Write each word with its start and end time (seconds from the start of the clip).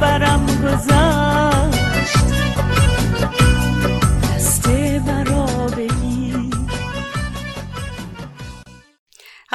تیر 0.00 0.24
از 0.24 0.49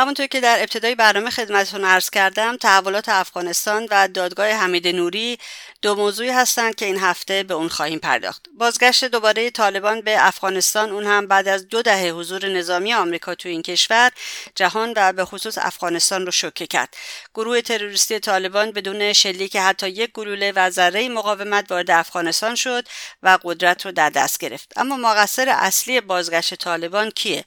همونطور 0.05 0.27
که 0.27 0.41
در 0.41 0.59
ابتدای 0.59 0.95
برنامه 0.95 1.29
خدمتتون 1.29 1.85
عرض 1.85 2.09
کردم 2.09 2.57
تحولات 2.57 3.09
افغانستان 3.09 3.87
و 3.91 4.07
دادگاه 4.07 4.47
حمید 4.47 4.87
نوری 4.87 5.37
دو 5.81 5.95
موضوعی 5.95 6.29
هستند 6.29 6.75
که 6.75 6.85
این 6.85 6.99
هفته 6.99 7.43
به 7.43 7.53
اون 7.53 7.67
خواهیم 7.67 7.99
پرداخت. 7.99 8.45
بازگشت 8.57 9.05
دوباره 9.05 9.49
طالبان 9.49 10.01
به 10.01 10.27
افغانستان 10.27 10.89
اون 10.89 11.05
هم 11.05 11.27
بعد 11.27 11.47
از 11.47 11.67
دو 11.67 11.81
دهه 11.81 12.09
حضور 12.09 12.47
نظامی 12.49 12.93
آمریکا 12.93 13.35
تو 13.35 13.49
این 13.49 13.61
کشور 13.61 14.11
جهان 14.55 14.93
و 14.95 15.13
به 15.13 15.25
خصوص 15.25 15.57
افغانستان 15.57 16.25
رو 16.25 16.31
شوکه 16.31 16.67
کرد. 16.67 16.95
گروه 17.35 17.61
تروریستی 17.61 18.19
طالبان 18.19 18.71
بدون 18.71 19.13
شلیک 19.13 19.55
حتی 19.55 19.89
یک 19.89 20.11
گلوله 20.11 20.53
و 20.55 20.69
ذره 20.69 21.09
مقاومت 21.09 21.71
وارد 21.71 21.91
افغانستان 21.91 22.55
شد 22.55 22.87
و 23.23 23.37
قدرت 23.43 23.85
رو 23.85 23.91
در 23.91 24.09
دست 24.09 24.37
گرفت. 24.37 24.73
اما 24.75 24.97
مقصر 24.97 25.49
اصلی 25.49 26.01
بازگشت 26.01 26.55
طالبان 26.55 27.11
کیه؟ 27.11 27.45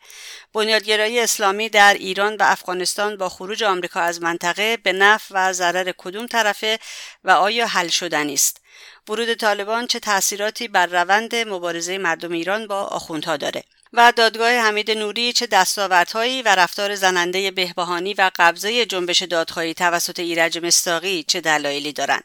بنیادگرایی 0.59 1.21
اسلامی 1.21 1.69
در 1.69 1.95
ایران 1.95 2.37
و 2.37 2.43
افغانستان 2.43 3.17
با 3.17 3.29
خروج 3.29 3.65
آمریکا 3.65 4.01
از 4.01 4.23
منطقه 4.23 4.77
به 4.77 4.93
نفع 4.93 5.35
و 5.35 5.53
ضرر 5.53 5.93
کدوم 5.99 6.27
طرفه 6.27 6.79
و 7.25 7.31
آیا 7.31 7.67
حل 7.67 7.89
شدنی 7.89 8.35
است؟ 8.35 8.61
ورود 9.09 9.35
طالبان 9.35 9.87
چه 9.87 10.01
تاثیراتی 10.01 10.69
بر 10.69 10.87
روند 10.87 11.35
مبارزه 11.35 11.99
مردم 11.99 12.33
ایران 12.33 12.67
با 12.67 12.83
آخوندها 12.83 13.37
داره؟ 13.37 13.65
و 13.93 14.13
دادگاه 14.17 14.51
حمید 14.51 14.91
نوری 14.91 15.33
چه 15.33 15.47
دستاوردهایی 15.47 16.43
و 16.43 16.49
رفتار 16.49 16.95
زننده 16.95 17.51
بهبهانی 17.51 18.15
و 18.15 18.31
قبضه 18.37 18.87
جنبش 18.87 19.23
دادخواهی 19.23 19.75
توسط 19.75 20.21
ایرج 20.21 20.59
مستاقی 20.59 21.23
چه 21.23 21.41
دلایلی 21.41 21.93
دارند. 21.93 22.25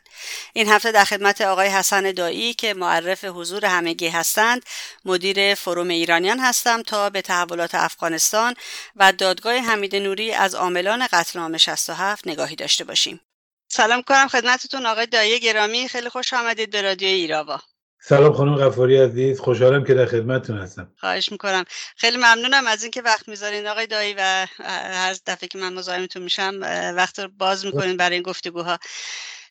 این 0.53 0.69
هفته 0.69 0.91
در 0.91 1.03
خدمت 1.03 1.41
آقای 1.41 1.67
حسن 1.67 2.11
دایی 2.11 2.53
که 2.53 2.73
معرف 2.73 3.23
حضور 3.23 3.65
همگی 3.65 4.07
هستند 4.07 4.63
مدیر 5.05 5.55
فروم 5.55 5.87
ایرانیان 5.87 6.39
هستم 6.39 6.81
تا 6.81 7.09
به 7.09 7.21
تحولات 7.21 7.75
افغانستان 7.75 8.55
و 8.95 9.11
دادگاه 9.11 9.55
حمید 9.57 9.95
نوری 9.95 10.33
از 10.33 10.55
عاملان 10.55 11.07
قتل 11.11 11.39
عام 11.39 11.57
67 11.57 12.27
نگاهی 12.27 12.55
داشته 12.55 12.83
باشیم. 12.83 13.19
سلام 13.67 14.01
کنم 14.01 14.27
خدمتتون 14.27 14.85
آقای 14.85 15.05
دایی 15.05 15.39
گرامی. 15.39 15.87
خیلی 15.87 16.09
خوش 16.09 16.33
آمدید 16.33 16.71
به 16.71 16.81
رادیو 16.81 17.07
ایراوا. 17.07 17.61
سلام 18.05 18.33
خانم 18.33 18.55
غفاری 18.55 18.97
عزیز 18.97 19.39
خوشحالم 19.39 19.83
که 19.83 19.93
در 19.93 20.05
خدمتتون 20.05 20.57
هستم. 20.57 20.91
خواهش 20.97 21.31
می‌کنم. 21.31 21.63
خیلی 21.95 22.17
ممنونم 22.17 22.67
از 22.67 22.83
اینکه 22.83 23.01
وقت 23.01 23.27
می‌ذارین 23.27 23.67
آقای 23.67 23.87
دایی 23.87 24.13
و 24.17 24.47
هر 24.93 25.15
دفعه 25.25 25.47
که 25.47 25.57
من 25.57 25.73
مزاحمتون 25.73 26.23
میشم 26.23 26.59
وقت 26.95 27.19
رو 27.19 27.29
باز 27.37 27.65
می‌کنین 27.65 27.97
برای 27.97 28.13
این 28.13 28.23
گفتگوها 28.23 28.79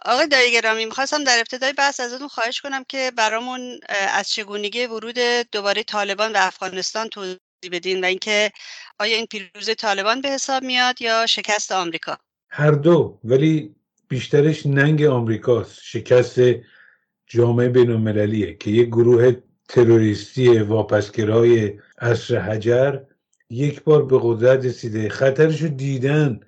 آقای 0.05 0.27
دایی 0.27 0.53
گرامی 0.53 0.85
می‌خواستم 0.85 1.25
در 1.25 1.39
ابتدای 1.39 1.73
بحث 1.73 2.01
ازتون 2.01 2.29
خواهش 2.29 2.61
کنم 2.61 2.85
که 2.89 3.13
برامون 3.17 3.81
از 3.89 4.31
چگونگی 4.31 4.87
ورود 4.87 5.19
دوباره 5.53 5.83
طالبان 5.83 6.33
به 6.33 6.47
افغانستان 6.47 7.09
توضیح 7.09 7.39
بدین 7.73 8.05
و 8.05 8.07
اینکه 8.07 8.53
آیا 8.99 9.17
این 9.17 9.27
پیروزی 9.27 9.75
طالبان 9.75 10.21
به 10.21 10.29
حساب 10.29 10.63
میاد 10.63 11.03
یا 11.03 11.27
شکست 11.27 11.73
آمریکا؟ 11.73 12.19
هر 12.51 12.71
دو 12.71 13.19
ولی 13.25 13.75
بیشترش 14.09 14.67
ننگ 14.67 15.03
آمریکاست. 15.03 15.81
شکست 15.83 16.39
جامعه 17.35 17.69
بین 17.69 17.91
المللیه 17.91 18.55
که 18.55 18.71
یک 18.71 18.89
گروه 18.89 19.33
تروریستی 19.69 20.59
واپسگرای 20.59 21.73
عصر 21.99 22.39
حجر 22.39 22.99
یک 23.51 23.85
بار 23.85 24.05
به 24.05 24.19
قدرت 24.23 24.65
رسیده. 24.65 25.09
خطرشو 25.09 25.69
دیدن. 25.69 26.41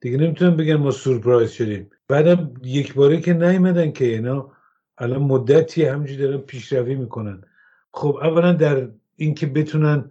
دیگه 0.00 0.16
نمی‌تونم 0.16 0.56
بگن 0.56 0.76
ما 0.76 0.90
سورپرایز 0.90 1.50
شدیم. 1.50 1.90
بعدم 2.08 2.54
یک 2.64 2.94
باره 2.94 3.20
که 3.20 3.32
نیومدن 3.32 3.92
که 3.92 4.04
اینا 4.04 4.52
الان 4.98 5.22
مدتی 5.22 5.84
همینجوری 5.84 6.22
دارن 6.22 6.38
پیشروی 6.38 6.94
می‌کنن. 6.94 7.42
خب 7.92 8.18
اولا 8.22 8.52
در 8.52 8.88
اینکه 9.16 9.46
بتونن 9.46 10.10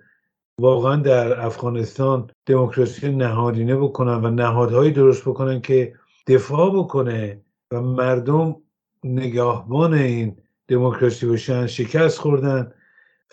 واقعا 0.60 0.96
در 0.96 1.46
افغانستان 1.46 2.30
دموکراسی 2.46 3.10
نهادینه 3.10 3.76
بکنن 3.76 4.26
و 4.26 4.30
نهادهایی 4.30 4.92
درست 4.92 5.22
بکنن 5.22 5.62
که 5.62 5.94
دفاع 6.28 6.76
بکنه 6.76 7.42
و 7.72 7.82
مردم 7.82 8.56
نگاهبان 9.04 9.94
این 9.94 10.38
دموکراسی 10.68 11.26
باشن 11.26 11.68
شکست 11.68 12.18
خوردن 12.18 12.74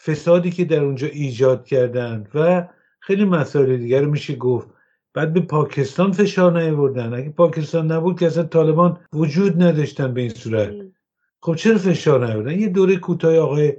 فسادی 0.05 0.51
که 0.51 0.65
در 0.65 0.85
اونجا 0.85 1.07
ایجاد 1.07 1.65
کردن 1.65 2.27
و 2.35 2.69
خیلی 3.01 3.25
مسائل 3.25 3.77
دیگر 3.77 4.05
میشه 4.05 4.37
گفت. 4.37 4.69
بعد 5.15 5.33
به 5.33 5.41
پاکستان 5.41 6.13
فشار 6.13 6.63
نیاوردن. 6.63 7.15
اگه 7.15 7.31
پاکستان 7.31 7.93
نبود 7.93 8.21
که 8.21 8.27
اصلا 8.27 8.43
طالبان 8.43 9.01
وجود 9.13 9.63
نداشتن 9.63 10.15
به 10.15 10.21
این 10.21 10.31
صورت. 10.31 10.75
خب 11.41 11.55
چرا 11.55 11.79
فشار 11.79 12.27
نیاوردن؟ 12.27 12.61
یه 12.61 12.69
دوره 12.69 12.97
کوتاه 12.97 13.37
آقای 13.37 13.77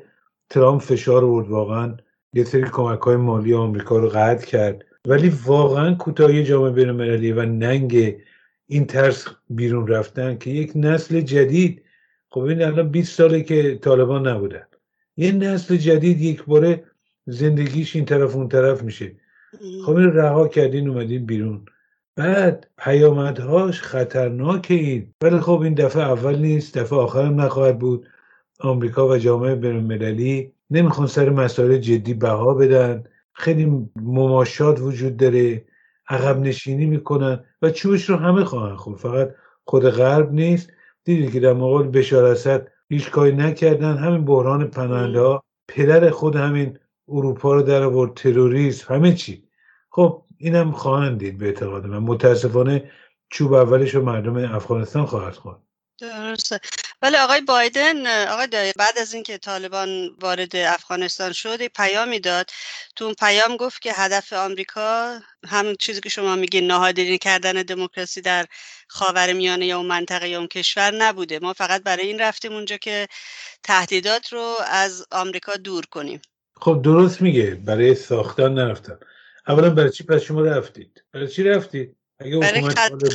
ترامپ 0.50 0.82
فشار 0.82 1.26
آورد 1.26 1.48
واقعا. 1.48 1.98
یه 2.34 2.44
سری 2.44 2.64
کمک 2.64 3.00
های 3.00 3.16
مالی 3.16 3.54
آمریکا 3.54 3.98
رو 3.98 4.10
قطع 4.10 4.46
کرد. 4.46 4.86
ولی 5.08 5.30
واقعا 5.46 5.96
کوتاهی 5.96 6.44
جامعه 6.44 6.72
بین 6.72 7.32
و 7.32 7.46
ننگ 7.46 8.16
این 8.72 8.86
ترس 8.86 9.28
بیرون 9.50 9.88
رفتن 9.88 10.38
که 10.38 10.50
یک 10.50 10.72
نسل 10.76 11.22
جدید 11.22 11.82
خب 12.30 12.42
این 12.42 12.62
الان 12.62 12.90
20 12.90 13.18
ساله 13.18 13.42
که 13.42 13.80
طالبان 13.82 14.28
نبودن. 14.28 14.64
یه 15.18 15.32
نسل 15.32 15.76
جدید 15.76 16.22
یک 16.22 16.44
باره 16.44 16.84
زندگیش 17.26 17.96
این 17.96 18.06
طرف 18.06 18.36
اون 18.36 18.50
طرف 18.50 18.84
میشه. 18.84 19.16
خب 19.86 19.96
این 19.96 20.14
رها 20.14 20.48
کردین 20.48 20.90
اومدین 20.90 21.26
بیرون. 21.26 21.66
بعد 22.16 22.68
پیامدهاش 22.78 23.82
خطرناک 23.82 24.68
این. 24.70 25.14
ولی 25.22 25.40
خب 25.40 25.62
این 25.62 25.74
دفعه 25.74 26.04
اول 26.04 26.36
نیست 26.36 26.78
دفعه 26.78 27.00
آخرم 27.00 27.42
نخواهد 27.42 27.80
بود. 27.80 28.08
آمریکا 28.60 29.08
و 29.08 29.18
جامعه 29.18 29.56
بین 29.56 29.76
المللی 29.76 30.52
نمی‌خوان 30.70 31.08
سر 31.08 31.30
مسائل 31.30 31.78
جدی 31.78 32.14
بها 32.14 32.54
بدن. 32.54 33.04
خیلی 33.34 33.90
مماشات 33.96 34.82
وجود 34.82 35.18
داره. 35.18 35.66
عقب 36.10 36.40
نشینی 36.40 36.86
می‌کنن 36.86 37.46
و 37.62 37.70
چوبش 37.70 38.10
رو 38.10 38.16
همه 38.16 38.44
خواهن 38.44 38.76
خورد. 38.76 39.00
فقط 39.00 39.36
خود 39.66 39.90
غرب 39.90 40.32
نیست. 40.32 40.70
دیدید 41.04 41.34
که 41.34 41.40
در 41.40 41.54
مقابل 41.54 42.00
بشار 42.00 42.26
اسد 42.26 42.68
هیچ 42.90 43.12
کاری 43.12 43.36
نکردن. 43.36 43.98
همین 43.98 44.26
بحران 44.26 44.68
پناهنده 44.68 45.20
ها. 45.20 45.44
پدر 45.68 46.10
خود 46.10 46.36
همین 46.36 46.80
اروپا 47.08 47.54
رو 47.54 47.62
در 47.62 47.84
آورد. 47.84 48.14
تروریسم. 48.14 48.94
همه 48.94 49.14
چی. 49.14 49.44
خب 49.90 50.24
اینم 50.38 50.72
خواهند 50.72 51.20
دید 51.20 51.38
به 51.38 51.46
اعتقاد 51.46 51.86
من. 51.86 51.98
متاسفانه 51.98 52.92
چوب 53.30 53.54
اولش 53.54 53.96
رو 53.96 54.06
مردم 54.06 54.56
افغانستان 54.56 55.06
خواهد 55.06 55.34
خورد. 55.34 55.60
درسته. 56.02 56.60
ولی 57.02 57.18
آقای 57.18 57.42
بایدن 57.42 58.28
آقای 58.28 58.48
دایی 58.48 58.74
بعد 58.78 58.98
از 59.00 59.14
اینکه 59.14 59.38
طالبان 59.38 60.10
وارد 60.22 60.56
افغانستان 60.56 61.32
شد 61.32 61.68
پیامی 61.68 62.20
داد. 62.20 62.50
تو 62.96 63.06
اون 63.06 63.14
پیام 63.14 63.58
گفت 63.58 63.82
که 63.82 63.94
هدف 63.94 64.34
آمریکا 64.34 65.20
همون 65.48 65.76
چیزی 65.80 66.02
که 66.02 66.10
شما 66.10 66.36
میگین 66.36 66.68
نهادینه 66.68 67.18
کردن 67.18 67.54
دموکراسی 67.54 68.22
در 68.22 68.46
خاور 68.88 69.34
میانه 69.34 69.66
یا 69.66 69.78
اون 69.78 69.86
منطقه 69.86 70.30
یا 70.30 70.38
اون 70.38 70.48
کشور 70.48 70.92
نبوده. 70.92 71.40
ما 71.40 71.54
فقط 71.54 71.84
برای 71.84 72.08
این 72.08 72.20
رفتیم 72.20 72.54
اونجا 72.54 72.78
که 72.78 73.08
تهدیدات 73.64 74.34
رو 74.34 74.56
از 74.68 75.06
آمریکا 75.12 75.54
دور 75.54 75.86
کنیم. 75.86 76.22
خب 76.62 76.82
درست 76.84 77.22
میگه. 77.22 77.56
برای 77.56 77.96
ساختن 77.96 78.54
نرفتن. 78.54 79.00
اولا 79.48 79.70
برای 79.70 79.92
چی 79.92 80.04
پس 80.04 80.22
شما 80.22 80.42
رفتید؟ 80.42 81.04
برای 81.14 81.28
چی 81.28 81.44
رفتید؟ 81.44 81.99
برای 82.20 82.62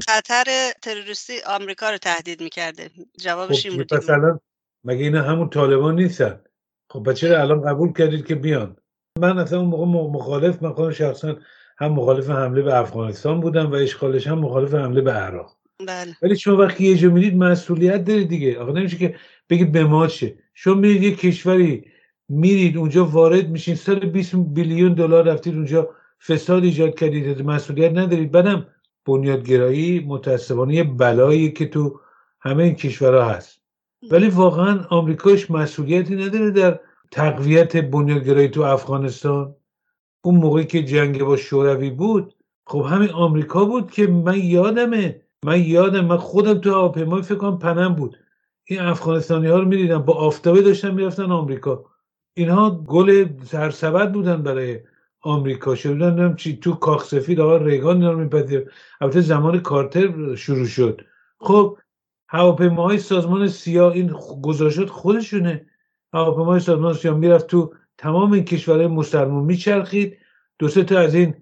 خطر 0.09 0.73
تروریستی 0.83 1.33
آمریکا 1.47 1.91
رو 1.91 1.99
تهدید 1.99 2.43
می‌کرده. 2.43 2.91
جوابش 3.21 3.67
این 3.67 3.77
بود 3.77 4.41
مگه 4.85 5.05
اینا 5.05 5.23
همون 5.23 5.51
طالبان 5.51 5.95
نیستن؟ 5.95 6.41
خب 6.91 7.13
چرا 7.13 7.41
الان 7.41 7.63
قبول 7.63 7.93
کردید 7.93 8.27
که 8.27 8.35
بیان؟ 8.35 8.77
من 9.19 9.39
اصلا 9.39 9.61
اون 9.61 9.89
موقع 9.89 10.19
مخالف 10.19 10.63
من 10.63 10.73
خودم 10.73 10.91
شخصا 10.91 11.37
هم 11.79 11.93
مخالف 11.93 12.31
حمله 12.31 12.63
به 12.63 12.79
افغانستان 12.79 13.41
بودم 13.41 13.73
و 13.73 13.75
اشغالش 13.75 14.27
هم 14.27 14.39
مخالف 14.39 14.75
حمله 14.75 15.01
به 15.01 15.13
عراق. 15.13 15.57
بله. 15.87 16.17
ولی 16.23 16.37
شما 16.37 16.57
وقتی 16.57 16.85
یه 16.85 16.97
جا 16.97 17.11
میرید 17.11 17.37
مسئولیت 17.37 18.05
دارید 18.05 18.29
دیگه. 18.29 18.59
آقا 18.59 18.73
نمیشه 18.73 18.97
که 18.97 19.17
بگید 19.51 19.73
به 19.73 19.85
ما 19.85 20.09
شه 20.09 20.35
شما 20.55 20.75
میرید 20.75 21.03
یه 21.03 21.17
کشوری 21.17 21.91
میرید 22.29 22.77
اونجا 22.77 23.05
وارد 23.05 23.49
میشین 23.49 23.75
سال 23.75 23.99
20 23.99 24.35
بیلیون 24.35 24.95
دلار 24.95 25.25
رفتید 25.25 25.55
اونجا 25.55 25.91
فساد 26.27 26.65
ایجاد 26.65 26.99
کردید 26.99 27.43
مسئولیت 27.43 27.93
ندارید. 27.93 28.31
بعدم 28.31 28.67
بنیادگرایی 29.07 30.05
متاسفانه 30.09 30.75
یه 30.75 30.85
بلایی 30.85 31.53
که 31.53 31.69
تو 31.69 32.01
همه 32.41 32.63
این 32.63 32.75
کشورها 32.75 33.25
هست. 33.25 33.61
ولی 34.11 34.29
واقعا 34.29 34.85
آمریکاش 34.91 35.51
مسئولیتی 35.51 36.17
نداره 36.17 36.51
در 36.51 36.81
تقویت 37.11 37.77
بنیادگرایی 37.77 38.49
تو 38.49 38.63
افغانستان. 38.63 39.55
اون 40.25 40.37
موقعی 40.37 40.65
که 40.65 40.83
جنگ 40.83 41.23
با 41.23 41.37
شوروی 41.37 41.91
بود 41.91 42.35
خب 42.67 42.87
همین 42.89 43.11
آمریکا 43.11 43.65
بود 43.65 43.91
که 43.91 44.07
من 44.07 44.39
یادمه 44.39 45.21
من 45.45 45.61
یادم 45.61 46.05
من 46.05 46.17
خودم 46.17 46.59
تو 46.59 46.71
هواپیمای 46.71 47.23
فکر 47.23 47.35
کنم 47.35 47.59
پنم 47.59 47.95
بود. 47.95 48.17
این 48.65 48.81
افغانستانی 48.81 49.47
ها 49.47 49.59
رو 49.59 49.65
می‌دیدم 49.65 49.99
با 49.99 50.15
آفتابه 50.15 50.63
داشتن 50.63 50.95
می‌رفتن 50.95 51.33
آمریکا. 51.33 51.85
اینها 52.35 52.71
گل 52.71 53.27
سرسبد 53.45 54.13
بودن 54.13 54.43
برای 54.43 54.81
آمریکا 55.25 55.75
شدن 55.75 56.35
چی 56.35 56.57
تو 56.57 56.73
کاخ 56.73 57.05
سفید 57.05 57.41
آقا 57.41 57.57
ریگان 57.57 58.05
رو 58.05 58.19
میپذیر. 58.19 58.71
البته 59.01 59.21
زمان 59.21 59.61
کارتر 59.61 60.35
شروع 60.35 60.67
شد. 60.67 61.01
خب 61.41 61.79
هواپیماهای 62.29 62.99
سازمان 62.99 63.49
سیا 63.49 63.91
این 63.91 64.17
گذاشت 64.43 64.87
خودشونه. 64.87 65.67
هواپیمای 66.15 66.61
سازمان 66.61 66.95
سیا 66.95 67.15
می‌رفت 67.15 67.47
تو 67.47 67.73
تمام 67.99 68.33
این 68.33 68.45
کشورهای 68.45 68.87
مسلمون 68.87 69.45
میچرخید. 69.45 70.19
دو 70.59 70.69
سه 70.69 70.85
تا 70.85 70.99
از 70.99 71.15
این 71.15 71.35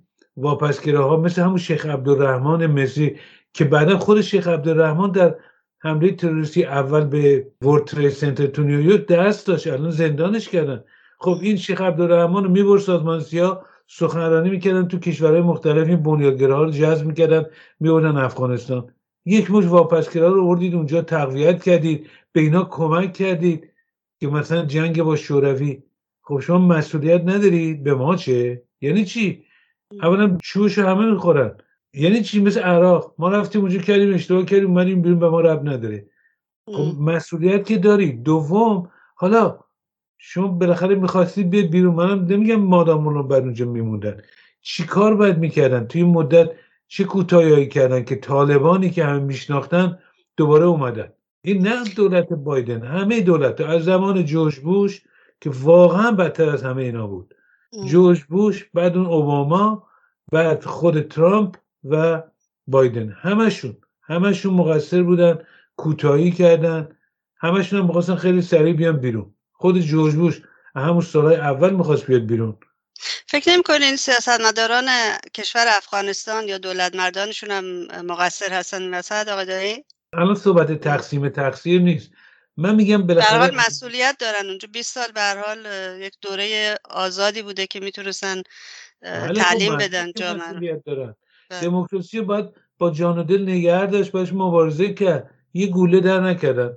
ها 0.87 1.17
مثل 1.17 1.43
همون 1.43 1.58
شیخ 1.58 1.87
عبدالرحمن 1.87 2.67
مصری 2.67 3.17
که 3.52 3.64
بعدا 3.64 3.99
خود 3.99 4.20
شیخ 4.20 4.49
عبدالرحمن 4.49 5.11
در 5.11 5.35
حمله 5.78 6.12
تروریستی 6.12 6.64
اول 6.64 7.05
به 7.05 7.46
ورد 7.62 7.85
ترید 7.85 8.11
سنتر 8.11 8.46
تو 8.46 8.62
نیویورک 8.62 9.06
دست 9.06 9.46
داشت. 9.46 9.67
الان 9.67 9.90
زندانش 9.90 10.49
کردن. 10.49 10.85
خب 11.19 11.38
این 11.43 11.56
شیخ 11.56 11.81
عبدالرحمن 11.81 12.44
رو 12.44 12.50
می‌برد 12.50 12.81
سازمان 12.81 13.20
سیا 13.20 13.64
سخنرانی 13.94 14.50
می‌کردن 14.50 14.88
تو 14.88 14.98
کشورهای 14.98 15.40
مختلف 15.40 15.88
این 15.88 16.02
بنیادگراها 16.02 16.62
رو 16.62 16.70
جذب 16.70 17.06
می‌کردن 17.06 17.44
میبردن 17.80 18.16
افغانستان. 18.16 18.88
یک 19.24 19.50
مش 19.50 19.64
واپسگرا 19.64 20.28
رو 20.28 20.44
آوردید 20.44 20.74
اونجا 20.74 21.02
تقویت 21.02 21.62
کردید 21.62 22.06
به 22.32 22.40
اینا 22.40 22.64
کمک 22.64 23.12
کردید 23.12 23.70
که 24.20 24.28
مثلا 24.28 24.64
جنگ 24.64 25.02
با 25.02 25.16
شوروی. 25.16 25.82
خب 26.22 26.40
شما 26.40 26.58
مسئولیت 26.58 27.20
ندارید 27.20 27.82
به 27.82 27.94
ما 27.94 28.16
چه؟ 28.16 28.62
یعنی 28.80 29.04
چی؟ 29.04 29.44
اولا 30.02 30.38
چوش 30.42 30.78
همه 30.78 31.10
می‌خورن. 31.10 31.54
یعنی 31.94 32.22
چی؟ 32.22 32.40
مثل 32.40 32.60
عراق. 32.60 33.14
ما 33.18 33.28
رفتیم 33.28 33.60
اونجا 33.60 33.78
کردیم 33.78 34.14
اشتباه 34.14 34.44
کردیم 34.44 34.68
اومدیم 34.68 35.02
بیرون 35.02 35.18
به 35.18 35.28
ما 35.28 35.40
رب 35.40 35.68
نداره. 35.68 36.06
خب 36.66 37.00
مسئولیت 37.00 37.66
که 37.66 37.78
داری 37.78 38.12
دوم 38.12 38.90
حالا 39.14 39.58
شما 40.24 40.48
بالاخره 40.48 40.94
می‌خواستید 40.94 41.50
بیاد 41.50 41.64
بیرون. 41.64 41.94
منم 41.94 42.24
نمیگم 42.24 42.56
مادامون 42.56 43.14
رو 43.14 43.22
بر 43.22 43.40
اونجا 43.40 43.66
میموندن. 43.66 44.20
چی 44.60 44.84
کار 44.86 45.14
باید 45.14 45.38
می‌کردن؟ 45.38 45.86
توی 45.86 46.02
این 46.02 46.10
مدت 46.10 46.50
چه 46.88 47.04
کوتاهی 47.04 47.69
کردن 47.69 48.04
که 48.04 48.16
طالبانی 48.16 48.90
که 48.90 49.04
همه 49.04 49.19
میشناختن 49.19 49.98
دوباره 50.36 50.64
اومدن؟ 50.64 51.08
این 51.44 51.66
نه 51.66 51.84
دولت 51.96 52.28
بایدن 52.32 52.82
همه 52.82 53.20
دولت. 53.20 53.60
از 53.60 53.84
زمان 53.84 54.24
جوش 54.24 54.60
بوش 54.60 55.02
که 55.40 55.50
واقعا 55.50 56.12
بدتر 56.12 56.48
از 56.50 56.62
همه 56.62 56.82
اینا 56.82 57.06
بود. 57.06 57.34
جوش 57.86 58.25
بوش 58.25 58.70
بعد 58.75 58.96
اون 58.96 59.06
اوباما 59.06 59.86
بعد 60.32 60.64
خود 60.64 61.00
ترامپ 61.00 61.56
و 61.84 62.22
بایدن. 62.66 63.16
همشون 63.20 63.76
همشون 64.02 64.54
مقصر 64.54 65.02
بودن 65.02 65.38
کوتاهی 65.76 66.30
کردن. 66.30 66.88
همشون 67.36 67.78
هم 67.78 67.86
می‌خواستن 67.86 68.14
خیلی 68.14 68.42
سریع 68.42 68.72
بیان 68.72 68.96
بیرون. 68.96 69.31
خود 69.62 69.79
جورج 69.79 70.14
بوش 70.14 70.43
همون 70.76 71.00
سالهای 71.00 71.37
اول 71.37 71.70
می‌خواست 71.70 72.06
بیاد 72.06 72.23
بیرون. 72.26 72.56
فکر 73.29 73.50
نمی 73.53 73.62
کنین 73.62 73.97
سیاستمداران 73.97 74.85
کشور 75.35 75.64
افغانستان 75.69 76.49
یا 76.49 76.59
دولت 76.59 76.97
مردانشون 76.97 77.50
هم 77.50 77.64
مقصر 78.06 78.53
هستن 78.53 78.94
وسط 78.94 79.29
آقای 79.29 79.47
دایی؟ 79.47 79.85
الان 80.12 80.35
صحبت 80.35 80.81
تقسیم 80.81 81.29
تقصیر 81.29 81.81
نیست. 81.81 82.11
من 82.56 82.75
میگم 82.75 83.06
بالاخره 83.06 83.38
حال 83.38 83.55
مسئولیت 83.55 84.17
دارن 84.19 84.49
اونجا. 84.49 84.69
20 84.73 84.94
سال 84.94 85.12
به 85.14 85.43
حال 85.47 85.67
یک 86.00 86.14
دوره 86.20 86.79
آزادی 86.91 87.43
بوده 87.43 87.67
که 87.67 87.81
می‌تونستن 87.81 88.43
خب 89.03 89.32
تعلیم 89.32 89.76
بدن 89.76 90.12
جامعه 90.12 90.82
بله. 90.87 91.14
دموکراسی 91.62 92.20
باید 92.20 92.47
با 92.79 92.91
جان 92.91 93.19
و 93.19 93.23
دل 93.23 93.43
نگه 93.43 93.87
داشت 93.87 94.12
باش 94.12 94.32
مبارزه 94.32 94.94
کرد. 94.94 95.31
یه 95.55 95.67
گوله 95.67 96.00
در 96.00 96.20
نکردن. 96.20 96.76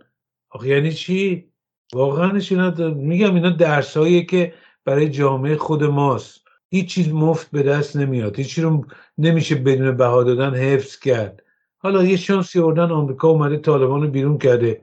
آخه 0.50 0.68
یعنی 0.68 0.94
چی؟ 0.94 1.52
واقعا 1.94 2.40
اینا 2.50 2.94
میگم 2.94 3.36
اینا 3.36 3.50
درساییه 3.50 4.26
که 4.26 4.54
برای 4.86 5.10
جامعه 5.10 5.58
خود 5.58 5.84
ماست. 5.84 6.42
هیچ 6.70 6.90
چیز 6.90 7.10
مفت 7.10 7.52
به 7.52 7.64
دست 7.64 7.96
نمیاد. 7.96 8.38
هیچ 8.38 8.60
رو 8.60 8.86
نمیشه 9.18 9.56
بدون 9.56 9.98
بها 9.98 10.24
دادن 10.24 10.56
حفظ 10.56 11.00
کرد. 11.00 11.44
حالا 11.78 12.04
یه 12.04 12.18
شانسی 12.18 12.60
آوردن 12.60 12.92
آمریکا 12.92 13.28
اومده 13.28 13.58
طالبان 13.58 14.02
رو 14.02 14.08
بیرون 14.08 14.38
کرده. 14.38 14.82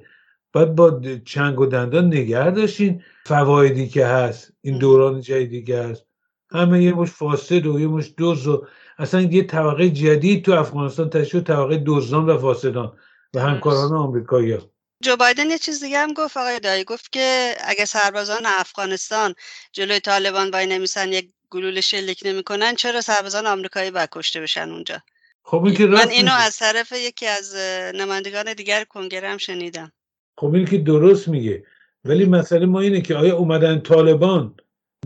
باید 0.52 0.74
با 0.74 1.00
چنگ 1.24 1.60
و 1.60 1.66
دندان 1.66 2.06
نگه 2.06 2.50
داشتین 2.50 3.02
فوایدی 3.24 3.88
که 3.88 4.06
هست. 4.06 4.52
این 4.60 4.78
دوران 4.78 5.20
جدیدی 5.20 5.64
که 5.64 5.78
هست. 5.78 6.06
همه 6.50 6.82
یه 6.82 6.94
مش 6.94 7.10
فاسد 7.10 7.66
و 7.66 7.80
یه 7.80 7.86
مش 7.86 8.14
دوز 8.16 8.48
و 8.48 8.66
اصلا 8.98 9.20
یه 9.20 9.44
طبقه 9.44 9.90
جدید 9.90 10.44
تو 10.44 10.52
افغانستان 10.52 11.10
تشکیل 11.10 11.40
طبقه 11.40 11.82
دزدان 11.86 12.26
و 12.26 12.38
فاسدان. 12.38 12.92
و 13.34 13.40
همکاران 13.40 13.92
آمریکایی 13.92 14.58
جو 15.02 15.16
بایدن 15.16 15.50
یه 15.50 15.58
چیز 15.58 15.84
دیگه 15.84 15.98
هم 15.98 16.12
گفت 16.12 16.36
آقای 16.36 16.60
دایی. 16.60 16.84
گفت 16.84 17.12
که 17.12 17.54
اگه 17.64 17.84
سربازان 17.84 18.46
افغانستان 18.46 19.34
جلوی 19.72 20.00
طالبان 20.00 20.50
وای 20.50 20.66
نمیسن 20.66 21.12
یک 21.12 21.28
گلوله 21.50 21.80
شلیک 21.80 22.20
نمی‌کنن 22.24 22.74
چرا 22.74 23.00
سربازان 23.00 23.46
آمریکایی 23.46 23.90
باید 23.90 24.08
کشته 24.12 24.40
بشن 24.40 24.70
اونجا؟ 24.70 25.02
خب 25.44 25.64
این 25.64 25.74
که 25.74 25.86
من 25.86 26.08
اینو 26.08 26.32
از 26.32 26.56
طرف 26.56 26.92
یکی 26.92 27.26
از 27.26 27.56
نمایندگان 27.94 28.54
دیگر 28.54 28.84
کنگره 28.84 29.28
هم 29.28 29.38
شنیدم. 29.38 29.92
خب 30.38 30.54
این 30.54 30.64
که 30.64 30.78
درست 30.78 31.28
میگه. 31.28 31.64
ولی 32.04 32.24
مسئله 32.24 32.66
ما 32.66 32.80
اینه 32.80 33.00
که 33.00 33.14
آیا 33.14 33.36
اومدن 33.36 33.80
طالبان؟ 33.80 34.54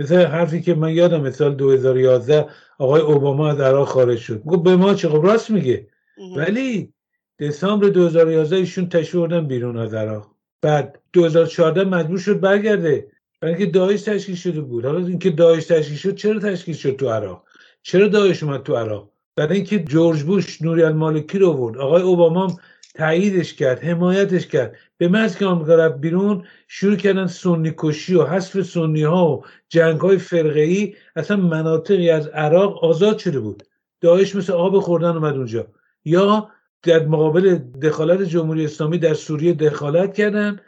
مثل 0.00 0.26
حرفی 0.26 0.62
که 0.62 0.74
من 0.74 0.92
یادم 0.92 1.20
مثال 1.20 1.54
2011 1.54 2.48
آقای 2.78 3.00
اوباما 3.00 3.50
از 3.50 3.60
عراق 3.60 3.88
خارج 3.88 4.18
شد. 4.18 4.42
گفت 4.42 4.62
به 4.62 4.76
ما 4.76 4.94
چه؟ 4.94 5.08
خب 5.08 5.20
راست 5.24 5.50
میگه. 5.50 5.88
ولی 6.36 6.92
دسامبر 7.40 7.88
2011 7.88 8.56
ایشون 8.56 8.88
تشوردن 8.88 9.46
بیرون 9.46 9.76
از 9.76 9.94
عراق. 9.94 10.30
بعد 10.62 10.98
2014 11.12 11.84
مجبور 11.84 12.18
شد 12.18 12.40
برگرده. 12.40 13.08
برای 13.40 13.54
اینکه 13.54 13.72
داعش 13.72 14.02
تشکیل 14.02 14.34
شده 14.34 14.60
بود. 14.60 14.84
حالا 14.84 15.06
اینکه 15.06 15.30
داعش 15.30 15.64
تشکیل 15.66 15.96
شد 15.96 16.14
چرا 16.14 16.40
تشکیل 16.40 16.74
شد 16.74 16.96
تو 16.96 17.10
عراق؟ 17.10 17.44
چرا 17.82 18.08
داعش 18.08 18.42
اومد 18.42 18.62
تو 18.62 18.76
عراق؟ 18.76 19.10
برای 19.36 19.56
اینکه 19.56 19.78
جورج 19.78 20.22
بوش 20.22 20.62
نوری 20.62 20.82
المالکی 20.82 21.38
رو 21.38 21.48
آورد. 21.48 21.78
آقای 21.78 22.02
اوباما 22.02 22.60
تاییدش 22.94 23.54
کرد 23.54 23.84
حمایتش 23.84 24.46
کرد. 24.46 24.76
به 24.98 25.08
محض 25.08 25.36
که 25.36 25.46
آمریکا 25.46 25.74
رفت 25.74 25.98
بیرون 25.98 26.44
شروع 26.68 26.96
کردن 26.96 27.26
سنی 27.26 27.74
کشی 27.78 28.14
و 28.14 28.24
حذف 28.24 28.62
سنی 28.62 29.02
ها 29.02 29.28
و 29.28 29.44
جنگ 29.68 30.00
های 30.00 30.18
فرقه 30.18 30.60
ای 30.60 30.94
اصلا 31.16 31.36
مناطقی 31.36 32.10
از 32.10 32.26
عراق 32.26 32.84
آزاد 32.84 33.18
شده 33.18 33.40
بود. 33.40 33.62
داعش 34.00 34.36
مثل 34.36 34.52
آب 34.52 34.78
خوردن 34.78 35.16
اومد 35.16 35.34
اونجا. 35.34 35.66
یا 36.04 36.48
در 36.86 37.06
مقابل 37.06 37.58
دخالت 37.82 38.22
جمهوری 38.22 38.64
اسلامی 38.64 38.98
در 38.98 39.14
سوریه 39.14 39.52
دخالت 39.52 40.14
کردن. 40.14 40.60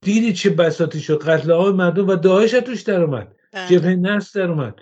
دیدی 0.00 0.32
چه 0.32 0.50
بساتی 0.50 1.00
شد؟ 1.00 1.22
قتل 1.22 1.50
عام 1.50 1.76
مردم 1.76 2.08
و 2.08 2.16
داعش 2.16 2.50
توش 2.50 2.82
در 2.82 3.02
اومد. 3.02 3.34
بله. 3.52 3.68
جبهه 3.68 3.94
نصر 3.94 4.40
در 4.40 4.50
اومد. 4.50 4.74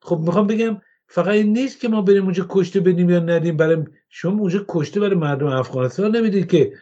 خب 0.00 0.18
می‌خوام 0.18 0.46
بگم 0.46 0.80
فقط 1.06 1.28
این 1.28 1.52
نیست 1.52 1.80
که 1.80 1.88
ما 1.88 2.02
بریم 2.02 2.24
اونجا 2.24 2.46
کشته 2.48 2.80
بدیم 2.80 3.10
یا 3.10 3.18
ندیم. 3.18 3.56
برای 3.56 3.84
شما 4.08 4.40
اونجا 4.40 4.64
کشته 4.68 5.00
برای 5.00 5.14
مردم 5.14 5.46
افغانستان 5.46 6.16
نمی‌دید 6.16 6.50
که 6.50 6.72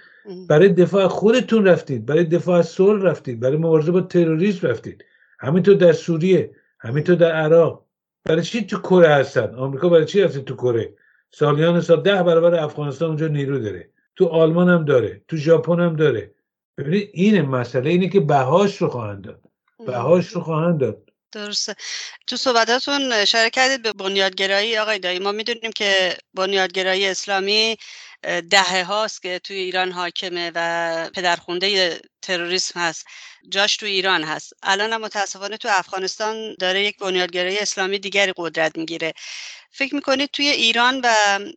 برای 0.48 0.68
دفاع 0.68 1.06
خودتون 1.06 1.64
رفتید. 1.64 2.06
برای 2.06 2.24
دفاع 2.24 2.58
از 2.58 2.68
صلح 2.68 3.02
رفتید. 3.02 3.40
برای 3.40 3.56
مبارزه 3.56 3.92
با 3.92 4.00
تروریسم 4.00 4.68
رفتید. 4.68 5.04
همینطور 5.40 5.74
در 5.74 5.92
سوریه 5.92 6.50
همینطور 6.80 7.16
در 7.16 7.32
عراق. 7.32 7.84
برای 8.24 8.42
چی 8.42 8.66
تو 8.66 8.78
کره 8.78 9.08
هستن؟ 9.08 9.54
آمریکا 9.54 9.88
برای 9.88 10.04
چی 10.04 10.22
هست 10.22 10.38
تو 10.38 10.54
کره؟ 10.54 10.94
سالیان 11.34 11.80
سال 11.80 12.02
ده 12.02 12.22
برابر 12.22 12.54
افغانستان 12.54 13.08
اونجا 13.08 13.26
نیرو 13.26 13.58
داره. 13.58 13.90
تو 14.16 14.26
آلمان 14.26 14.68
هم 14.68 14.84
داره 14.84 15.22
تو 15.28 15.36
ژاپن 15.36 15.80
هم 15.80 15.96
داره. 15.96 16.34
ببینید 16.78 17.10
این 17.12 17.42
مسئله 17.42 17.90
اینه 17.90 18.08
که 18.08 18.20
بهاش 18.20 18.76
رو 18.76 18.88
خواهند 18.88 19.24
داد. 19.24 19.40
بهاش 19.86 20.26
رو 20.26 20.40
خواهند 20.40 20.80
داد. 20.80 21.10
درسته. 21.32 21.74
تو 22.26 22.36
صحبتاتون 22.36 23.12
اشاره 23.12 23.50
کردید 23.50 23.82
به 23.82 23.92
بنیادگرایی 23.92 24.78
آقای 24.78 24.98
دایی. 24.98 25.18
ما 25.18 25.32
می‌دونیم 25.32 25.72
که 25.72 26.16
بنیادگرایی 26.34 27.06
اسلامی 27.06 27.76
دهه 28.50 28.84
هاست 28.84 29.22
که 29.22 29.38
توی 29.38 29.56
ایران 29.56 29.92
حاکمه 29.92 30.52
و 30.54 31.10
پدرخونده 31.14 32.00
تروریسم 32.22 32.80
هست. 32.80 33.06
جاش 33.48 33.76
تو 33.76 33.86
ایران 33.86 34.22
هست. 34.22 34.52
الان 34.62 34.92
هم 34.92 35.00
متاسفانه 35.00 35.56
تو 35.56 35.68
افغانستان 35.72 36.54
داره 36.60 36.84
یک 36.84 36.98
بنیادگرایی 36.98 37.58
اسلامی 37.58 37.98
دیگری 37.98 38.32
قدرت 38.36 38.78
می‌گیره. 38.78 39.12
فکر 39.76 39.94
می‌کنید 39.94 40.30
توی 40.32 40.48
ایران 40.48 41.00
و 41.04 41.08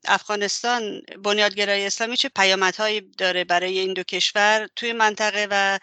افغانستان 0.07 1.01
بنیادگرایی 1.23 1.85
اسلامی 1.85 2.17
چه 2.17 2.29
پیامدهایی 2.35 3.01
داره 3.17 3.43
برای 3.43 3.79
این 3.79 3.93
دو 3.93 4.03
کشور 4.03 4.67
توی 4.75 4.93
منطقه 4.93 5.47
و 5.51 5.79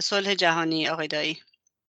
صلح 0.00 0.34
جهانی 0.34 0.88
آقای 0.88 1.08
دایی؟ 1.08 1.38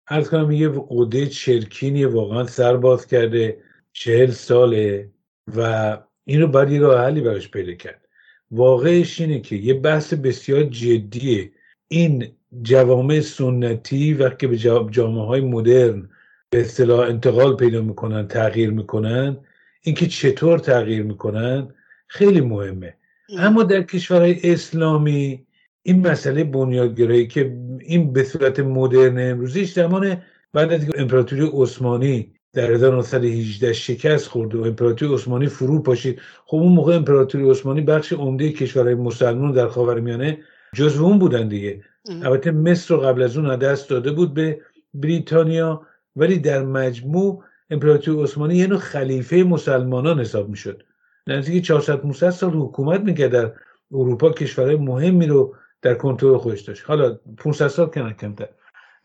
ارز 0.10 0.30
کنم 0.30 0.51
یه 0.51 0.72
قده 0.89 1.27
چرکینی 1.27 2.06
واقعا 2.06 2.48
سر 2.48 2.77
باز 2.77 3.08
کرده 3.08 3.63
چهل 3.94 4.32
ساله 4.32 5.10
و 5.56 5.98
این 6.25 6.42
رو 6.42 6.48
باید 6.48 6.72
یه 6.72 6.80
راه 6.80 7.06
حلی 7.06 7.22
براش 7.22 7.50
پیدا 7.50 7.74
کرد. 7.74 8.08
واقعش 8.51 9.22
اینه 9.22 9.39
که 9.39 9.56
یه 9.56 9.74
بحث 9.74 10.13
بسیار 10.13 10.63
جدیه. 10.63 11.51
این 11.88 12.36
جوامع 12.62 13.20
سنتی 13.20 14.13
وقتی 14.13 14.48
به 14.48 14.58
جامعه 14.92 15.25
های 15.25 15.42
مدرن 15.42 16.10
به 16.50 16.62
اصطلاح 16.62 17.00
انتقال 17.00 17.56
پیدا 17.56 17.82
می‌کنن 17.82 18.27
تغییر 18.27 18.70
می‌کنن 18.70 19.38
اینکه 19.86 20.08
چطور 20.08 20.60
تغییر 20.60 21.04
می‌کنن 21.04 21.68
خیلی 22.08 22.42
مهمه. 22.42 22.94
اما 23.38 23.63
در 23.63 23.82
کشورهای 23.82 24.39
اسلامی 24.44 25.46
این 25.84 26.08
مسئله 26.08 26.44
بنیادگرایی 26.44 27.27
که 27.27 27.58
این 27.80 28.13
به 28.13 28.24
صورت 28.24 28.60
مدرن 28.60 29.32
امروزیش 29.32 29.74
زمان 29.74 30.22
بعد 30.54 30.74
از 30.74 30.86
امپراتوری 30.98 31.50
عثمانی 31.54 32.32
در 32.54 32.72
1918 32.72 33.74
شکست 33.74 34.27
خورد 34.27 34.56
و 34.56 34.63
امپراتوری 34.63 35.13
عثمانی 35.13 35.48
فرو 35.48 35.82
پاشید 35.82 36.22
خب 36.46 36.58
اون 36.58 36.74
موقع 36.74 36.96
امپراتوری 36.96 37.50
عثمانی 37.50 37.82
بخش 37.82 38.13
عمده 38.13 38.51
کشورهای 38.51 38.96
مسلمان 38.96 39.51
در 39.51 39.68
خاورمیانه 39.68 40.38
جزو 40.74 41.06
اون 41.06 41.20
بودن 41.20 41.48
دیگه. 41.48 41.82
البته 42.24 42.51
مصر 42.51 42.96
رو 42.96 43.01
قبل 43.01 43.22
از 43.22 43.38
اون 43.38 43.56
دست 43.56 43.89
داده 43.89 44.12
بود 44.12 44.34
به 44.34 44.62
بریتانیا 44.94 45.82
ولی 46.15 46.39
در 46.39 46.63
مجموع 46.63 47.44
امپراتوری 47.69 48.24
عثمانی 48.24 48.55
یه 48.55 48.67
نوع 48.67 48.79
خلیفه 48.79 49.36
مسلمانان 49.36 50.19
حساب 50.19 50.50
می‌شد. 50.50 50.84
نزدیک 51.27 51.65
400 51.65 51.95
500 51.95 52.29
سال 52.29 52.53
حکومت 52.53 53.01
می‌کرد 53.01 53.31
در 53.31 53.51
اروپا 53.91 54.31
کشورهای 54.31 54.75
مهمی 54.75 55.27
رو 55.27 55.55
در 55.81 55.95
کنترل 55.95 56.38
خودش 56.38 56.62
داشت. 56.62 56.84
حالا 56.86 57.19
500 57.38 57.67
سال 57.67 57.86
کنه 57.86 58.13
کمتر. 58.13 58.50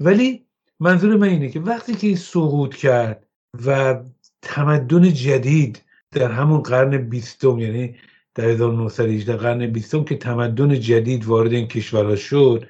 ولی 0.01 0.47
منظور 0.81 1.17
من 1.17 1.29
اینه 1.29 1.49
که 1.49 1.61
وقتی 1.61 1.95
که 1.95 2.17
سقوط 2.17 2.75
کرد 2.75 3.27
و 3.67 4.01
تمدن 4.43 5.13
جدید 5.13 5.83
در 6.11 6.33
همون 6.33 6.61
قرن 6.61 6.99
بیستم 6.99 7.59
یعنی 7.59 7.97
در 8.35 8.45
1918 8.45 9.37
قرن 9.37 9.67
بیستم 9.67 10.05
که 10.05 10.17
تمدن 10.17 10.81
جدید 10.81 11.25
وارد 11.25 11.53
این 11.53 11.69
کشورها 11.69 12.17
شد 12.17 12.67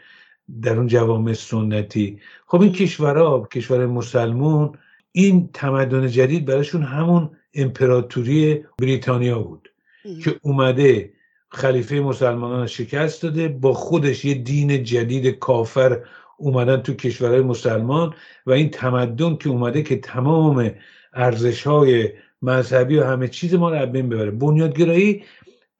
در 0.62 0.76
اون 0.76 0.86
جوامع 0.86 1.32
سنتی 1.32 2.20
خب 2.46 2.60
این 2.60 2.72
کشورها 2.72 3.48
کشور 3.52 3.86
مسلمون 3.86 4.72
این 5.12 5.50
تمدن 5.54 6.08
جدید 6.08 6.44
براشون 6.44 6.82
همون 6.82 7.30
امپراتوری 7.54 8.64
بریتانیا 8.78 9.38
بود 9.38 9.72
که 10.24 10.40
اومده 10.42 11.12
خلیفه 11.48 12.00
مسلمانان 12.00 12.66
شکست 12.66 13.22
داده 13.22 13.48
با 13.48 13.72
خودش 13.72 14.24
یه 14.24 14.34
دین 14.34 14.84
جدید 14.84 15.26
کافر 15.26 16.04
اومدن 16.36 16.76
تو 16.76 16.94
کشورهای 16.94 17.40
مسلمان 17.40 18.14
و 18.46 18.50
این 18.50 18.70
تمدن 18.70 19.36
که 19.36 19.48
اومده 19.48 19.82
که 19.82 19.96
تمام 19.96 20.70
ارزش 21.12 21.66
های 21.66 22.08
مذهبی 22.42 22.98
و 22.98 23.04
همه 23.04 23.28
چیز 23.28 23.54
ما 23.54 23.70
رو 23.70 23.86
بین 23.86 24.08
ببره. 24.08 24.30
بنیادگرایی 24.30 25.24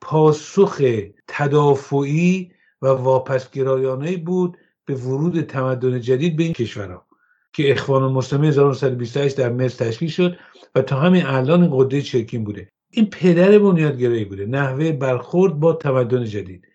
پاسخ 0.01 0.83
تدافعی 1.29 2.53
و 2.83 2.87
واپسگرایانه 2.87 4.17
بود 4.17 4.57
به 4.85 4.95
ورود 4.95 5.41
تمدن 5.41 6.01
جدید 6.01 6.37
به 6.37 6.43
این 6.43 6.53
کشورها. 6.53 7.07
که 7.53 7.73
اخوان 7.73 8.03
المسلمین 8.03 8.49
1928 8.49 9.37
در 9.37 9.53
مصر 9.53 9.85
تشکیل 9.85 10.09
شد 10.09 10.37
و 10.75 10.83
تا 10.83 11.01
همین 11.01 11.27
الان 11.27 11.71
قده 11.73 12.03
چرکین 12.03 12.45
بوده. 12.45 12.69
این 12.91 13.07
پدر 13.07 13.59
بنیادگرایی 13.59 14.25
بوده. 14.25 14.47
نحوه 14.47 14.93
برخورد 14.93 15.55
با 15.55 15.73
تمدن 15.73 16.25
جدید. 16.25 16.69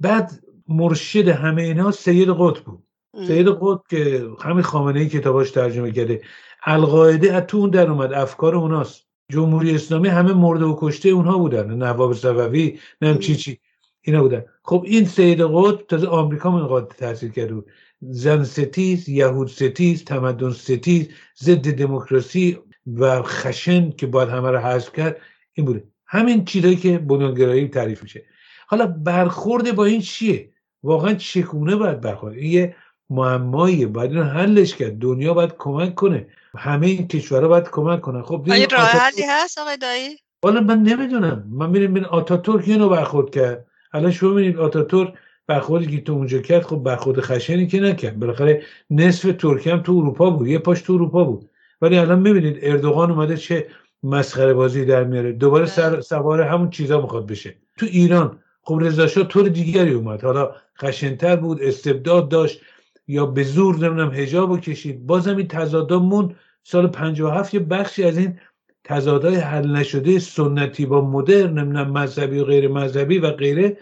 بعد 0.00 0.30
مرشد 0.68 1.28
همه 1.28 1.62
اینها 1.62 1.90
سید 1.90 2.28
قطب 2.28 2.64
بود. 2.64 2.82
سید 3.26 3.48
قطب 3.48 3.82
که 3.90 4.26
همین 4.40 4.62
خامنه 4.62 5.00
ای 5.00 5.08
کتاباش 5.08 5.50
ترجمه 5.50 5.92
کرده 5.92 6.22
القاعده 6.64 7.32
از 7.32 7.42
تو 7.46 7.56
اون 7.56 7.70
در 7.70 7.90
اومد. 7.90 8.12
افکار 8.12 8.54
اوناست. 8.54 9.06
جمهوری 9.32 9.74
اسلامی 9.74 10.08
همه 10.08 10.32
مرده 10.32 10.64
و 10.64 10.76
کشته 10.78 11.08
اونها 11.08 11.38
بودن. 11.38 11.74
نواب 11.74 12.14
صفوی 12.14 12.78
نم 13.02 13.18
چی 13.18 13.36
چی. 13.36 13.58
اینا 14.02 14.22
بودن. 14.22 14.44
خب 14.62 14.84
این 14.86 15.04
سید 15.04 15.40
قطب 15.40 15.86
تازه 15.86 16.06
آمریکا 16.06 16.50
من 16.50 16.66
قاعده 16.66 16.94
تحصیل 16.94 17.30
کرده 17.30 17.54
بود. 17.54 17.70
زن 18.00 18.44
ستیز 18.44 19.08
یهود 19.08 19.48
ستیز 19.48 20.04
تمدن 20.04 20.50
ستیز 20.50 21.08
ضد 21.42 21.70
دموکراسی 21.70 22.58
و 22.94 23.22
خشن 23.22 23.90
که 23.90 24.06
باید 24.06 24.28
همه 24.28 24.50
رو 24.50 24.58
حذف 24.58 24.92
کرد 24.92 25.16
این 25.52 25.66
بوده. 25.66 25.84
همین 26.06 26.44
چیزایی 26.44 26.76
که 26.76 26.98
بنیانگرایی 26.98 27.68
تعریف 27.68 28.02
میشه. 28.02 28.24
حالا 28.66 28.86
برخورد 28.86 29.74
با 29.74 29.84
این 29.84 30.00
چیه؟ 30.00 30.50
واقعا 30.82 31.14
چگونه 31.14 31.76
باید 31.76 32.00
برخورد؟ 32.00 32.36
یه 32.36 32.76
معمایی 33.10 33.86
باید 33.86 34.10
اینو 34.10 34.24
حلش 34.24 34.74
کرد. 34.74 34.98
دنیا 34.98 35.34
باید 35.34 35.54
کمک 35.58 35.94
کنه. 35.94 36.26
همه 36.56 36.86
این 36.86 37.08
کشورها 37.08 37.48
باید 37.48 37.70
کمک 37.70 38.00
کنن. 38.00 38.22
خب 38.22 38.42
این 38.46 38.66
راه 38.72 38.88
حلی 38.88 39.22
هست 39.28 39.58
آقای 39.58 39.76
دایی؟ 39.76 40.16
حالا 40.42 40.60
من 40.60 40.82
نمی‌دونم. 40.82 41.46
من 41.50 41.70
میرم 41.70 41.90
ببین 41.90 42.04
آتاتورک 42.04 42.64
اینو 42.68 42.88
برخورد 42.88 43.30
کرد. 43.30 43.66
الان 43.92 44.10
شما 44.10 44.30
ببینید 44.30 44.56
آتاتورک 44.56 45.14
برخوردی 45.46 45.86
که 45.86 46.00
تو 46.00 46.12
اونجا 46.12 46.38
کرد 46.38 46.62
خب 46.62 46.76
برخورد 46.76 47.20
خشنی 47.20 47.66
که 47.66 47.80
نکرد. 47.80 48.18
بالاخره 48.18 48.62
نصف 48.90 49.34
ترکیه 49.38 49.72
هم 49.72 49.82
تو 49.82 49.92
اروپا 49.92 50.30
بود 50.30 50.48
یه 50.48 50.58
پاش 50.58 50.82
تو 50.82 50.92
اروپا 50.92 51.24
بود. 51.24 51.50
ولی 51.80 51.98
الان 51.98 52.18
می‌بینید 52.18 52.58
اردوغان 52.62 53.10
اومده 53.10 53.36
چه 53.36 53.66
مسخره 54.02 54.54
بازی 54.54 54.84
در 54.84 55.04
میاره. 55.04 55.32
دوباره 55.32 55.66
سر 55.66 56.00
سوار 56.00 56.42
همون 56.42 56.70
چیزا 56.70 57.00
می‌خواد 57.00 57.26
بشه. 57.26 57.54
تو 57.76 57.86
ایران 57.86 58.38
خب 58.62 58.78
رضا 58.82 59.06
شاه 59.06 59.24
طور 59.24 59.48
دیگری 59.48 59.92
اومد. 59.92 60.24
حالا 60.24 60.54
خشنتر 60.80 61.36
بود 61.36 61.62
استبداد 61.62 62.28
داشت. 62.28 62.60
یا 63.08 63.26
به 63.26 63.42
زور 63.42 63.74
نمی‌دونم 63.74 64.10
حجاب 64.10 64.60
کشید. 64.60 65.06
بازم 65.06 65.36
این 65.36 65.48
تضادا 65.48 65.98
مون 65.98 66.34
سال 66.62 66.86
57 66.86 67.54
یه 67.54 67.60
بخشی 67.60 68.04
از 68.04 68.18
این 68.18 68.38
تضادهای 68.84 69.36
حل 69.36 69.76
نشده 69.76 70.18
سنتی 70.18 70.86
با 70.86 71.00
مدرن 71.00 71.58
نمی‌دونم 71.58 71.92
مذهبی 71.92 72.38
و 72.38 72.44
غیر 72.44 72.68
مذهبی 72.68 73.18
و 73.18 73.30
غیره 73.30 73.76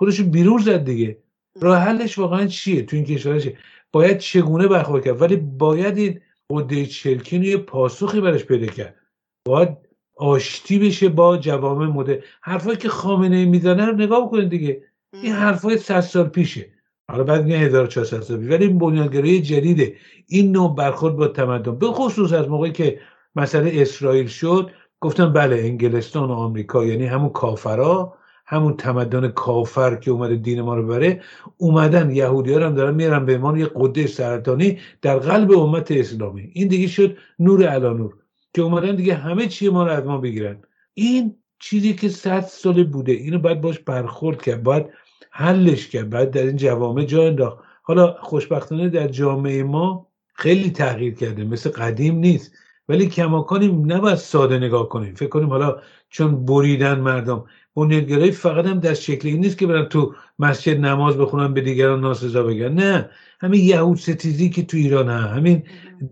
خودش 0.00 0.20
بیرون 0.20 0.58
زد 0.58 0.84
دیگه. 0.84 1.18
راه 1.60 1.78
حلش 1.78 2.18
واقعا 2.18 2.46
چیه؟ 2.46 2.82
تو 2.82 2.96
این 2.96 3.04
کشورش 3.04 3.48
باید 3.92 4.18
چگونه 4.18 4.68
برخورد 4.68 5.04
کرد؟ 5.04 5.22
ولی 5.22 5.36
باید 5.36 5.98
این 5.98 6.20
قده 6.50 6.86
چلکین 6.86 7.42
یه 7.42 7.56
پاسخی 7.56 8.20
برش 8.20 8.44
پیدا 8.44 8.66
کرد. 8.66 8.94
باید 9.44 9.68
آشتی 10.16 10.78
بشه 10.78 11.08
با 11.08 11.36
جوامع 11.36 11.86
مده 11.86 12.24
حرفایی 12.40 12.76
که 12.76 12.88
خامنه 12.88 13.44
می‌زنه 13.44 13.86
رو 13.86 13.92
نگاه 13.96 14.26
بکنید 14.26 14.48
دیگه. 14.48 14.82
این 15.22 15.32
حرفای 15.32 15.78
100 15.78 16.00
سال 16.00 16.28
پیشه. 16.28 16.66
حالا 17.10 17.24
بعد 17.24 17.44
میگن 17.44 17.56
1400 17.56 18.20
سال 18.20 18.52
ولی 18.52 18.66
این 18.66 18.78
بنیانگرایی 18.78 19.42
جدیده. 19.42 19.96
این 20.26 20.52
نوع 20.52 20.76
برخورد 20.76 21.16
با 21.16 21.28
تمدن. 21.28 21.78
به 21.78 21.86
خصوص 21.86 22.32
از 22.32 22.48
موقعی 22.48 22.72
که 22.72 23.00
مسئله 23.36 23.82
اسرائیل 23.82 24.26
شد 24.26 24.70
گفتن 25.00 25.32
بله 25.32 25.56
انگلستان 25.56 26.28
و 26.28 26.32
آمریکا 26.32 26.84
یعنی 26.84 27.06
همون 27.06 27.30
کافرا 27.30 28.19
همون 28.50 28.76
تمدن 28.76 29.28
کافر 29.28 29.96
که 29.96 30.10
اومده 30.10 30.36
دین 30.36 30.60
ما 30.60 30.74
رو 30.74 30.86
بره 30.86 31.22
اومدن 31.56 32.10
یهودی 32.10 32.54
هم 32.54 32.74
دارن 32.74 32.94
میرن 32.94 33.26
به 33.26 33.32
ایمان 33.32 33.56
یه 33.56 33.70
قده 33.74 34.06
سرطانی 34.06 34.78
در 35.02 35.18
قلب 35.18 35.52
امت 35.52 35.90
اسلامی. 35.90 36.50
این 36.52 36.68
دیگه 36.68 36.86
شد 36.86 37.16
نور 37.38 37.66
علا 37.66 37.92
نور 37.92 38.14
که 38.54 38.62
اومدن 38.62 38.96
دیگه 38.96 39.14
همه 39.14 39.46
چی 39.46 39.68
ما 39.68 39.84
رو 39.84 39.90
از 39.90 40.04
ما 40.04 40.18
بگیرن. 40.18 40.62
این 40.94 41.36
چیزی 41.58 41.94
که 41.94 42.08
صد 42.08 42.40
سال 42.40 42.84
بوده 42.84 43.12
اینو 43.12 43.38
باید 43.38 43.60
باش 43.60 43.78
برخورد 43.78 44.42
کرد 44.42 44.62
باید 44.62 44.86
حلش 45.30 45.88
کرد 45.88 46.10
باید 46.10 46.30
در 46.30 46.42
این 46.42 46.56
جوامع 46.56 47.04
جا 47.04 47.26
انداخت. 47.26 47.58
حالا 47.82 48.16
خوشبختانه 48.20 48.88
در 48.88 49.08
جامعه 49.08 49.62
ما 49.62 50.06
خیلی 50.34 50.70
تغییر 50.70 51.14
کرده 51.14 51.44
مثل 51.44 51.70
قدیم 51.70 52.18
نیست. 52.18 52.52
ولی 52.88 53.06
کماکانیم 53.06 53.92
نباید 53.92 54.16
ساده 54.16 54.58
نگاه 54.58 54.88
کنیم. 54.88 55.14
فکر 55.14 55.28
کنیم 55.28 55.48
حالا 55.48 55.76
چون 56.08 56.44
بریدن 56.44 57.00
مردم 57.00 57.44
بنیادگرایی 57.76 58.30
فقط 58.30 58.66
هم 58.66 58.80
در 58.80 58.94
شکل 58.94 59.28
این 59.28 59.40
نیست 59.40 59.58
که 59.58 59.66
برن 59.66 59.84
تو 59.84 60.14
مسجد 60.38 60.80
نماز 60.80 61.18
بخونن 61.18 61.54
به 61.54 61.60
دیگران 61.60 62.00
ناسزا 62.00 62.42
بگن. 62.42 62.72
نه. 62.72 63.10
همین 63.40 63.64
یهود 63.64 63.96
ستیزی 63.96 64.50
که 64.50 64.62
تو 64.62 64.76
ایران 64.76 65.08
ها 65.08 65.18
همین 65.18 65.62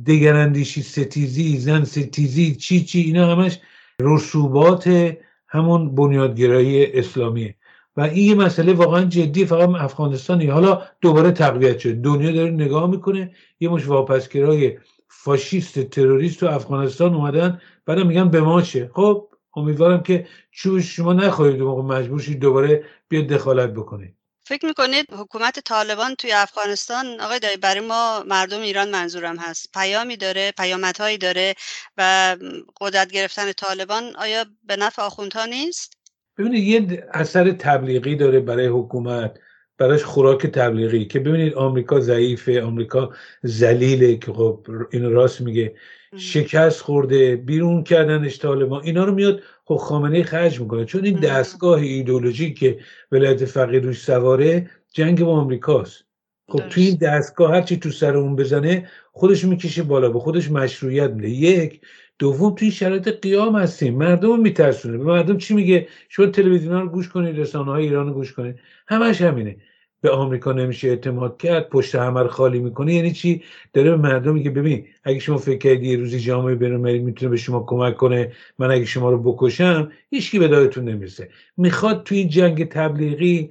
دگراندیشی 0.06 0.82
ستیزی 0.82 1.58
زن 1.58 1.84
ستیزی 1.84 2.54
چی 2.54 2.84
چی 2.84 3.00
اینا 3.00 3.36
همش 3.36 3.58
رسوبات 4.02 5.12
همون 5.48 5.94
بنیادگرایی 5.94 6.86
اسلامیه 6.86 7.54
و 7.96 8.00
این 8.00 8.28
یه 8.28 8.34
مسئله 8.34 8.72
واقعا 8.72 9.04
جدی 9.04 9.44
فقط 9.44 9.68
افغانستانی 9.68 10.46
حالا 10.46 10.82
دوباره 11.00 11.30
تقویت 11.30 11.78
شد. 11.78 11.94
دنیا 11.94 12.32
داره 12.32 12.50
نگاه 12.50 12.90
می‌کنه. 12.90 13.30
یه 13.60 13.68
مش 13.68 13.86
واپسگرای 13.86 14.78
فاشیست 15.08 15.78
تروریست 15.80 16.40
تو 16.40 16.46
افغانستان 16.46 17.14
اومدن 17.14 17.60
بعد 17.86 17.98
میگن 17.98 18.28
به 18.28 18.40
ما 18.40 18.62
چه؟ 18.62 18.90
خب 18.94 19.28
امیدوارم 19.58 20.02
که 20.02 20.26
چوش 20.50 20.96
شما 20.96 21.12
نخواهید 21.12 21.60
موقع 21.60 21.82
مجبور 21.82 22.20
شید 22.20 22.38
دوباره 22.38 22.84
بیاد 23.08 23.26
دخالت 23.26 23.70
بکنید. 23.70 24.14
فکر 24.48 24.66
می‌کنید 24.66 25.06
حکومت 25.12 25.60
طالبان 25.60 26.14
توی 26.14 26.32
افغانستان 26.32 27.20
آقای 27.20 27.38
دایی 27.38 27.56
برای 27.56 27.80
ما 27.80 28.24
مردم 28.26 28.60
ایران 28.60 28.90
منظورم 28.90 29.36
هست. 29.36 29.70
پیامی 29.74 30.16
داره 30.16 30.52
پیامدهایی 30.58 31.18
داره 31.18 31.54
و 31.96 32.36
قدرت 32.80 33.10
گرفتن 33.12 33.52
طالبان 33.52 34.16
آیا 34.16 34.44
به 34.62 34.76
نفع 34.76 35.02
آخوندها 35.02 35.44
نیست؟ 35.44 35.92
ببینید 36.38 36.92
یه 36.92 37.08
اثر 37.12 37.52
تبلیغی 37.52 38.16
داره 38.16 38.40
برای 38.40 38.66
حکومت. 38.66 39.38
براش 39.78 40.04
خوراک 40.04 40.46
تبلیغی 40.46 41.04
که 41.04 41.20
ببینید 41.20 41.54
آمریکا 41.54 42.00
ضعیفه 42.00 42.62
آمریکا 42.62 43.10
ذلیله 43.46 44.16
که 44.16 44.32
خب 44.32 44.66
این 44.90 45.10
راست 45.10 45.40
میگه. 45.40 45.74
شکست 46.16 46.80
خورده 46.80 47.36
بیرون 47.36 47.82
کردنش 47.82 48.38
طالبان. 48.38 48.82
اینا 48.84 49.04
رو 49.04 49.14
میاد 49.14 49.42
خب 49.64 49.76
خامنه 49.76 50.22
خرج 50.22 50.60
می‌کنه. 50.60 50.84
چون 50.84 51.04
این 51.04 51.20
دستگاه 51.20 51.80
ایدولوژی 51.80 52.54
که 52.54 52.78
ولایت 53.12 53.44
فقیه 53.44 53.80
روش 53.80 53.98
سواره 53.98 54.70
جنگ 54.92 55.24
با 55.24 55.32
آمریکاست. 55.32 56.04
خب 56.48 56.68
توی 56.68 56.84
این 56.84 56.96
دستگاه 56.96 57.54
هرچی 57.54 57.76
تو 57.76 57.90
سر 57.90 58.16
اون 58.16 58.36
بزنه 58.36 58.88
خودش 59.12 59.44
می‌کشه 59.44 59.82
بالا 59.82 60.10
به 60.10 60.18
خودش 60.18 60.50
مشروعیت 60.50 61.10
میده. 61.10 61.28
یک 61.28 61.80
دوم 62.18 62.54
توی 62.54 62.70
شرایط 62.70 63.08
قیام 63.08 63.56
هستیم. 63.56 63.94
مردم 63.94 64.40
میترسونه. 64.40 64.98
به 64.98 65.04
مردم 65.04 65.38
چی 65.38 65.54
میگه؟ 65.54 65.88
شما 66.08 66.26
تلویزیون 66.26 66.80
رو 66.80 66.88
گوش 66.88 67.08
کنید 67.08 67.38
رسانه 67.38 67.70
های 67.70 67.84
ایران 67.84 68.06
رو 68.06 68.12
گوش 68.12 68.32
کنید. 68.32 68.56
همش 68.88 69.22
همینه. 69.22 69.56
به 70.00 70.10
آمریکا 70.10 70.52
نمیشه 70.52 70.88
اعتماد 70.88 71.36
کرد 71.38 71.68
پشت 71.68 71.94
همه 71.94 72.20
رو 72.20 72.28
خالی 72.28 72.58
می‌کنه. 72.58 72.94
یعنی 72.94 73.12
چی؟ 73.12 73.42
داره 73.72 73.90
به 73.90 73.96
مردم 73.96 74.34
میگه 74.34 74.50
ببین 74.50 74.86
اگه 75.04 75.18
شما 75.18 75.36
فکر 75.36 75.58
کردی 75.58 75.88
یه 75.88 75.96
روزی 75.96 76.20
جامعه 76.20 76.54
بینالمللی 76.54 76.98
می‌تونه 76.98 77.30
به 77.30 77.36
شما 77.36 77.64
کمک 77.66 77.96
کنه. 77.96 78.32
من 78.58 78.70
اگه 78.70 78.84
شما 78.84 79.10
رو 79.10 79.32
بکشم 79.32 79.92
هیچکی 80.10 80.38
به 80.38 80.48
دادتون 80.48 80.84
نمی‌رسه. 80.84 81.28
می‌خواد 81.56 82.02
توی 82.02 82.24
جنگ 82.24 82.68
تبلیغی 82.68 83.50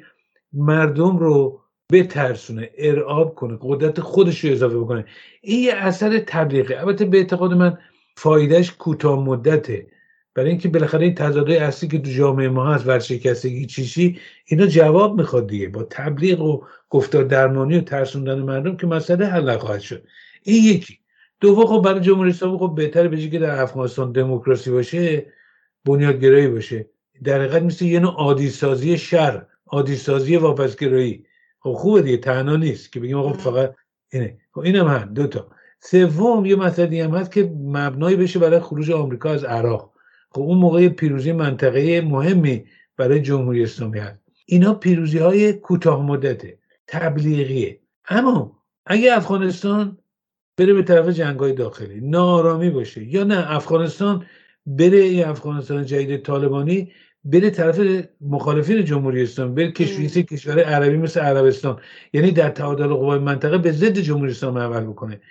مردم 0.54 1.18
رو 1.18 1.60
بترسونه 1.92 2.70
ارعاب 2.78 3.36
کنه 3.36 3.58
قدرت 3.62 4.00
خودش 4.00 4.46
رو 4.46 4.52
اضافه 4.52 4.78
بکنه. 4.78 5.06
این 5.42 5.64
یه 5.64 5.74
اثر 5.74 6.20
تبلیغی 6.20 6.74
البته 6.74 7.06
به 7.06 7.18
اعتقاد 7.18 7.54
من 7.54 7.78
فایدهش 8.18 8.72
کوتاه 8.72 9.24
مدته. 9.24 9.88
برای 10.34 10.50
اینکه 10.50 10.70
بالاخره 10.70 11.06
این 11.06 11.16
تضادهای 11.16 11.58
اصلی 11.58 11.90
که 11.90 12.00
تو 12.00 12.12
جامعه 12.12 12.50
ما 12.50 12.66
هست 12.66 12.88
ورشکستگی 12.88 13.66
چیشی 13.66 14.20
اینا 14.46 14.68
جواب 14.68 15.18
می‌خواد 15.18 15.48
دیگه. 15.48 15.70
با 15.70 15.84
تبلیغ 15.84 16.42
و 16.42 16.62
گفتار 16.90 17.24
درمانی 17.24 17.78
و 17.78 17.82
ترسوندن 17.82 18.40
مردم 18.40 18.78
که 18.78 18.88
مسئله 18.88 19.26
حل 19.26 19.58
خواهد 19.58 19.80
شد. 19.80 20.04
این 20.44 20.64
یکی. 20.64 21.00
دوم 21.40 21.66
خب 21.66 21.82
برای 21.86 22.00
جمهوری 22.00 22.30
اسلامی 22.30 22.58
خب 22.58 22.74
بهتره 22.76 23.08
بشه 23.08 23.30
که 23.30 23.40
در 23.40 23.62
افغانستان 23.62 24.12
دموکراسی 24.12 24.72
باشه 24.72 25.26
بنیادگرایی 25.86 26.48
باشه. 26.48 26.90
در 27.24 27.40
حقیقت 27.40 27.62
مثل 27.62 27.86
یه 27.86 28.00
نوع 28.00 28.14
عادی 28.14 28.50
سازی 28.50 28.98
شر 28.98 29.46
عادی 29.68 29.96
سازی 29.96 30.38
واپسگرایی. 30.38 31.26
خب 31.60 31.74
خوبه 31.74 32.02
دیگه 32.02 32.18
تنها 32.18 32.56
نیست 32.56 32.92
که 32.92 33.00
بگیم 33.00 33.22
خب 33.22 33.38
فقط 33.38 33.76
اینه. 34.12 34.38
خب 34.52 34.60
اینم 34.60 34.88
هم 34.88 35.14
دو 35.14 35.28
تا. 35.28 35.57
سوم 35.80 36.46
یه 36.46 36.56
مسئله 36.56 37.04
هم 37.04 37.16
هست 37.16 37.32
که 37.32 37.44
مبنایی 37.64 38.16
بشه 38.16 38.40
برای 38.40 38.60
خروج 38.60 38.92
آمریکا 38.92 39.30
از 39.30 39.44
عراق. 39.44 39.94
خب 40.30 40.42
اون 40.42 40.58
موقع 40.58 40.90
پیروزی 40.90 41.32
منطقه 41.32 42.02
مهمی 42.02 42.66
برای 42.98 43.22
جمهوری 43.22 43.64
اسلامی 43.64 44.00
هست. 44.00 44.20
اینا 44.46 44.74
پیروزی 44.74 45.18
های 45.18 45.54
کوتاه 45.54 46.06
مدته 46.06 46.58
تبلیغیه. 46.88 47.80
اما 48.10 48.60
اگه 48.86 49.18
افغانستان 49.18 49.98
بره 50.58 50.74
به 50.74 50.84
طرف 50.84 51.10
جنگ 51.10 51.40
های 51.40 51.54
داخلی 51.54 52.02
نارامی 52.02 52.70
باشه 52.70 53.04
یا 53.04 53.24
نه 53.24 53.56
افغانستان 53.56 54.26
بره 54.66 54.98
این 54.98 55.26
افغانستان 55.26 55.86
جدید 55.86 56.22
طالبانی 56.22 56.92
بره 57.24 57.50
طرف 57.50 57.80
مخالفین 58.22 58.86
جمهوری 58.86 59.24
اسلامی 59.24 59.54
بره 59.54 59.72
کشوری 59.72 60.24
کشور 60.24 60.60
عربی 60.60 60.98
مثل 60.98 61.20
عربستان. 61.20 61.80
یعنی 62.14 62.32
در 62.32 62.50
تعادل 62.50 62.88
قوای 62.88 63.20
منطقه 63.20 63.58
به 63.58 63.72
ضد 63.72 63.98
جمهوری 64.00 64.32
اسلامی 64.32 64.60
عمل 64.60 64.84
بکنه. 64.84 65.22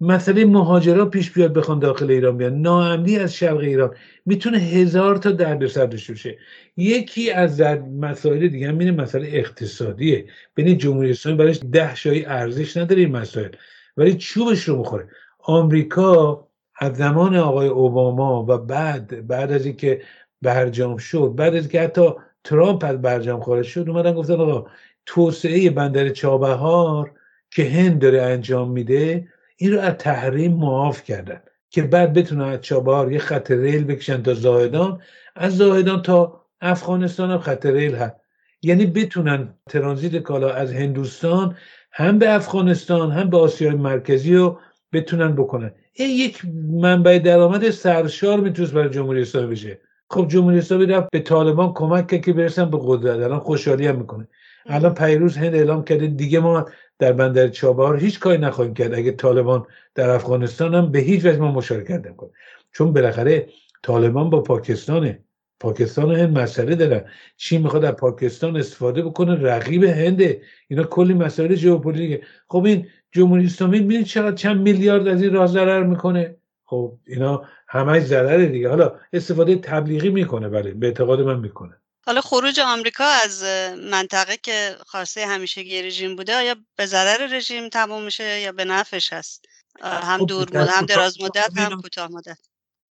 مسئله 0.00 0.44
مهاجران 0.44 1.10
پیش 1.10 1.30
بیاد 1.30 1.52
بخوان 1.52 1.78
داخل 1.78 2.10
ایران 2.10 2.36
بیان. 2.36 2.54
ناامنی 2.60 3.16
از 3.18 3.34
شرق 3.34 3.58
ایران. 3.58 3.94
می‌تونه 4.26 4.58
هزار 4.58 5.16
تا 5.16 5.30
دردسر 5.30 5.86
داشته 5.86 6.12
باشه. 6.12 6.38
یکی 6.76 7.30
از 7.30 7.60
مسائل 8.00 8.48
دیگه 8.48 8.68
هم 8.68 8.90
مسئله 8.90 9.28
اقتصادیه. 9.32 10.26
بین 10.54 10.78
جمهوری 10.78 11.10
اسلامی 11.10 11.38
برایش 11.38 11.60
ده 11.72 11.94
شایی 11.94 12.24
ارزش 12.24 12.76
نداره 12.76 13.00
این 13.00 13.16
مسائل. 13.16 13.48
ولی 13.96 14.14
چوبش 14.14 14.62
رو 14.62 14.76
می‌خوره. 14.76 15.08
آمریکا 15.38 16.48
از 16.80 16.96
زمان 16.96 17.36
آقای 17.36 17.68
اوباما 17.68 18.46
و 18.48 18.58
بعد 18.58 19.26
بعد 19.26 19.52
از 19.52 19.66
اینکه 19.66 20.02
برجام 20.42 20.96
شد 20.96 21.32
بعد 21.36 21.54
از 21.54 21.62
اینکه 21.62 21.80
حتی 21.80 22.10
ترامپ 22.44 22.84
از 22.84 23.02
برجام 23.02 23.40
خارج 23.40 23.66
شد 23.66 23.88
اومدن 23.88 24.14
گفتن 24.14 24.34
آقا 24.34 24.66
توسعه 25.06 25.70
بندر 25.70 26.08
چابهار 26.08 27.12
که 27.50 27.64
هند 27.64 27.98
داره 27.98 28.22
انجام 28.22 28.70
میده 28.70 29.28
این 29.56 29.72
رو 29.72 29.80
از 29.80 29.94
تحریم 29.94 30.52
معاف 30.52 31.02
کردن 31.04 31.40
که 31.70 31.82
بعد 31.82 32.12
بتونن 32.12 32.44
از 32.44 32.60
چابهار 32.60 33.12
یه 33.12 33.18
خط 33.18 33.50
ریل 33.50 33.84
بکشن 33.84 34.22
تا 34.22 34.34
زاهدان. 34.34 35.00
از 35.36 35.56
زاهدان 35.56 36.02
تا 36.02 36.40
افغانستان 36.60 37.30
هم 37.30 37.38
خط 37.38 37.66
ریل 37.66 37.94
هست. 37.94 38.14
یعنی 38.62 38.86
بتونن 38.86 39.54
ترانزیت 39.68 40.16
کالا 40.16 40.50
از 40.50 40.72
هندوستان 40.72 41.56
هم 41.92 42.18
به 42.18 42.34
افغانستان 42.34 43.10
هم 43.10 43.30
به 43.30 43.36
آسیای 43.36 43.74
مرکزی 43.74 44.34
رو 44.34 44.58
بتونن 44.92 45.32
بکنن. 45.32 45.72
این 45.92 46.10
یک 46.10 46.42
منبع 46.72 47.18
درآمد 47.18 47.70
سرشار 47.70 48.40
می‌تونست 48.40 48.72
برای 48.72 48.90
جمهوری 48.90 49.22
اسلامی 49.22 49.52
بشه. 49.52 49.78
خب 50.10 50.28
جمهوری 50.28 50.58
اسلامی 50.58 50.86
رفت 50.86 51.08
به 51.12 51.20
طالبان 51.20 51.72
کمک 51.72 52.06
کرد 52.06 52.20
که 52.20 52.32
برسن 52.32 52.70
به 52.70 52.78
قدرت. 52.82 53.16
الان 53.16 53.38
خوشحالی 53.38 53.86
هم 53.86 53.96
می‌کنه. 53.96 54.28
الان 54.66 54.94
پیروز 54.94 55.36
هند 55.36 55.54
اعلام 55.54 55.84
کرده 55.84 56.06
دیگه 56.06 56.40
ما 56.40 56.66
در 56.98 57.12
بندر 57.12 57.48
چابهار 57.48 57.96
هیچ 57.96 58.20
کاری 58.20 58.38
نخواهیم 58.38 58.74
کرد. 58.74 58.94
اگه 58.94 59.12
طالبان 59.12 59.66
در 59.94 60.10
افغانستان 60.10 60.74
هم 60.74 60.90
به 60.90 60.98
هیچ 60.98 61.24
وجه 61.24 61.38
ما 61.38 61.52
مشارکت 61.52 62.06
نکنه 62.06 62.30
چون 62.72 62.92
بالاخره 62.92 63.48
طالبان 63.82 64.30
با 64.30 64.40
پاکستانه. 64.40 65.18
پاکستان 65.60 66.10
و 66.10 66.14
هند 66.14 66.38
مسئله 66.38 66.74
دارن. 66.74 67.04
چین 67.36 67.62
می‌خواد 67.62 67.84
از 67.84 67.94
پاکستان 67.94 68.56
استفاده 68.56 69.02
بکنه؟ 69.02 69.34
رقیب 69.34 69.84
هنده 69.84 70.42
اینا 70.68 70.82
کلی 70.82 71.14
مسائل 71.14 71.54
ژئوپلیتیکه 71.54 72.26
خب 72.48 72.64
این 72.64 72.86
جمهوری 73.12 73.44
اسلامی 73.44 73.80
ببینید 73.80 74.06
چقدر 74.06 74.36
چند 74.36 74.60
میلیارد 74.60 75.08
از 75.08 75.22
این 75.22 75.32
راه 75.32 75.46
ضرر 75.46 75.82
می‌کنه؟ 75.82 76.36
خب 76.64 76.98
اینا 77.06 77.42
همه 77.68 78.00
ضرره 78.00 78.46
دیگه. 78.46 78.68
حالا 78.68 78.92
استفاده 79.12 79.56
تبلیغی 79.56 80.10
می‌کنه. 80.10 80.48
بله 80.48 80.70
به 80.70 80.86
اعتقاد 80.86 81.20
من 81.20 81.40
می‌کنه. 81.40 81.76
حالا 82.06 82.20
خروج 82.20 82.60
آمریکا 82.60 83.04
از 83.04 83.44
منطقه 83.90 84.36
که 84.36 84.76
خواسته 84.86 85.26
همیشه 85.26 85.60
رژیم 85.84 86.16
بوده 86.16 86.36
آیا 86.36 86.56
به 86.76 86.86
ضرر 86.86 87.26
رژیم 87.36 87.68
تموم 87.68 88.02
میشه 88.02 88.40
یا 88.40 88.52
به 88.52 88.64
نفعش 88.64 89.12
هست؟ 89.12 89.44
هم 89.82 90.18
خب 90.18 90.26
دور 90.26 90.48
مدت 90.48 90.68
هم 90.68 90.86
دراز 90.86 91.20
مدت 91.20 91.58
هم 91.58 91.80
کوتاه 91.80 92.08
مدت. 92.12 92.38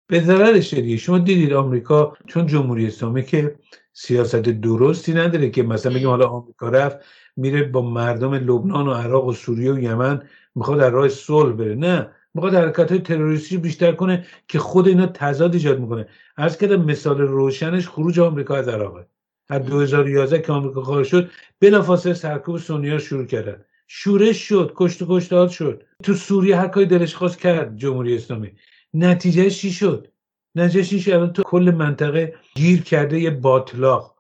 به 0.07 0.23
ضررش 0.23 0.73
دیگه. 0.73 0.97
شما 0.97 1.17
دیدید 1.17 1.53
آمریکا 1.53 2.17
چون 2.27 2.47
جمهوری 2.47 2.87
اسلامی 2.87 3.25
که 3.25 3.55
سیاست 3.93 4.35
درستی 4.35 5.13
نداره 5.13 5.49
که 5.49 5.63
مثلا 5.63 5.93
بگیم 5.93 6.09
حالا 6.09 6.27
آمریکا 6.27 6.69
رفت 6.69 6.97
میره 7.35 7.63
با 7.63 7.81
مردم 7.81 8.33
لبنان 8.33 8.87
و 8.87 8.93
عراق 8.93 9.25
و 9.25 9.33
سوریه 9.33 9.73
و 9.73 9.79
یمن 9.79 10.29
می‌خواد 10.55 10.79
در 10.79 10.89
راه 10.89 11.09
صلح 11.09 11.53
بره. 11.53 11.75
نه. 11.75 12.15
می‌خواد 12.33 12.53
حرکت 12.55 12.91
های 12.91 12.99
تروریستی 12.99 13.57
بیشتر 13.57 13.91
کنه 13.91 14.25
که 14.47 14.59
خود 14.59 14.87
اینا 14.87 15.05
تضاد 15.05 15.53
ایجاد 15.53 15.79
می‌کنه. 15.79 16.07
از 16.37 16.57
کردم 16.57 16.85
مثال 16.85 17.17
روشنش 17.21 17.87
خروج 17.89 18.19
آمریکا 18.19 18.55
از 18.55 18.67
عراقه 18.67 19.07
از 19.49 19.65
2011 19.65 20.41
که 20.41 20.51
آمریکا 20.51 20.81
خارج 20.81 21.07
شد 21.07 21.29
بلافاصله 21.59 22.13
سرکوب 22.13 22.57
سونیا 22.57 22.97
شروع 22.97 23.25
کردن. 23.25 23.65
شورش 23.87 24.37
شد 24.37 24.73
کشت 24.75 25.01
و 25.01 25.05
کشتاد 25.09 25.49
شد. 25.49 25.83
تو 26.03 26.13
سوریه 26.13 26.57
هر 26.57 26.67
کاری 26.67 26.85
دلش 26.85 27.15
خواست 27.15 27.39
کرد 27.39 27.77
جمهوری 27.77 28.15
اسلامی. 28.15 28.51
نتیجه 28.93 29.49
چی 29.49 29.71
شد؟ 29.71 30.07
نتیجه 30.55 30.83
چی 30.83 30.99
شد 30.99 31.31
تو 31.31 31.43
کل 31.43 31.71
منطقه 31.77 32.35
گیر 32.55 32.81
کرده 32.81 33.19
یه 33.19 33.29
باطلاق. 33.29 34.15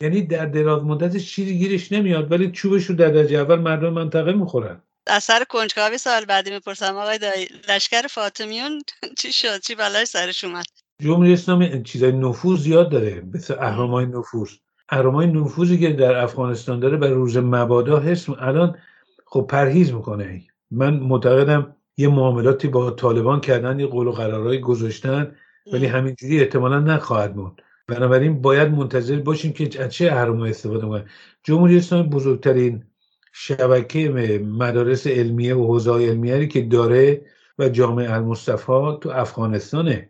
یعنی 0.00 0.22
در 0.22 0.46
دراز 0.46 0.84
مدت 0.84 1.16
چیزی 1.16 1.58
گیرش 1.58 1.92
نمیاد 1.92 2.32
ولی 2.32 2.50
چوبش 2.50 2.84
رو 2.84 2.94
در 2.94 3.08
درجه 3.08 3.38
اول 3.38 3.58
مردم 3.58 3.92
منطقه 3.92 4.32
می‌خورن. 4.32 4.82
از 5.06 5.24
سر 5.24 5.44
کنجکاوی 5.44 5.98
سال 5.98 6.24
بعدی 6.24 6.50
می‌پرسم. 6.50 6.96
آقای 6.96 7.18
دایی 7.18 7.48
لشکر 7.68 8.02
فاطمیون 8.06 8.82
چی 9.18 9.32
شد؟ 9.32 9.60
چی 9.60 9.74
بلای 9.74 10.04
سرش 10.04 10.44
اومد؟ 10.44 10.64
جمهوری 11.02 11.32
اسلامی 11.32 11.82
چیزای 11.82 12.12
نفوذ 12.12 12.60
زیاد 12.60 12.90
داره 12.90 13.22
مثل 13.34 13.54
اهرامای 13.60 14.06
نفوذ. 14.06 14.50
اهرامای 14.88 15.26
نفوذی 15.26 15.78
که 15.78 15.92
در 15.92 16.16
افغانستان 16.16 16.80
داره 16.80 16.96
بر 16.96 17.08
روز 17.08 17.36
مبادا 17.36 18.00
حس 18.00 18.28
الان 18.28 18.78
خب 19.26 19.46
پرهیز 19.50 19.92
می‌کنه. 19.92 20.42
من 20.70 20.94
معتقدم 20.94 21.76
یه 21.96 22.08
معاملاتی 22.08 22.68
با 22.68 22.90
طالبان 22.90 23.40
کردن 23.40 23.80
یه 23.80 23.86
قول 23.86 24.06
و 24.06 24.12
قرارهای 24.12 24.60
گذاشتن 24.60 25.36
ولی 25.72 25.86
همینجوری 25.86 26.40
احتمالا 26.40 26.78
نخواهد 26.78 27.36
موند. 27.36 27.62
بنابراین 27.86 28.42
باید 28.42 28.68
منتظر 28.68 29.16
باشیم 29.16 29.52
که 29.52 29.84
از 29.84 29.92
چه 29.92 30.06
اهرمای 30.06 30.50
استفاده 30.50 30.86
کنه 30.86 31.04
جمهوری 31.42 31.76
اسلامی 31.76 32.08
بزرگترین 32.08 32.84
شبکه 33.32 34.08
مدارس 34.44 35.06
علمیه 35.06 35.54
و 35.54 35.66
حوزه 35.66 35.92
علمیه 35.92 36.46
که 36.46 36.62
داره 36.62 37.22
و 37.58 37.68
جامعه 37.68 38.12
المصطفى 38.12 38.98
تو 39.00 39.10
افغانستانه. 39.10 40.08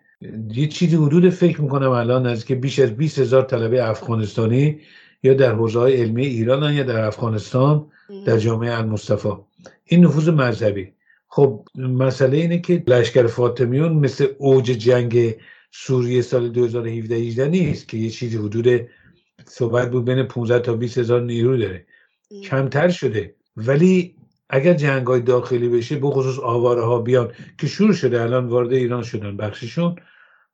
یه 0.54 0.68
چیزی 0.68 0.96
حدود 0.96 1.30
فکر 1.30 1.60
می‌کنم 1.60 1.90
الان 1.90 2.26
از 2.26 2.44
که 2.44 2.54
بیش 2.54 2.78
از 2.78 2.96
20 2.96 3.18
هزار 3.18 3.42
طلبه 3.42 3.88
افغانستانی 3.88 4.80
یا 5.22 5.34
در 5.34 5.54
حوزه 5.54 5.80
علمی 5.80 6.26
ایران 6.26 6.74
یا 6.74 6.82
در 6.82 7.04
افغانستان 7.04 7.86
در 8.26 8.38
جامعه 8.38 8.78
المصطفى 8.78 9.28
این 9.84 10.04
نفوذ 10.04 10.28
مذهبی. 10.28 10.92
خب 11.28 11.64
مسئله 11.74 12.36
اینه 12.36 12.58
که 12.58 12.82
لشکر 12.86 13.26
فاطمیون 13.26 13.92
مثل 13.92 14.26
اوج 14.38 14.64
جنگ 14.64 15.34
سوریه 15.72 16.22
سال 16.22 16.48
2017 16.48 17.14
18 17.14 17.48
نیست 17.48 17.88
که 17.88 17.96
یه 17.96 18.10
چیزی 18.10 18.36
حدود 18.36 18.88
صحبت 19.46 19.90
بود 19.90 20.04
بین 20.04 20.22
15 20.22 20.58
تا 20.58 20.74
20 20.74 20.98
هزار 20.98 21.22
نیرو 21.22 21.56
داره. 21.56 21.86
کمتر 22.44 22.88
شده. 22.88 23.34
ولی 23.56 24.14
اگر 24.50 24.74
جنگ 24.74 25.06
های 25.06 25.20
داخلی 25.20 25.68
بشه 25.68 25.96
به 25.96 26.10
خصوص 26.10 26.38
آواره 26.38 26.82
ها 26.82 26.98
بیان 26.98 27.32
که 27.58 27.66
شروع 27.66 27.92
شده 27.92 28.22
الان 28.22 28.46
وارد 28.46 28.72
ایران 28.72 29.02
شدن 29.02 29.36
بخششون 29.36 29.96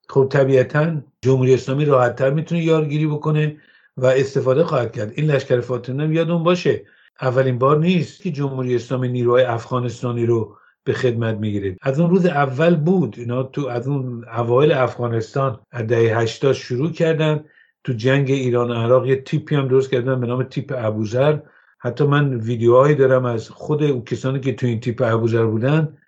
خب 0.08 0.28
طبیعتا 0.30 1.02
جمهوری 1.22 1.54
اسلامی 1.54 1.84
راحتتر 1.84 2.30
می‌تونه 2.30 2.64
یارگیری 2.64 3.06
بکنه 3.06 3.56
و 3.96 4.06
استفاده 4.06 4.64
خواهد 4.64 4.92
کرد. 4.92 5.12
این 5.14 5.30
لشکر 5.30 5.60
فاطمه 5.60 6.14
یادون 6.14 6.42
باشه 6.42 6.84
اولین 7.20 7.58
بار 7.58 7.78
نیست 7.78 8.22
که 8.22 8.30
جمهوری 8.30 8.74
اسلامی 8.74 9.08
نیروهای 9.08 9.44
افغانستانی 9.44 10.26
رو 10.26 10.56
به 10.84 10.92
خدمت 10.92 11.36
می‌گیره. 11.36 11.76
از 11.82 12.00
اون 12.00 12.10
روز 12.10 12.26
اول 12.26 12.76
بود 12.76 13.14
اینا 13.18 13.42
تو 13.42 13.66
از 13.66 13.88
اون 13.88 14.24
اوایل 14.36 14.72
افغانستان 14.72 15.60
از 15.70 15.86
دهه 15.86 16.18
80 16.18 16.52
شروع 16.52 16.92
کردن. 16.92 17.44
تو 17.84 17.92
جنگ 17.92 18.30
ایران 18.30 18.70
و 18.70 18.74
عراق 18.74 19.06
یه 19.06 19.16
تیپی 19.16 19.54
هم 19.54 19.68
درست 19.68 19.90
کردن 19.90 20.20
به 20.20 20.26
نام 20.26 20.42
تیپ 20.42 20.74
ابوذر. 20.76 21.38
حتی 21.86 22.04
من 22.04 22.34
ویدیوهایی 22.34 22.94
دارم 22.94 23.24
از 23.24 23.50
خود 23.50 23.82
اون 23.82 24.04
کسانی 24.04 24.40
که 24.40 24.52
تو 24.52 24.66
این 24.66 24.80
تیپ 24.80 25.02
ابوذر 25.02 25.46
بودن 25.46 25.98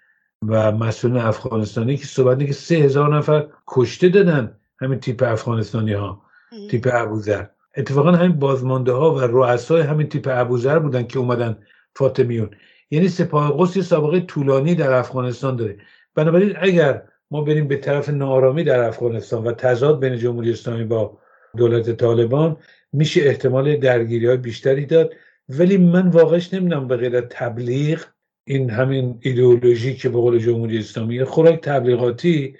و 0.49 0.73
مسئولین 0.73 1.19
افغانستانی 1.19 1.97
که 1.97 2.07
صحبت 2.07 2.47
که 2.47 2.53
سه 2.53 2.75
هزار 2.75 3.17
نفر 3.17 3.47
کشته 3.67 4.09
دادن 4.09 4.57
همین 4.81 5.01
تیپ 5.01 5.23
افغانستانی 5.23 5.93
ها 5.93 6.23
تیپ 6.71 6.89
ابوذر. 6.93 7.45
اتفاقا 7.77 8.13
همین 8.13 8.33
بازمانده 8.33 8.93
ها 8.93 9.15
و 9.15 9.21
رؤسای 9.21 9.83
همین 9.83 10.09
تیپ 10.09 10.29
ابوذر 10.31 10.79
بودن 10.79 11.03
که 11.03 11.19
اومدن 11.19 11.59
فاطمیون. 11.97 12.51
یعنی 12.91 13.09
سپاه 13.09 13.55
قدس 13.59 13.77
یه 13.77 13.83
سابقه 13.83 14.21
طولانی 14.21 14.75
در 14.75 14.93
افغانستان 14.93 15.57
داره. 15.57 15.77
بنابراین 16.15 16.57
اگر 16.61 17.03
ما 17.31 17.41
بریم 17.41 17.69
به 17.69 17.77
طرف 17.77 18.09
نارامی 18.09 18.65
در 18.65 18.89
افغانستان 18.89 19.45
و 19.45 19.53
تضاد 19.53 20.01
بین 20.01 20.17
جمهوری 20.17 20.53
اسلامی 20.53 20.85
با 20.85 21.19
دولت 21.57 21.91
طالبان 21.91 22.57
میشه 22.93 23.21
احتمال 23.21 23.77
درگیری 23.77 24.27
های 24.27 24.37
بیشتری 24.37 24.87
داد. 24.87 25.11
ولی 25.49 25.77
من 25.77 26.09
واقعش 26.09 26.55
نمی‌دونم 26.55 26.89
به 26.89 26.97
غیر 26.97 27.21
تبلیغ 27.21 28.05
این 28.45 28.71
همین 28.71 29.19
ایدئولوژی 29.21 29.97
که 29.97 30.09
به 30.09 30.19
قول 30.19 30.39
جمهوری 30.39 30.79
اسلامی 30.79 31.25
خوراک 31.25 31.61
تبلیغاتی 31.61 32.57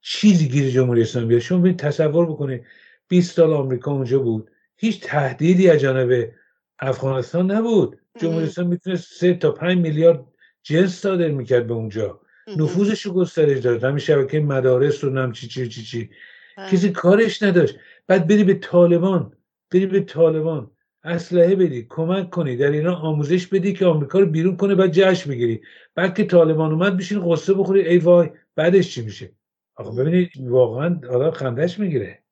چیزی 0.00 0.48
گیر 0.48 0.70
جمهوری 0.70 1.02
اسلامی 1.02 1.40
شما 1.40 1.58
ببین 1.58 1.76
تصور 1.76 2.26
بکنید 2.26 2.64
20 3.08 3.36
سال 3.36 3.52
آمریکا 3.52 3.92
اونجا 3.92 4.18
بود. 4.18 4.50
هیچ 4.76 5.00
تهدیدی 5.00 5.70
از 5.70 5.80
جانب 5.80 6.30
افغانستان 6.78 7.50
نبود. 7.50 7.98
جمهوری 8.18 8.46
اسلامی 8.46 8.70
می‌تونه 8.70 8.96
سه 8.96 9.34
تا 9.34 9.52
5 9.52 9.78
میلیارد 9.78 10.24
جنس 10.62 11.00
صادر 11.00 11.28
می‌کرد 11.28 11.66
به 11.66 11.74
اونجا. 11.74 12.20
نفوذش 12.56 13.02
رو 13.02 13.12
گسترش 13.12 13.58
داد. 13.58 13.84
همین 13.84 13.98
شبکه 13.98 14.40
مدارس 14.40 15.04
رو 15.04 15.10
نم 15.10 15.32
چی 15.32 15.48
چی 15.48 15.68
چی 15.68 15.82
چی. 15.82 16.10
بله. 16.56 16.70
کسی 16.70 16.90
کارش 16.90 17.42
نداشت. 17.42 17.76
بعد 18.06 18.26
بری 18.26 18.44
به 18.44 18.54
طالبان. 18.54 19.32
بری 19.70 19.86
به 19.86 20.00
طالبان. 20.00 20.70
اسلحه 21.04 21.54
بدی 21.54 21.86
کمک 21.88 22.30
کنی 22.30 22.56
در 22.56 22.70
اینا 22.70 22.96
آموزش 22.96 23.46
بدی 23.46 23.72
که 23.72 23.86
آمریکا 23.86 24.18
رو 24.18 24.26
بیرون 24.26 24.56
کنه 24.56 24.74
بعد 24.74 24.92
جشن 24.92 25.30
بگیری. 25.30 25.60
بعد 25.94 26.14
که 26.14 26.24
طالبان 26.24 26.72
اومد 26.72 26.96
بشین 26.96 27.32
قصه 27.32 27.54
بخوری. 27.54 27.88
ای 27.88 27.98
وای 27.98 28.30
بعدش 28.56 28.94
چی 28.94 29.02
میشه؟ 29.02 29.32
آخه 29.76 29.90
ببینید 29.90 30.30
واقعا 30.38 31.00
آدم 31.10 31.30
خندش 31.30 31.78
می‌گیره. 31.78 32.24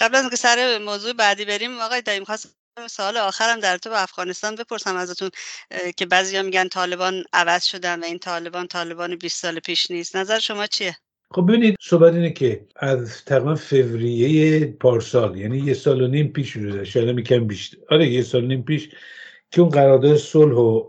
قبل 0.00 0.14
از 0.14 0.20
اینکه 0.20 0.36
سر 0.36 0.78
موضوع 0.78 1.12
بعدی 1.12 1.44
بریم 1.44 1.80
آقای 1.80 2.02
دایی 2.02 2.24
خواست 2.24 2.56
سوال 2.90 3.16
آخرم 3.16 3.60
در 3.60 3.76
تو 3.76 3.90
افغانستان 3.92 4.54
بپرسم 4.54 4.96
ازتون 4.96 5.30
که 5.96 6.06
بعضیا 6.06 6.42
میگن 6.42 6.68
طالبان 6.68 7.24
عوض 7.32 7.64
شدن 7.64 8.00
و 8.00 8.04
این 8.04 8.18
طالبان 8.18 8.66
طالبان 8.66 9.16
20 9.16 9.42
سال 9.42 9.60
پیش 9.60 9.90
نیست. 9.90 10.16
نظر 10.16 10.38
شما 10.38 10.66
چیه؟ 10.66 10.96
خب 11.34 11.46
ببینید 11.46 11.76
صحبت 11.80 12.14
اینه 12.14 12.30
که 12.30 12.66
از 12.76 13.24
تقریبا 13.24 13.54
فوریه 13.54 14.66
پارسال 14.66 15.36
یعنی 15.36 15.58
یه 15.58 15.74
سال 15.74 16.02
و 16.02 16.06
نیم 16.06 16.28
پیش 16.28 16.52
شده 16.52 16.84
شاید 16.84 17.10
می‌کنم 17.10 17.46
بیشتر. 17.46 17.78
آره 17.90 18.08
یه 18.08 18.22
سال 18.22 18.44
و 18.44 18.46
نیم 18.46 18.62
پیش 18.62 18.88
که 19.50 19.60
اون 19.60 19.70
قرارداد 19.70 20.16
صلح 20.16 20.54
و 20.54 20.84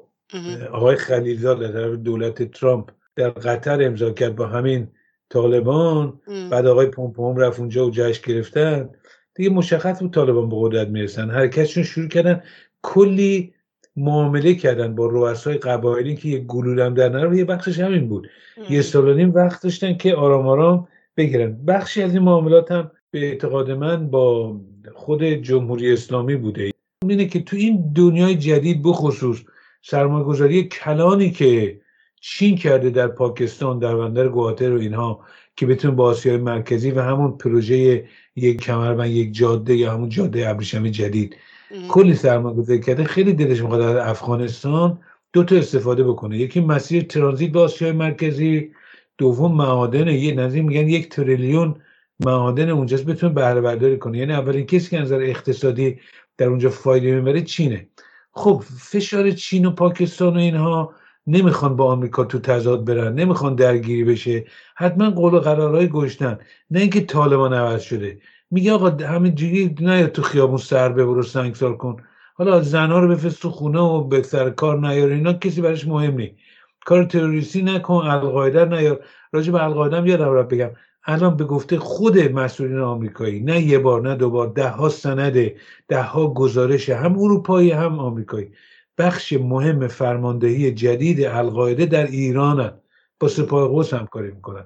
آقای 0.71 0.95
خلیلزاد 0.95 1.59
در 1.59 1.71
طرف 1.71 1.93
دولت 1.93 2.51
ترامپ 2.51 2.89
در 3.15 3.29
قطر 3.29 3.83
امضا 3.83 4.11
کرد 4.11 4.35
با 4.35 4.47
همین 4.47 4.87
طالبان 5.29 6.19
بعد 6.51 6.65
آقای 6.65 6.87
پومپوم 6.87 7.37
رفت 7.37 7.59
اونجا 7.59 7.87
و 7.87 7.91
جشن 7.91 8.33
گرفتن. 8.33 8.89
دیگه 9.35 9.49
مشخص 9.49 9.99
بود 9.99 10.13
طالبان 10.13 10.49
به 10.49 10.55
قدرت 10.59 10.87
می‌رسن. 10.87 11.29
حرکتشون 11.29 11.83
شروع 11.83 12.07
کردن 12.07 12.43
کلی 12.81 13.52
معامله 13.95 14.55
کردن 14.55 14.95
با 14.95 15.05
رؤسای 15.05 15.57
قبایلی 15.57 16.15
که 16.15 16.29
یه 16.29 16.39
گلولم 16.39 16.93
در 16.93 17.09
نرو 17.09 17.35
یه 17.35 17.45
بخشش 17.45 17.79
همین 17.79 18.07
بود. 18.07 18.27
یه 18.69 18.81
سال 18.81 19.07
و 19.07 19.13
نیم 19.13 19.33
وقت 19.33 19.63
داشتن 19.63 19.97
که 19.97 20.15
آرام 20.15 20.47
آرام 20.47 20.87
بگیرن. 21.17 21.65
بخشی 21.65 22.03
از 22.03 22.13
این 22.13 22.23
معاملات 22.23 22.71
هم 22.71 22.91
به 23.11 23.19
اعتقاد 23.19 23.71
من 23.71 24.09
با 24.09 24.57
خود 24.95 25.23
جمهوری 25.23 25.93
اسلامی 25.93 26.35
بوده. 26.35 26.71
اینه 27.09 27.25
که 27.25 27.39
تو 27.39 27.55
این 27.55 27.93
دنیای 27.95 28.35
جدید 28.35 28.83
بخصوص 28.83 29.43
سرمایه 29.81 30.25
گذاری 30.25 30.63
کلانی 30.63 31.31
که 31.31 31.79
چین 32.21 32.55
کرده 32.55 32.89
در 32.89 33.07
پاکستان 33.07 33.79
در 33.79 33.95
بندر 33.95 34.29
گواتر 34.29 34.71
و 34.73 34.79
اینها 34.79 35.25
که 35.55 35.65
بتونه 35.65 35.95
با 35.95 36.05
آسیای 36.05 36.37
مرکزی 36.37 36.91
و 36.91 37.01
همون 37.01 37.37
پروژه 37.37 38.05
یک 38.35 38.61
کمربند 38.61 39.09
یک 39.09 39.33
جاده 39.33 39.75
یا 39.75 39.93
همون 39.93 40.09
جاده 40.09 40.49
ابریشمی 40.49 40.91
جدید 40.91 41.35
کلی 41.89 42.15
سرمایه 42.15 42.55
گذاری 42.55 42.79
کرده 42.79 43.03
خیلی 43.03 43.33
دلش 43.33 43.61
می‌خواد 43.61 43.81
در 43.81 44.09
افغانستان 44.09 44.99
دو 45.33 45.43
تا 45.43 45.55
استفاده 45.55 46.03
بکنه. 46.03 46.37
یکی 46.37 46.61
مسیر 46.61 47.03
ترانزیت 47.03 47.51
به 47.51 47.59
آسیای 47.59 47.91
مرکزی 47.91 48.71
دوم 49.17 49.55
معادن 49.55 50.07
یه 50.07 50.35
نظیر 50.35 50.63
میگن 50.63 50.87
یک 50.87 51.09
تریلیون 51.09 51.75
معادن 52.19 52.69
اونجاست 52.69 53.05
بتونه 53.05 53.33
بهره 53.33 53.61
برداری 53.61 53.97
کنه. 53.97 54.17
یعنی 54.17 54.33
اولین 54.33 54.65
کسی 54.65 54.89
که 54.89 54.99
نظر 54.99 55.21
اقتصادی 55.21 55.99
در 56.37 56.47
اونجا 56.47 56.69
فایده 56.69 57.15
می‌بره 57.15 57.41
چینه. 57.41 57.87
خب 58.31 58.63
فشار 58.79 59.31
چین 59.31 59.65
و 59.65 59.71
پاکستان 59.71 60.37
و 60.37 60.39
اینها 60.39 60.93
نمی‌خوان 61.27 61.75
با 61.75 61.91
آمریکا 61.91 62.23
تو 62.23 62.39
تضاد 62.39 62.85
برن 62.85 63.13
نمی‌خوان 63.13 63.55
درگیری 63.55 64.03
بشه. 64.03 64.45
حتما 64.75 65.09
قول 65.09 65.33
و 65.33 65.39
قرارهای 65.39 65.89
گشتن. 65.89 66.39
نه 66.71 66.79
اینکه 66.79 67.01
طالبان 67.01 67.53
عوض 67.53 67.81
شده. 67.81 68.19
میگه 68.53 68.73
آقا 68.73 68.89
همینجوری 68.89 69.75
نه 69.79 70.07
تو 70.07 70.21
خیابون 70.21 70.57
سر 70.57 70.89
ببر 70.89 71.17
و 71.17 71.23
سنگسار 71.23 71.77
کن. 71.77 71.97
حالا 72.35 72.61
زنها 72.61 72.99
رو 72.99 73.07
بفرست 73.07 73.41
تو 73.41 73.49
خونه 73.49 73.79
و 73.79 74.03
به 74.03 74.23
سر 74.23 74.49
کار 74.49 74.79
نیار. 74.79 75.09
اینا 75.09 75.33
کسی 75.33 75.61
برش 75.61 75.87
مهم 75.87 76.15
نیست 76.15 76.35
کار 76.85 77.03
تروریستی 77.03 77.61
نکن 77.61 77.93
القاعده 77.93 78.65
نیار. 78.65 78.99
راجع 79.31 79.51
به 79.51 79.63
القاعده 79.63 79.97
هم 79.97 80.07
یادم 80.07 80.41
بگم. 80.47 80.69
الان 81.05 81.37
به 81.37 81.45
گفته 81.45 81.79
خود 81.79 82.17
مسئولین 82.17 82.79
آمریکایی 82.79 83.39
نه 83.39 83.61
یه 83.61 83.79
بار 83.79 84.01
نه 84.01 84.15
دو 84.15 84.29
بار 84.29 84.47
ده 84.47 84.69
ها 84.69 84.89
سنده 84.89 85.55
ده 85.87 86.01
ها 86.03 86.33
گزارش 86.33 86.89
هم 86.89 87.19
اروپایی 87.19 87.71
هم 87.71 87.99
آمریکایی. 87.99 88.51
بخش 88.97 89.33
مهم 89.33 89.87
فرماندهی 89.87 90.71
جدید 90.71 91.25
القاعده 91.25 91.85
در 91.85 92.07
ایران 92.07 92.73
با 93.19 93.27
سپاه 93.27 93.69
قدس 93.73 93.93
همکاری 93.93 94.31
می‌کنن. 94.31 94.65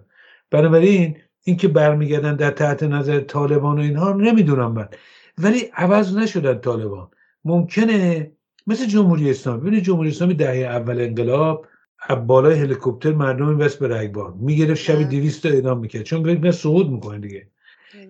بنابراین 0.52 1.18
اینکه 1.48 1.68
برمیگردن 1.68 2.36
در 2.36 2.52
تحت 2.52 2.84
نظر 2.84 3.20
طالبان 3.20 3.78
و 3.80 3.82
اینها 3.82 4.14
نمی‌دونم 4.14 4.72
من. 4.72 4.88
ولی 5.38 5.60
عوض 5.60 6.18
نشدن 6.18 6.60
طالبان. 6.60 7.08
ممکنه 7.46 8.32
مثل 8.68 8.86
جمهوری 8.86 9.30
اسلامی. 9.30 9.62
ببینید 9.62 9.84
جمهوری 9.84 10.10
اسلامی 10.10 10.34
دهه 10.34 10.56
اول 10.56 11.02
انقلاب 11.02 11.68
بالای 12.28 12.60
هلیکوپتر 12.60 13.14
مردم 13.14 13.50
میبست 13.50 13.80
به 13.80 13.88
رگبار 13.88 14.34
می‌گرفت 14.34 14.82
شبی 14.82 15.04
200 15.04 15.44
تا 15.44 15.50
اعدام 15.50 15.80
می‌کرد. 15.80 16.04
چون 16.04 16.24
ببین 16.24 16.52
سقوط 16.52 16.88
می‌کنه 16.88 17.20
دیگه. 17.20 17.48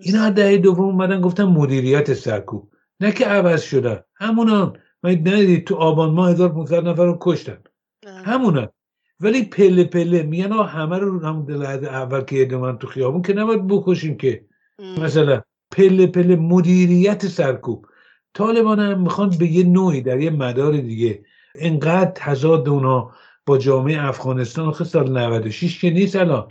اینا 0.02 0.30
دهه 0.30 0.58
دوم 0.58 0.86
اومدن 0.86 1.22
گفتن 1.22 1.44
مدیریت 1.44 2.14
سرکوب. 2.14 2.70
نه 3.00 3.12
که 3.12 3.26
عوض 3.26 3.62
شدن. 3.62 4.00
همونان. 4.16 4.78
من 5.04 5.12
ندیدید 5.12 5.68
تو 5.68 5.76
آبان 5.76 6.10
ماه 6.10 6.32
1500 6.32 6.88
نفر 6.88 7.06
رو 7.06 7.18
کشتن. 7.22 7.58
همونن 8.26 8.68
ولی 9.20 9.46
پله 9.46 9.84
پله 9.84 10.24
میگن 10.24 10.52
همه 10.52 10.98
رو 10.98 11.26
هم 11.26 11.46
دلعد 11.46 11.86
اول 11.86 12.22
که 12.22 12.36
یه 12.36 12.58
من 12.58 12.78
تو 12.78 12.88
خیابون 12.88 13.22
که 13.22 13.34
نباید 13.34 13.68
بکشیم 13.68 14.18
که. 14.18 14.46
مثلا 14.98 15.42
پله 15.72 16.08
پله 16.08 16.36
مدیریت 16.36 17.28
سرکوب. 17.28 17.86
طالبان 18.34 18.80
هم 18.80 19.02
می‌خوان 19.02 19.30
به 19.40 19.48
یه 19.48 19.64
نوعی 19.64 20.02
در 20.02 20.20
یه 20.20 20.30
مدار 20.30 20.78
دیگه 20.78 21.24
انقدر 21.56 22.12
تضاد 22.16 22.70
اونا 22.70 23.12
با 23.46 23.58
جامعه 23.58 24.08
افغانستان 24.08 24.68
آخه 24.68 24.84
سال 24.84 25.18
96 25.18 25.82
که 25.82 25.90
نیست 25.90 26.16
الان. 26.16 26.48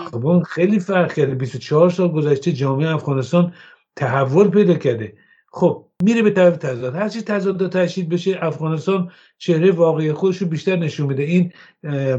خب 0.00 0.42
خیلی 0.42 0.80
فرق 0.80 1.12
کرده. 1.12 1.34
24 1.34 1.90
سال 1.90 2.08
گذشته 2.08 2.52
جامعه 2.52 2.94
افغانستان 2.94 3.52
تحول 3.96 4.48
پیدا 4.48 4.74
کرده. 4.74 5.16
خب 5.52 5.87
میره 6.02 6.22
به 6.22 6.30
طرف 6.30 6.56
تضاد. 6.56 6.96
هر 6.96 7.08
چی 7.08 7.22
تضاد 7.22 7.72
تشدید 7.72 8.08
بشه 8.08 8.38
افغانستان 8.42 9.12
چهره 9.38 9.70
واقعی 9.70 10.12
خودش 10.12 10.38
رو 10.38 10.46
بیشتر 10.46 10.76
نشون 10.76 11.06
میده. 11.06 11.22
این 11.22 11.52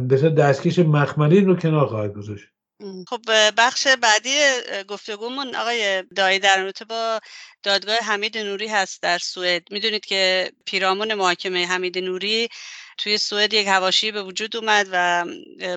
به 0.08 0.18
دستکش 0.18 0.80
مخملین 0.80 1.46
رو 1.46 1.56
کنار 1.56 1.88
خواهد 1.88 2.13
گذاشت. 2.13 2.46
خب 3.08 3.22
بخش 3.58 3.88
بعدی 3.88 4.30
گفتگومون 4.88 5.56
آقای 5.56 6.04
دایی 6.15 6.39
در 6.39 6.72
با 6.89 7.20
دادگاه 7.63 7.96
حمید 7.96 8.38
نوری 8.38 8.68
هست 8.68 9.02
در 9.02 9.18
سوئد. 9.18 9.63
می‌دونید 9.72 10.06
که 10.06 10.52
پیرامون 10.65 11.13
محاکمه 11.13 11.65
حمید 11.65 11.98
نوری 11.98 12.50
توی 12.98 13.18
سوئد 13.18 13.54
یک 13.54 13.68
هواشی 13.68 14.12
به 14.12 14.24
وجود 14.24 14.56
اومد 14.56 14.88
و 14.92 15.26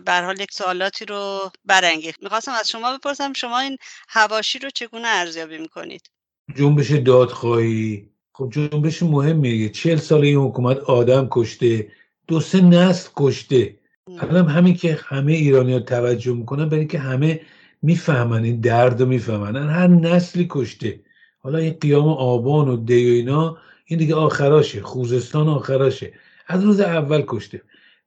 به 0.04 0.12
حال 0.12 0.40
یک 0.40 0.52
سوالاتی 0.52 1.04
رو 1.04 1.50
برانگیخت. 1.64 2.22
می‌خواستم 2.22 2.52
از 2.52 2.68
شما 2.68 2.98
بپرسم 2.98 3.32
شما 3.32 3.60
این 3.60 3.76
هواشی 4.08 4.58
رو 4.58 4.70
چگونه 4.70 5.08
ارزیابی 5.08 5.58
می‌کنید؟ 5.58 6.10
جنبش 6.54 6.90
دادخواهی. 6.90 8.08
خب 8.32 8.50
جنبش 8.50 9.02
مهمیه. 9.02 9.68
چهل 9.68 9.96
سال 9.96 10.20
این 10.20 10.36
حکومت 10.36 10.78
آدم 10.78 11.28
کشته 11.30 11.88
دو 12.26 12.40
سه 12.40 12.60
نسل 12.60 13.08
کشته. 13.16 13.74
الان 14.18 14.48
همین 14.48 14.74
که 14.74 14.98
همه 15.02 15.32
ایرانی 15.32 15.72
ها 15.72 15.80
توجه 15.80 16.34
می‌کنن 16.34 16.68
برای 16.68 16.86
که 16.86 16.98
همه 16.98 17.40
می‌فهمن 17.82 18.44
این 18.44 18.60
درد 18.60 19.00
رو 19.00 19.08
می‌فهمن. 19.08 19.56
هر 19.56 19.86
نسلی 19.86 20.46
کشته. 20.50 21.00
حالا 21.38 21.58
این 21.58 21.72
قیام 21.80 22.08
آبان 22.08 22.68
و 22.68 22.76
دی 22.76 23.10
و 23.10 23.14
اینا 23.14 23.56
این 23.84 23.98
دیگه 23.98 24.14
آخراشه. 24.14 24.82
خوزستان 24.82 25.48
آخراشه. 25.48 26.12
از 26.46 26.64
روز 26.64 26.80
اول 26.80 27.24
کشته. 27.26 27.62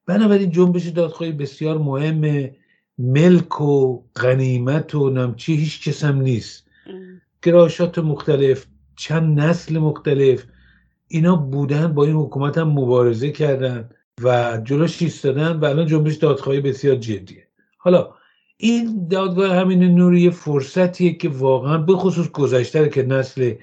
بنابراین 0.06 0.52
جنبش 0.52 0.88
دادخواهی 0.88 1.32
بسیار 1.32 1.78
مهمه. 1.78 2.56
ملک 2.98 3.62
و 3.62 4.04
غنیمت 4.16 4.96
و 4.96 5.10
نمچی 5.10 5.56
هیچ 5.56 5.90
کسم 5.90 6.22
نیست. 6.22 6.68
گرایشات 7.46 8.00
مختلف 8.00 8.66
چند 8.96 9.40
نسل 9.40 9.78
مختلف 9.78 10.44
اینا 11.08 11.36
بودن 11.36 11.94
با 11.94 12.04
این 12.04 12.16
حکومت 12.16 12.58
هم 12.58 12.70
مبارزه 12.70 13.32
کردن 13.32 13.90
و 14.24 14.58
جلوش 14.64 15.02
ایستادن 15.02 15.60
و 15.60 15.66
الان 15.66 15.86
جنبش 15.86 16.16
دادخواهی 16.16 16.60
بسیار 16.60 16.96
جدیه. 16.96 17.48
حالا 17.78 18.14
این 18.58 19.08
دادگاه 19.08 19.56
همین 19.56 19.84
نوری 19.84 20.22
یه 20.22 20.30
فرصتیه 20.30 21.14
که 21.14 21.30
واقعا 21.30 21.78
به 21.78 21.94
خصوص 21.94 22.30
گذشته 22.30 22.90
که 22.90 23.04
نسل 23.04 23.54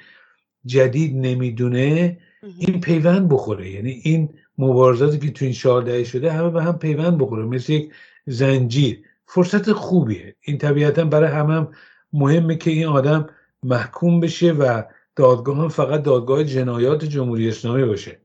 جدید 0.67 1.17
نمی‌دونه 1.17 2.19
این 2.59 2.81
پیوند 2.81 3.29
بخوره. 3.29 3.71
یعنی 3.71 3.91
این 3.91 4.29
مبارزاتی 4.59 5.19
که 5.19 5.31
تو 5.31 5.45
این 5.45 5.55
چهار 5.55 6.05
شده 6.05 6.33
همه 6.33 6.51
به 6.51 6.63
هم 6.63 6.79
پیوند 6.79 7.19
بخوره. 7.19 7.45
مثل 7.45 7.73
یک 7.73 7.93
زنجیر. 8.27 8.99
فرصت 9.27 9.73
خوبیه. 9.73 10.37
این 10.41 10.59
طبیعتا 10.59 11.05
برای 11.05 11.31
همه 11.31 11.55
هم 11.55 11.69
مهمه 12.13 12.57
که 12.57 12.71
این 12.71 12.87
آدم 12.87 13.29
محکوم 13.63 14.21
بشه 14.21 14.53
و 14.53 14.83
دادگاه 15.17 15.57
هم 15.57 15.69
فقط 15.69 16.03
دادگاه 16.03 16.45
جنایات 16.45 17.05
جمهوری 17.05 17.49
اسلامی 17.49 17.85
باشه. 17.85 18.21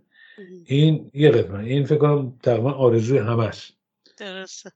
این 0.66 1.12
یه 1.14 1.32
قدمه 1.32 1.64
این 1.64 1.86
فکر 1.86 1.98
کنم 1.98 2.34
تقریبا 2.44 2.72
آرزوی 2.72 3.18
همه 3.18 3.44
است. 3.44 3.74
درسته. 4.18 4.72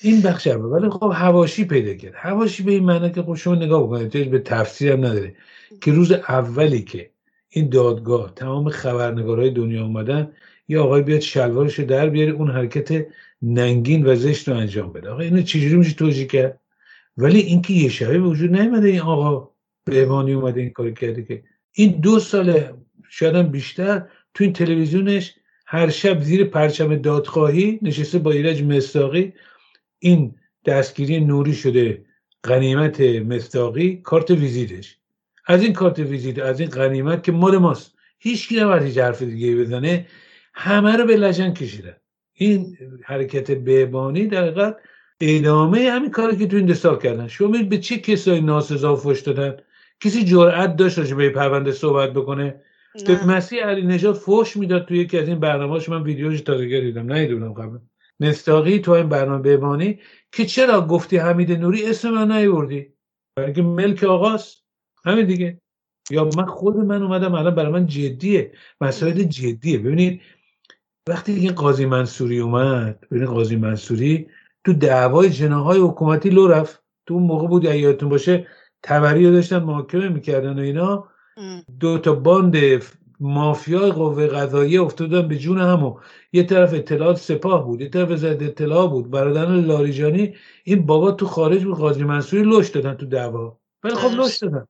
این 0.00 0.20
بخش 0.20 0.46
اول. 0.46 0.64
ولی 0.64 0.90
خب 0.90 1.12
هواشی 1.14 1.64
پیدا 1.64 1.94
کرد. 1.94 2.12
هواشی 2.16 2.62
به 2.62 2.72
این 2.72 2.84
معنی 2.84 3.10
که 3.10 3.22
خب 3.22 3.34
شما 3.34 3.54
نگاه 3.54 3.82
بکنید 3.82 4.30
به 4.30 4.38
تفسیر 4.38 4.92
هم 4.92 5.06
نداره. 5.06 5.36
که 5.80 5.92
روز 5.92 6.12
اولی 6.12 6.82
که 6.82 7.10
این 7.48 7.68
دادگاه 7.68 8.34
تمام 8.34 8.68
خبرنگارهای 8.68 9.50
دنیا 9.50 9.84
اومدن 9.84 10.32
یا 10.68 10.84
آقای 10.84 11.02
بیاد 11.02 11.20
شلوارش 11.20 11.80
در 11.80 12.08
بیاره 12.08 12.32
اون 12.32 12.50
حرکت 12.50 13.06
ننگین 13.42 14.06
و 14.06 14.14
زشت 14.14 14.48
رو 14.48 14.56
انجام 14.56 14.92
بده. 14.92 15.08
آقا 15.08 15.20
اینو 15.20 15.42
چجوری 15.42 15.76
میشه 15.76 15.94
توجیه 15.94 16.26
کرد؟ 16.26 16.60
ولی 17.16 17.38
اینکه 17.40 17.72
یه 17.72 17.88
شبه 17.88 18.18
به 18.18 18.28
وجود 18.28 18.56
نیومده 18.56 18.88
این 18.88 19.00
آقا. 19.00 19.55
بهمانی 19.86 20.32
اومده 20.32 20.60
این 20.60 20.70
کار 20.70 20.90
کرده 20.90 21.22
که 21.22 21.42
این 21.72 22.00
دو 22.00 22.18
ساله 22.18 22.74
شاید 23.08 23.50
بیشتر 23.50 24.08
تو 24.34 24.44
این 24.44 24.52
تلویزیونش 24.52 25.34
هر 25.66 25.90
شب 25.90 26.20
زیر 26.20 26.44
پرچم 26.44 26.96
دادخواهی 26.96 27.78
نشسته 27.82 28.18
با 28.18 28.30
ایرج 28.30 28.62
مستاقی. 28.62 29.32
این 29.98 30.34
دستگیری 30.66 31.20
نوری 31.20 31.54
شده 31.54 32.04
غنیمت 32.44 33.00
مستاقی 33.00 33.96
کارت 33.96 34.30
ویزیتش 34.30 34.98
از 35.46 35.62
این 35.62 35.72
کارت 35.72 35.98
ویزیت 35.98 36.38
از 36.38 36.60
این 36.60 36.68
غنیمت 36.68 37.22
که 37.22 37.32
مال 37.32 37.58
ماست. 37.58 37.94
هیچ 38.18 38.48
کی 38.48 38.60
نباید 38.60 38.82
هیچ 38.82 38.98
حرف 38.98 39.22
دیگه 39.22 39.56
بزنه. 39.56 40.06
همه 40.54 40.96
رو 40.96 41.06
به 41.06 41.16
لجن 41.16 41.52
کشیدن. 41.54 41.96
این 42.32 42.78
حرکت 43.04 43.50
بهبانی 43.50 44.26
در 44.26 44.42
حقیقت 44.42 44.76
ادامه 45.20 45.90
همین 45.90 46.10
کاری 46.10 46.36
که 46.36 46.46
تو 46.46 46.56
این 46.56 46.74
سال 46.74 46.98
کردن. 46.98 47.28
شما 47.28 47.62
به 47.62 47.78
چه 47.78 47.98
کسایی 47.98 48.40
ناسزا 48.40 48.96
فش 48.96 49.20
دادن. 49.20 49.56
کسی 50.00 50.24
جرأت 50.24 50.76
داشت 50.76 50.98
راجع 50.98 51.16
به 51.16 51.30
پرونده 51.30 51.72
صحبت 51.72 52.12
بکنه؟ 52.12 52.60
به 53.06 53.26
مسیح 53.26 53.64
علی 53.64 53.82
نژاد 53.82 54.14
فوش 54.14 54.56
می‌داد 54.56 54.84
توی 54.84 54.98
یکی 54.98 55.18
از 55.18 55.28
این 55.28 55.40
برنامه‌اش 55.40 55.88
من 55.88 56.02
ویدیوش 56.02 56.40
تازه 56.40 56.80
دیدم. 56.80 57.12
ندیدم 57.12 57.52
قبل 57.52 57.78
مستاقی 58.20 58.78
تو 58.78 58.92
این 58.92 59.08
برنامه 59.08 59.42
بهبانی 59.42 59.98
که 60.32 60.46
چرا 60.46 60.86
گفتی 60.86 61.16
حمید 61.16 61.52
نوری 61.52 61.86
اسم 61.86 62.10
من 62.10 62.32
نیوردی؟ 62.32 62.92
برای 63.36 63.62
ملک 63.62 64.04
آقاست. 64.04 64.64
همین 65.04 65.26
دیگه. 65.26 65.60
یا 66.10 66.24
من 66.24 66.46
خود 66.46 66.76
من 66.76 67.02
اومدم 67.02 67.34
الان 67.34 67.54
برای 67.54 67.72
من 67.72 67.86
جدیه. 67.86 68.52
مسائل 68.80 69.22
جدیه. 69.22 69.78
ببینید 69.78 70.20
وقتی 71.08 71.32
این 71.32 71.52
قاضی 71.52 71.86
منصوری 71.86 72.38
اومد 72.38 73.00
ببینید 73.10 73.28
قاضی 73.28 73.56
منصوری 73.56 74.26
تو 74.64 74.72
دعوای 74.72 75.30
جناهای 75.30 75.80
حکومتی 75.80 76.30
لو 76.30 76.46
رفت. 76.46 76.82
تو 77.06 77.14
اون 77.14 77.22
موقع 77.22 77.48
بود 77.48 77.64
یادتون 77.64 78.08
باشه 78.08 78.46
تبری 78.82 79.26
رو 79.26 79.32
داشتن 79.32 79.58
محاکمه 79.58 80.08
می‌کردن 80.08 80.58
و 80.58 80.62
اینا. 80.62 81.08
دو 81.80 81.98
تا 81.98 82.12
باند 82.12 82.56
مافیای 83.20 83.90
قوه 83.90 84.26
قضاییه 84.26 84.82
افتادن 84.82 85.28
به 85.28 85.38
جون 85.38 85.58
همو. 85.58 85.98
یه 86.32 86.42
طرف 86.42 86.74
اطلاعات 86.74 87.16
سپاه 87.16 87.64
بود 87.64 87.80
یه 87.80 87.88
طرف 87.88 88.16
زد 88.16 88.42
اطلاع 88.42 88.88
بود. 88.88 89.10
برادران 89.10 89.64
لاریجانی 89.64 90.34
این 90.64 90.86
بابا 90.86 91.12
تو 91.12 91.26
خارج 91.26 91.64
بود 91.64 91.76
قاضی 91.76 92.04
منصوری 92.04 92.42
لش 92.42 92.68
دادن 92.68 92.94
تو 92.94 93.06
دعوا. 93.06 93.58
ولی 93.84 93.94
خب 93.94 94.20
لش. 94.20 94.36
دادن. 94.36 94.66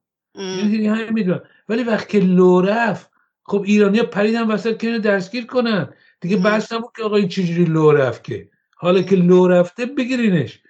می‌دونن. 1.15 1.41
ولی 1.69 1.83
وقتی 1.83 2.21
لو 2.21 2.61
رفت 2.61 3.11
خب 3.45 3.63
ایرانی 3.67 4.03
پریدن 4.03 4.47
وسط 4.47 4.79
که 4.79 4.99
دستگیر 4.99 5.47
کنن. 5.47 5.95
دیگه 6.21 6.37
بحث 6.37 6.73
نبود 6.73 6.91
که 6.97 7.03
آقا 7.03 7.17
این 7.17 7.29
چجوری 7.29 7.65
لو 7.65 7.91
رفت 7.91 8.25
که. 8.25 8.51
حالا 8.77 9.03
که 9.03 9.17
لو 9.17 9.49
رفته 9.49 9.87
بگیرینش. 9.87 10.61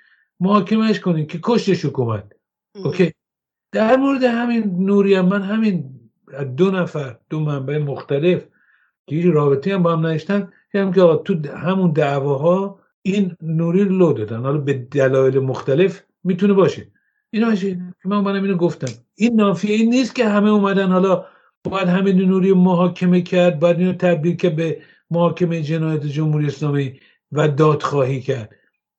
محاکمش 0.41 1.01
کنین 1.01 1.27
که 1.27 1.41
کشتش 1.43 1.85
حکومت. 1.85 2.33
اوکی؟ 2.85 3.13
در 3.73 3.97
مورد 3.97 4.23
همین 4.23 4.77
نوری 4.79 5.21
من 5.21 5.43
همین 5.43 5.85
دو 6.57 6.71
نفر 6.71 7.17
دو 7.31 7.41
منبع 7.41 7.79
مختلف 7.79 8.45
که 9.07 9.17
هیچ 9.17 9.27
رابطه 9.27 9.75
هم 9.75 9.83
با 9.83 9.93
هم 9.93 10.07
نداشتن 10.07 10.49
هم 10.75 10.93
که 10.93 11.21
تو 11.25 11.35
همون 11.57 11.93
دعواها 11.93 12.81
این 13.03 13.37
نوری 13.43 13.85
لو 13.85 14.13
دادن. 14.13 14.41
حالا 14.41 14.59
به 14.59 14.73
دلایل 14.73 15.39
مختلف 15.39 16.03
می‌تونه 16.25 16.53
باشه. 16.53 16.87
اینا 17.31 17.49
باشه 17.49 17.81
من 18.05 18.21
منم 18.21 18.43
اینو 18.43 18.57
گفتم. 18.57 18.93
این 19.15 19.35
نافیه 19.35 19.77
این 19.77 19.91
نیست 19.91 20.15
که 20.15 20.29
همه 20.29 20.51
اومدن 20.51 20.89
حالا 20.89 21.25
باید 21.65 21.89
همین 21.89 22.17
نوری 22.17 22.53
محاکمه 22.53 23.21
کرد 23.21 23.61
باید 23.61 23.79
اینو 23.79 23.93
تبدیل 23.93 24.37
که 24.37 24.51
به 24.51 24.83
محاکمه 25.11 25.63
جنایت 25.63 26.07
جمهوری 26.07 26.47
اسلامی 26.47 27.01
و 27.33 27.49
دادخواهی 27.49 28.21
کرد. 28.21 28.51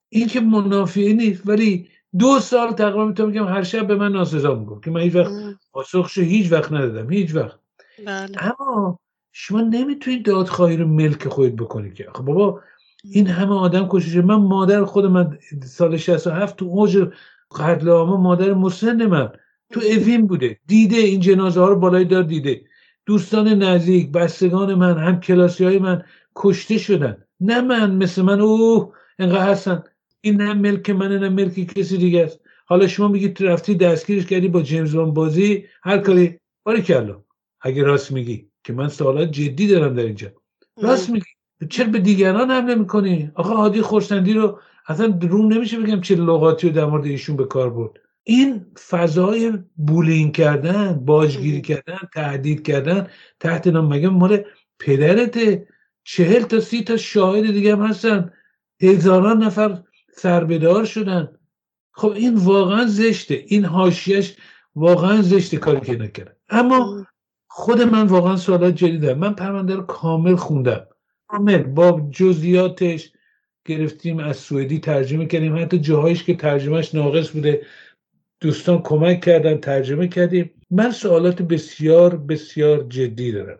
این 0.09 0.27
که 0.27 0.39
منافیه 0.39 1.13
نیست 1.13 1.47
ولی 1.47 1.89
دو 2.19 2.39
سال 2.39 2.71
تقریبا 2.71 3.05
می‌تونم 3.05 3.31
بگم 3.31 3.47
هر 3.47 3.63
شب 3.63 3.87
به 3.87 3.95
من 3.95 4.11
ناسزا 4.11 4.55
میگم 4.55 4.79
که 4.79 4.91
من 4.91 5.01
هیچ 5.01 5.15
وقت 5.15 5.31
پاسخش 5.71 6.17
هیچ 6.17 6.51
وقت 6.51 6.71
ندادم 6.71 7.09
هیچ 7.09 7.35
وقت. 7.35 7.59
بله. 8.05 8.31
اما 8.43 8.99
شما 9.31 9.61
نمی‌تونید 9.61 10.25
دادخواهی 10.25 10.77
رو 10.77 10.87
ملک 10.87 11.27
خودت 11.27 11.53
بکنید 11.53 11.93
که. 11.93 12.07
خب 12.15 12.25
بابا 12.25 12.61
این 13.03 13.27
همه 13.27 13.55
آدم 13.55 13.87
کشیشه 13.89 14.21
من 14.21 14.35
مادر 14.35 14.85
خود 14.85 15.05
من 15.05 15.37
سال 15.63 15.97
67 15.97 16.57
تو 16.57 16.65
اوج 16.65 17.07
قتل 17.55 17.85
مادر 18.03 18.53
مسن 18.53 19.05
من 19.05 19.31
تو 19.71 19.79
اوین 19.79 20.27
بوده. 20.27 20.59
دیده 20.65 20.97
این 20.97 21.19
جنازه 21.19 21.61
ها 21.61 21.67
رو 21.67 21.75
بالای 21.79 22.05
دار 22.05 22.23
دیده. 22.23 22.61
دوستان 23.05 23.47
نزدیک 23.47 24.11
بستگان 24.11 24.73
من 24.73 24.97
هم 24.97 25.19
کلاسی 25.19 25.65
های 25.65 25.79
من 25.79 26.03
کشته 26.35 26.77
شدن. 26.77 27.17
نه 27.39 27.61
من 27.61 27.95
مثل 27.95 28.21
من 28.21 28.41
اوه 28.41 28.93
انقدر 29.19 29.51
هستن. 29.51 29.83
این 30.27 30.41
نه 30.41 30.53
ملک 30.53 30.89
منه 30.89 31.17
نه 31.19 31.29
ملک 31.29 31.53
کسی 31.53 31.97
دیگه 31.97 32.23
است. 32.23 32.39
حالا 32.65 32.87
شما 32.87 33.07
میگی 33.07 33.33
رفتی 33.45 33.75
دستگیرش 33.75 34.25
کردی 34.25 34.47
با 34.47 34.61
جیمز 34.61 34.95
وان 34.95 35.13
بازی 35.13 35.65
هر 35.83 35.97
کاری. 35.97 36.39
باری 36.65 36.81
کلا 36.81 37.23
اگه 37.61 37.83
راست 37.83 38.11
میگی 38.11 38.49
که 38.63 38.73
من 38.73 38.87
سوالات 38.87 39.31
جدی 39.31 39.67
دارم 39.67 39.95
در 39.95 40.03
اینجا. 40.03 40.27
راست 40.81 41.09
میگی. 41.09 41.25
چرا 41.69 41.87
به 41.87 41.99
دیگران 41.99 42.51
حمله 42.51 42.75
می‌کنی؟ 42.75 43.31
آقا 43.35 43.55
هادی 43.55 43.81
خورسندی 43.81 44.33
رو 44.33 44.59
اصلا 44.87 45.19
روم 45.21 45.53
نمیشه 45.53 45.79
بگم 45.79 46.01
چه 46.01 46.15
لغاتی 46.15 46.67
رو 46.67 46.73
در 46.73 46.85
مورد 46.85 47.05
ایشون 47.05 47.35
به 47.35 47.45
کار 47.45 47.69
برد. 47.69 47.91
این 48.23 48.65
فضای 48.89 49.53
بولینگ 49.75 50.35
کردن 50.35 50.93
باجگیری 50.93 51.61
کردن 51.61 51.99
تهدید 52.13 52.67
کردن 52.67 53.07
تحت 53.39 53.67
نام 53.67 53.93
مگه 53.93 54.09
مال 54.09 54.43
پدرت 54.79 55.63
چهل 56.03 56.41
تا 56.41 56.59
سی 56.59 56.83
تا 56.83 56.97
شاهد 56.97 57.51
دیگه 57.51 57.75
هم 57.75 57.81
هستن. 57.81 58.33
هزاران 58.81 59.43
نفر 59.43 59.83
سربدار 60.17 60.85
شدن. 60.85 61.37
خب 61.91 62.11
این 62.11 62.35
واقعا 62.35 62.85
زشته. 62.85 63.43
این 63.47 63.65
حاشیش 63.65 64.35
واقعا 64.75 65.21
زشته 65.21 65.57
کاری 65.57 65.79
که 65.79 65.95
نکرد. 65.95 66.37
اما 66.49 67.05
خود 67.47 67.81
من 67.81 68.07
واقعا 68.07 68.35
سوالات 68.35 68.75
جدیدم. 68.75 69.13
من 69.13 69.33
پرونده 69.33 69.75
رو 69.75 69.81
کامل 69.81 70.35
خوندم. 70.35 70.87
کامل. 71.27 71.63
با 71.63 72.09
جزئیاتش 72.11 73.11
گرفتیم 73.65 74.19
از 74.19 74.37
سوئدی 74.37 74.79
ترجمه 74.79 75.25
کردیم. 75.25 75.57
حتی 75.57 75.79
جاهایش 75.79 76.23
که 76.23 76.35
ترجمهش 76.35 76.95
ناقص 76.95 77.29
بوده 77.31 77.65
دوستان 78.41 78.81
کمک 78.81 79.21
کردن 79.21 79.57
ترجمه 79.57 80.07
کردیم. 80.07 80.51
من 80.71 80.91
سوالات 80.91 81.41
بسیار 81.41 82.15
بسیار 82.15 82.83
جدی 82.83 83.31
دارم. 83.31 83.59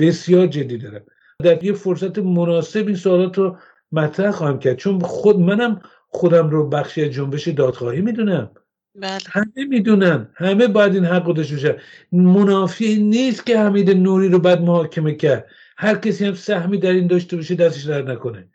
بسیار 0.00 0.46
جدی 0.46 0.78
دارم. 0.78 1.02
در 1.42 1.64
یه 1.64 1.72
فرصت 1.72 2.18
مناسب 2.18 2.86
این 2.86 2.96
سوالات 2.96 3.38
رو 3.38 3.56
مطرح 3.92 4.30
خواهم 4.30 4.58
کرد. 4.58 4.76
چون 4.76 5.00
خود 5.00 5.38
منم 5.38 5.80
خودم 6.08 6.50
رو 6.50 6.68
بخشی 6.68 7.04
از 7.04 7.10
جنبش 7.10 7.48
دادخواهی 7.48 8.00
می‌دونم. 8.00 8.50
بله. 8.94 9.18
همه 9.30 9.64
می‌دونن. 9.68 10.28
همه 10.34 10.66
باید 10.66 10.94
این 10.94 11.04
حق 11.04 11.24
خودش 11.24 11.52
بشه 11.52 11.80
منافی 12.12 12.96
نیست 12.96 13.46
که 13.46 13.58
حمید 13.58 13.90
نوری 13.90 14.28
رو 14.28 14.38
بعد 14.38 14.60
محاکمه 14.60 15.14
کرد. 15.14 15.46
هر 15.76 15.94
کسی 15.94 16.24
هم 16.24 16.34
سهمی 16.34 16.78
در 16.78 16.90
این 16.90 17.06
داشته 17.06 17.36
باشه 17.36 17.54
دستش 17.54 17.84
در 17.84 18.02
نکنه. 18.02 18.48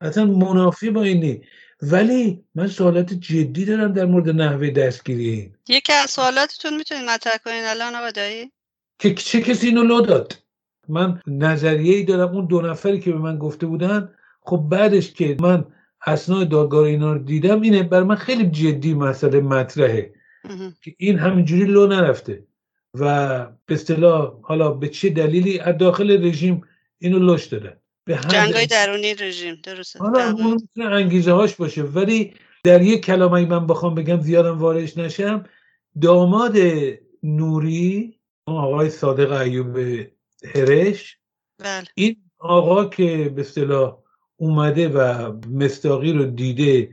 اصلا 0.00 0.24
منافی 0.24 0.90
با 0.90 1.02
این 1.02 1.44
ولی 1.82 2.44
من 2.54 2.66
سوالات 2.66 3.14
جدی 3.14 3.64
دارم 3.64 3.92
در 3.92 4.04
مورد 4.04 4.28
نحوه 4.28 4.70
دستگیری 4.70 5.52
یکی 5.68 5.92
از 5.92 6.10
سوالاتتون 6.10 6.76
می‌تونید 6.76 7.10
مطرح 7.10 7.36
کنین. 7.44 7.64
الان 7.64 7.94
آقا 7.94 8.10
که 8.98 9.14
چه 9.14 9.40
کسی 9.40 9.66
اینو 9.66 9.82
لو 9.82 10.00
داد؟ 10.00 10.38
من 10.88 11.20
نظریه 11.26 11.96
ای 11.96 12.04
دارم. 12.04 12.36
اون 12.36 12.46
دو 12.46 12.60
نفری 12.60 13.00
که 13.00 13.12
به 13.12 13.18
من 13.18 13.38
گفته 13.38 13.66
بودن 13.66 14.14
خب 14.42 14.56
بعدش 14.56 15.12
که 15.12 15.36
من 15.40 15.64
اسناد 16.06 16.48
دادگاه 16.48 16.84
اینا 16.84 17.12
رو 17.12 17.18
دیدم 17.18 17.60
اینه 17.60 17.82
بر 17.82 18.02
من 18.02 18.14
خیلی 18.14 18.46
جدی 18.46 18.94
مسئله 18.94 19.40
مطرحه. 19.40 20.14
که 20.82 20.94
این 20.98 21.18
همینجوری 21.18 21.64
لو 21.64 21.86
نرفته. 21.86 22.44
و 22.94 23.38
به 23.66 23.74
اصطلاح 23.74 24.32
حالا 24.42 24.70
به 24.70 24.88
چه 24.88 25.08
دلیلی؟ 25.08 25.58
از 25.58 25.78
داخل 25.78 26.26
رژیم 26.26 26.62
اینو 26.98 27.18
لش 27.18 27.44
دادن. 27.44 27.76
به 28.04 28.18
جنگای 28.28 28.66
درونی 28.66 29.14
رژیم 29.14 29.60
درسته. 29.62 29.98
حالا 29.98 30.30
اون 30.30 30.68
انگیزه 30.82 31.32
هاش 31.32 31.54
باشه. 31.54 31.82
ولی 31.82 32.34
در 32.64 32.82
یک 32.82 33.04
کلام 33.04 33.44
من 33.44 33.66
بخوام 33.66 33.94
بگم 33.94 34.20
زیادم 34.20 34.58
وارش 34.58 34.96
نشم. 34.96 35.44
داماد 36.00 36.56
نوری 37.22 38.18
آقای 38.46 38.90
صادق 38.90 39.32
ایوب 39.32 39.78
هرش 40.54 41.18
بله. 41.58 41.86
این 41.94 42.16
آقا 42.38 42.84
که 42.84 43.32
به 43.34 43.40
اصطلاح 43.40 44.01
اومده 44.42 44.88
و 44.88 45.32
مستاقی 45.50 46.12
رو 46.12 46.24
دیده 46.24 46.90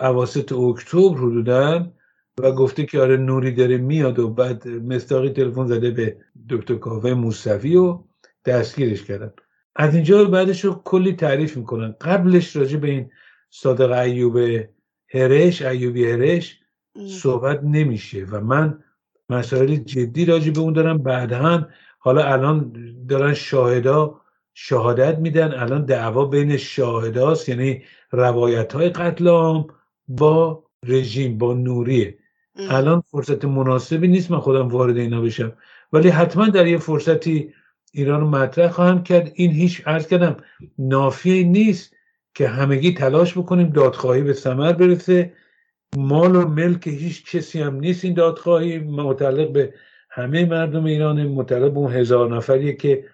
اواسط 0.00 0.52
اکتبر 0.52 1.18
حدودا 1.18 1.92
و 2.38 2.52
گفته 2.52 2.86
که 2.86 3.00
آره 3.00 3.16
نوری 3.16 3.52
داره 3.52 3.76
میاد 3.78 4.18
و 4.18 4.30
بعد 4.30 4.68
مستاقی 4.68 5.30
تلفن 5.30 5.66
زده 5.66 5.90
به 5.90 6.16
دکتر 6.50 6.74
کاوه 6.74 7.14
موسوی 7.14 7.76
و 7.76 8.04
دستگیرش 8.44 9.04
کردن. 9.04 9.32
از 9.76 9.94
اینجا 9.94 10.24
بعدش 10.24 10.64
رو 10.64 10.82
کلی 10.84 11.12
تعریف 11.12 11.56
می‌کنن. 11.56 11.94
قبلش 12.00 12.56
راجع 12.56 12.78
به 12.78 12.90
این 12.90 13.10
صادق 13.50 13.92
ایوب 13.92 14.38
هرش 15.08 15.62
ایوبی 15.62 16.10
هرش 16.10 16.60
صحبت 17.08 17.60
نمیشه 17.62 18.24
و 18.24 18.40
من 18.40 18.84
مسائل 19.28 19.76
جدی 19.76 20.24
راجع 20.24 20.52
به 20.52 20.60
اون 20.60 20.72
دارم. 20.72 20.98
بعدها 20.98 21.66
حالا 21.98 22.24
الان 22.24 22.72
دارن 23.08 23.34
شاهدا 23.34 24.20
شهادت 24.54 25.18
میدن. 25.18 25.52
الان 25.52 25.84
دعوا 25.84 26.24
بین 26.24 26.56
شاهداست 26.56 27.48
یعنی 27.48 27.82
روایت 28.12 28.72
های 28.72 28.88
قتل 28.88 29.28
عام 29.28 29.66
با 30.08 30.64
رژیم 30.86 31.38
با 31.38 31.54
نوریه. 31.54 32.18
الان 32.70 33.00
فرصت 33.00 33.44
مناسبی 33.44 34.08
نیست 34.08 34.30
من 34.30 34.40
خودم 34.40 34.68
وارد 34.68 34.96
اینا 34.96 35.20
بشم. 35.20 35.52
ولی 35.92 36.08
حتما 36.08 36.48
در 36.48 36.66
یه 36.66 36.78
فرصتی 36.78 37.54
ایران 37.92 38.20
رو 38.20 38.28
مطرح 38.28 38.68
خواهم 38.68 39.02
کرد. 39.02 39.32
این 39.34 39.50
هیچ 39.50 39.82
عرض 39.86 40.06
کردم 40.06 40.36
نافیه 40.78 41.44
نیست 41.44 41.94
که 42.34 42.48
همگی 42.48 42.94
تلاش 42.94 43.38
بکنیم 43.38 43.70
دادخواهی 43.70 44.22
به 44.22 44.32
ثمر 44.32 44.72
برسه. 44.72 45.32
مال 45.96 46.36
و 46.36 46.48
ملک 46.48 46.86
هیچ 46.86 47.36
کسی 47.36 47.60
هم 47.60 47.74
نیست 47.74 48.04
این 48.04 48.14
دادخواهی. 48.14 48.78
متعلق 48.78 49.52
به 49.52 49.74
همه 50.10 50.44
مردم 50.44 50.84
ایران 50.84 51.26
متعلق 51.26 51.72
به 51.72 51.78
اون 51.78 51.92
هزار 51.92 52.36
نفریه 52.36 52.72
که 52.72 53.04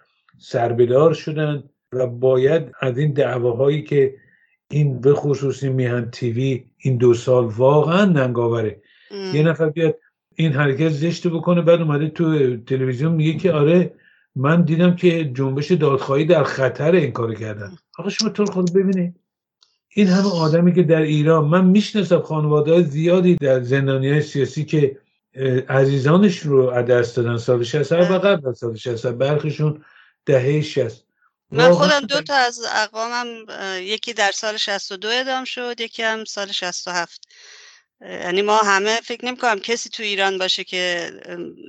سربدار 0.41 1.13
شدن 1.13 1.63
و 1.93 2.07
باید 2.07 2.63
از 2.81 2.97
این 2.97 3.13
دعواهایی 3.13 3.83
که 3.83 4.15
این 4.71 5.01
به 5.01 5.13
خصوصی 5.13 5.69
میهن 5.69 6.09
تیوی 6.11 6.65
این 6.77 6.97
دو 6.97 7.13
سال 7.13 7.45
واقعا 7.45 8.05
ننگاوره. 8.05 8.81
یه 9.33 9.43
نفر 9.43 9.69
بیاد 9.69 9.95
این 10.35 10.51
حرکت 10.51 10.89
زشت 10.89 11.27
بکنه 11.27 11.61
بعد 11.61 11.81
اومده 11.81 12.09
تو 12.09 12.57
تلویزیون 12.57 13.11
میگه 13.11 13.33
که 13.33 13.51
آره 13.51 13.93
من 14.35 14.61
دیدم 14.61 14.95
که 14.95 15.25
جنبش 15.25 15.71
دادخواهی 15.71 16.25
در 16.25 16.43
خطر 16.43 16.91
این 16.91 17.11
کار 17.11 17.35
کردن. 17.35 17.71
آقا 17.99 18.09
شما 18.09 18.29
طور 18.29 18.45
خود 18.45 18.73
ببینید. 18.73 19.15
این 19.95 20.07
همه 20.07 20.31
آدمی 20.33 20.73
که 20.73 20.83
در 20.83 21.01
ایران 21.01 21.45
من 21.45 21.65
می‌شناسم 21.65 22.19
خانواده 22.19 22.81
زیادی 22.81 23.35
در 23.35 23.61
زندانی 23.61 24.09
های 24.09 24.21
سیاسی 24.21 24.65
که 24.65 24.97
عزیزانش 25.69 26.39
رو 26.39 26.81
دست 26.81 27.17
دادن 27.17 27.37
سال 27.37 27.63
60 27.63 27.91
و 27.91 28.19
قبل 28.19 28.47
از 28.47 28.57
سال 28.57 28.75
60 28.75 29.07
برخیشون 29.07 29.81
دهه 30.25 30.61
60 30.61 31.05
من 31.51 31.71
خودم 31.71 31.99
دو 31.99 32.21
تا 32.21 32.33
از 32.33 32.59
اقوامم 32.75 33.45
یکی 33.81 34.13
در 34.13 34.31
سال 34.31 34.57
62 34.57 35.07
ادام 35.11 35.43
شد 35.43 35.81
یکی 35.81 36.03
هم 36.03 36.25
سال 36.25 36.51
67 36.51 37.27
یعنی 38.01 38.41
ما 38.41 38.57
همه 38.57 38.99
فکر 39.03 39.25
نمی 39.25 39.37
کنم 39.37 39.59
کسی 39.59 39.89
تو 39.89 40.03
ایران 40.03 40.37
باشه 40.37 40.63
که 40.63 41.11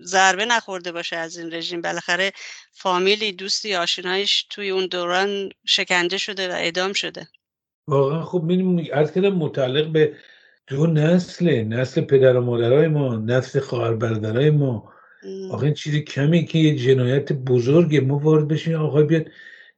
ضربه 0.04 0.44
نخورده 0.44 0.92
باشه 0.92 1.16
از 1.16 1.36
این 1.36 1.54
رژیم. 1.54 1.82
بالاخره 1.82 2.32
فامیلی 2.72 3.32
دوستی 3.32 3.74
آشنایش 3.74 4.46
توی 4.50 4.70
اون 4.70 4.86
دوران 4.86 5.50
شکنجه 5.64 6.18
شده 6.18 6.48
و 6.48 6.52
اعدام 6.52 6.92
شده. 6.92 7.28
واقعا 7.86 8.24
خب 8.24 8.42
می‌دونم 8.42 8.86
عرض 8.92 9.12
کردم 9.12 9.34
متعلق 9.34 9.92
به 9.92 10.16
دو 10.66 10.86
نسل 10.86 11.62
نسل 11.62 12.00
پدر 12.00 12.36
و 12.36 12.40
مادرای 12.40 12.88
ما 12.88 13.16
نسل 13.16 13.60
خواهر 13.60 13.94
برادرای 13.94 14.50
ما. 14.50 14.92
آخه 15.50 15.64
این 15.64 15.74
چیزی 15.74 16.00
کمی 16.00 16.44
که 16.44 16.58
یه 16.58 16.76
جنایت 16.76 17.32
بزرگه 17.32 18.00
ما 18.00 18.18
وارد 18.18 18.48
بشیم 18.48 18.74
آقای 18.74 19.04
بیاد 19.04 19.26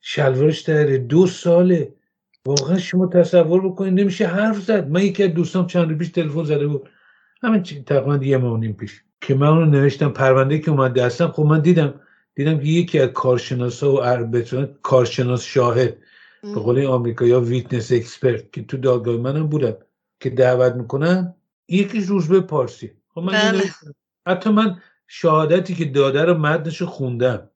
شلوارش 0.00 0.60
در 0.60 0.84
دو 0.84 1.26
ساله. 1.26 1.94
واقعا 2.46 2.78
شما 2.78 3.06
تصور 3.06 3.68
بکنید 3.68 4.00
نمیشه 4.00 4.26
حرف 4.26 4.60
زد. 4.60 4.88
من 4.88 5.02
یکی 5.02 5.22
از 5.22 5.34
دوستام 5.34 5.66
چند 5.66 5.90
رو 5.90 5.98
پیش 5.98 6.08
تلفن 6.08 6.44
زده 6.44 6.66
بود. 6.66 6.88
همین 7.42 7.62
تقریبا 7.62 8.16
یه 8.24 8.36
ماه 8.36 8.60
نیم 8.60 8.72
پیش. 8.72 9.02
که 9.20 9.34
من 9.34 9.46
اونو 9.46 9.66
نوشتم. 9.66 10.08
پرونده 10.08 10.58
که 10.58 10.70
اومد 10.70 10.94
دستم 10.94 11.28
خب 11.28 11.42
من 11.42 11.60
دیدم. 11.60 12.00
دیدم 12.34 12.58
که 12.58 12.64
یکی 12.64 12.98
از 12.98 13.08
کارشناسا 13.08 13.94
و 13.94 14.66
کارشناس 14.82 15.44
شاهد. 15.44 15.96
به 16.42 16.54
قول 16.54 16.86
آمریکایا 16.86 17.26
witness 17.26 17.92
expert 17.92 18.52
که 18.52 18.62
تو 18.62 18.76
دادگاه 18.76 19.16
منم 19.16 19.46
بودن. 19.46 19.74
که 20.20 20.30
دعوت 20.30 20.74
می‌کنن. 20.74 21.34
یکی 21.68 22.00
روزبه 22.00 22.40
پارسی 22.40 22.92
خب 23.14 23.20
من 23.20 23.32
بله. 23.32 23.62
حتی 24.26 24.50
من 24.50 24.80
شهادتی 25.16 25.74
که 25.74 25.84
داده 25.84 26.24
رو 26.24 26.34
متنش 26.34 26.82
خوندم. 26.82 27.50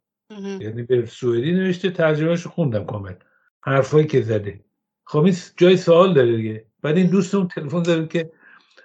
یعنی 0.61 0.83
به 0.83 1.07
سوئدی 1.07 1.53
نوشته 1.53 1.91
ترجمهش 1.91 2.47
خوندم 2.47 2.85
کامل. 2.85 3.13
حرفایی 3.61 4.07
که 4.07 4.23
زده. 4.23 4.61
خب 5.05 5.25
این 5.25 5.35
جای 5.57 5.77
سوال 5.77 6.15
داره 6.15 6.37
دیگه. 6.37 6.65
بعد 6.83 6.97
این 6.97 7.07
دوستم 7.07 7.47
تلفن 7.47 7.83
زده 7.83 8.07
که 8.07 8.31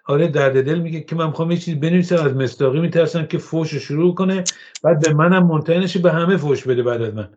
آره 0.05 0.27
درد 0.27 0.65
دل 0.65 0.79
میگه 0.79 1.01
که 1.01 1.15
من 1.15 1.27
می‌خوام 1.27 1.51
یه 1.51 1.57
چیزی 1.57 1.77
بنویسم 1.77 2.15
از 2.15 2.35
مستاقی 2.35 2.79
میترسم 2.79 3.25
که 3.25 3.37
فوش 3.37 3.75
شروع 3.75 4.15
کنه. 4.15 4.43
بعد 4.83 5.01
به 5.01 5.13
منم 5.13 5.47
منتهی 5.47 6.01
به 6.01 6.11
همه 6.11 6.37
فوش 6.37 6.67
بده 6.67 6.83
بعد 6.83 7.01
از 7.01 7.13
من. 7.13 7.29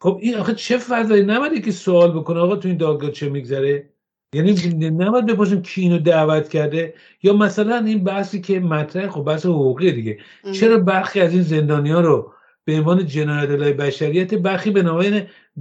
خب 0.00 0.18
این 0.22 0.36
آخه 0.36 0.54
چه 0.54 0.78
فضایی؟ 0.78 1.22
نباید 1.22 1.64
که 1.64 1.70
سوال 1.70 2.12
بکنه 2.12 2.40
آقا 2.40 2.56
تو 2.56 2.68
این 2.68 2.76
دادگاه 2.76 3.10
چه 3.10 3.28
میگذره؟ 3.28 3.93
یعنی 4.34 4.54
نباید 4.90 5.26
بپرسیم 5.26 5.62
کی 5.62 5.80
اینو 5.80 5.98
دعوت 5.98 6.48
کرده 6.48 6.94
یا 7.22 7.32
مثلا 7.32 7.76
این 7.76 8.04
بحثی 8.04 8.40
که 8.40 8.60
مطرح 8.60 9.08
خب 9.08 9.22
بحث 9.22 9.46
حقوقی 9.46 9.92
دیگه. 9.92 10.18
چرا 10.52 10.78
برخی 10.78 11.20
از 11.20 11.32
این 11.32 11.42
زندانی 11.42 11.90
ها 11.90 12.00
رو 12.00 12.32
به 12.64 12.76
عنوان 12.76 13.06
جنایت 13.06 13.50
علیه 13.50 13.72
بشریت 13.72 14.34
برخی 14.34 14.70
به 14.70 14.80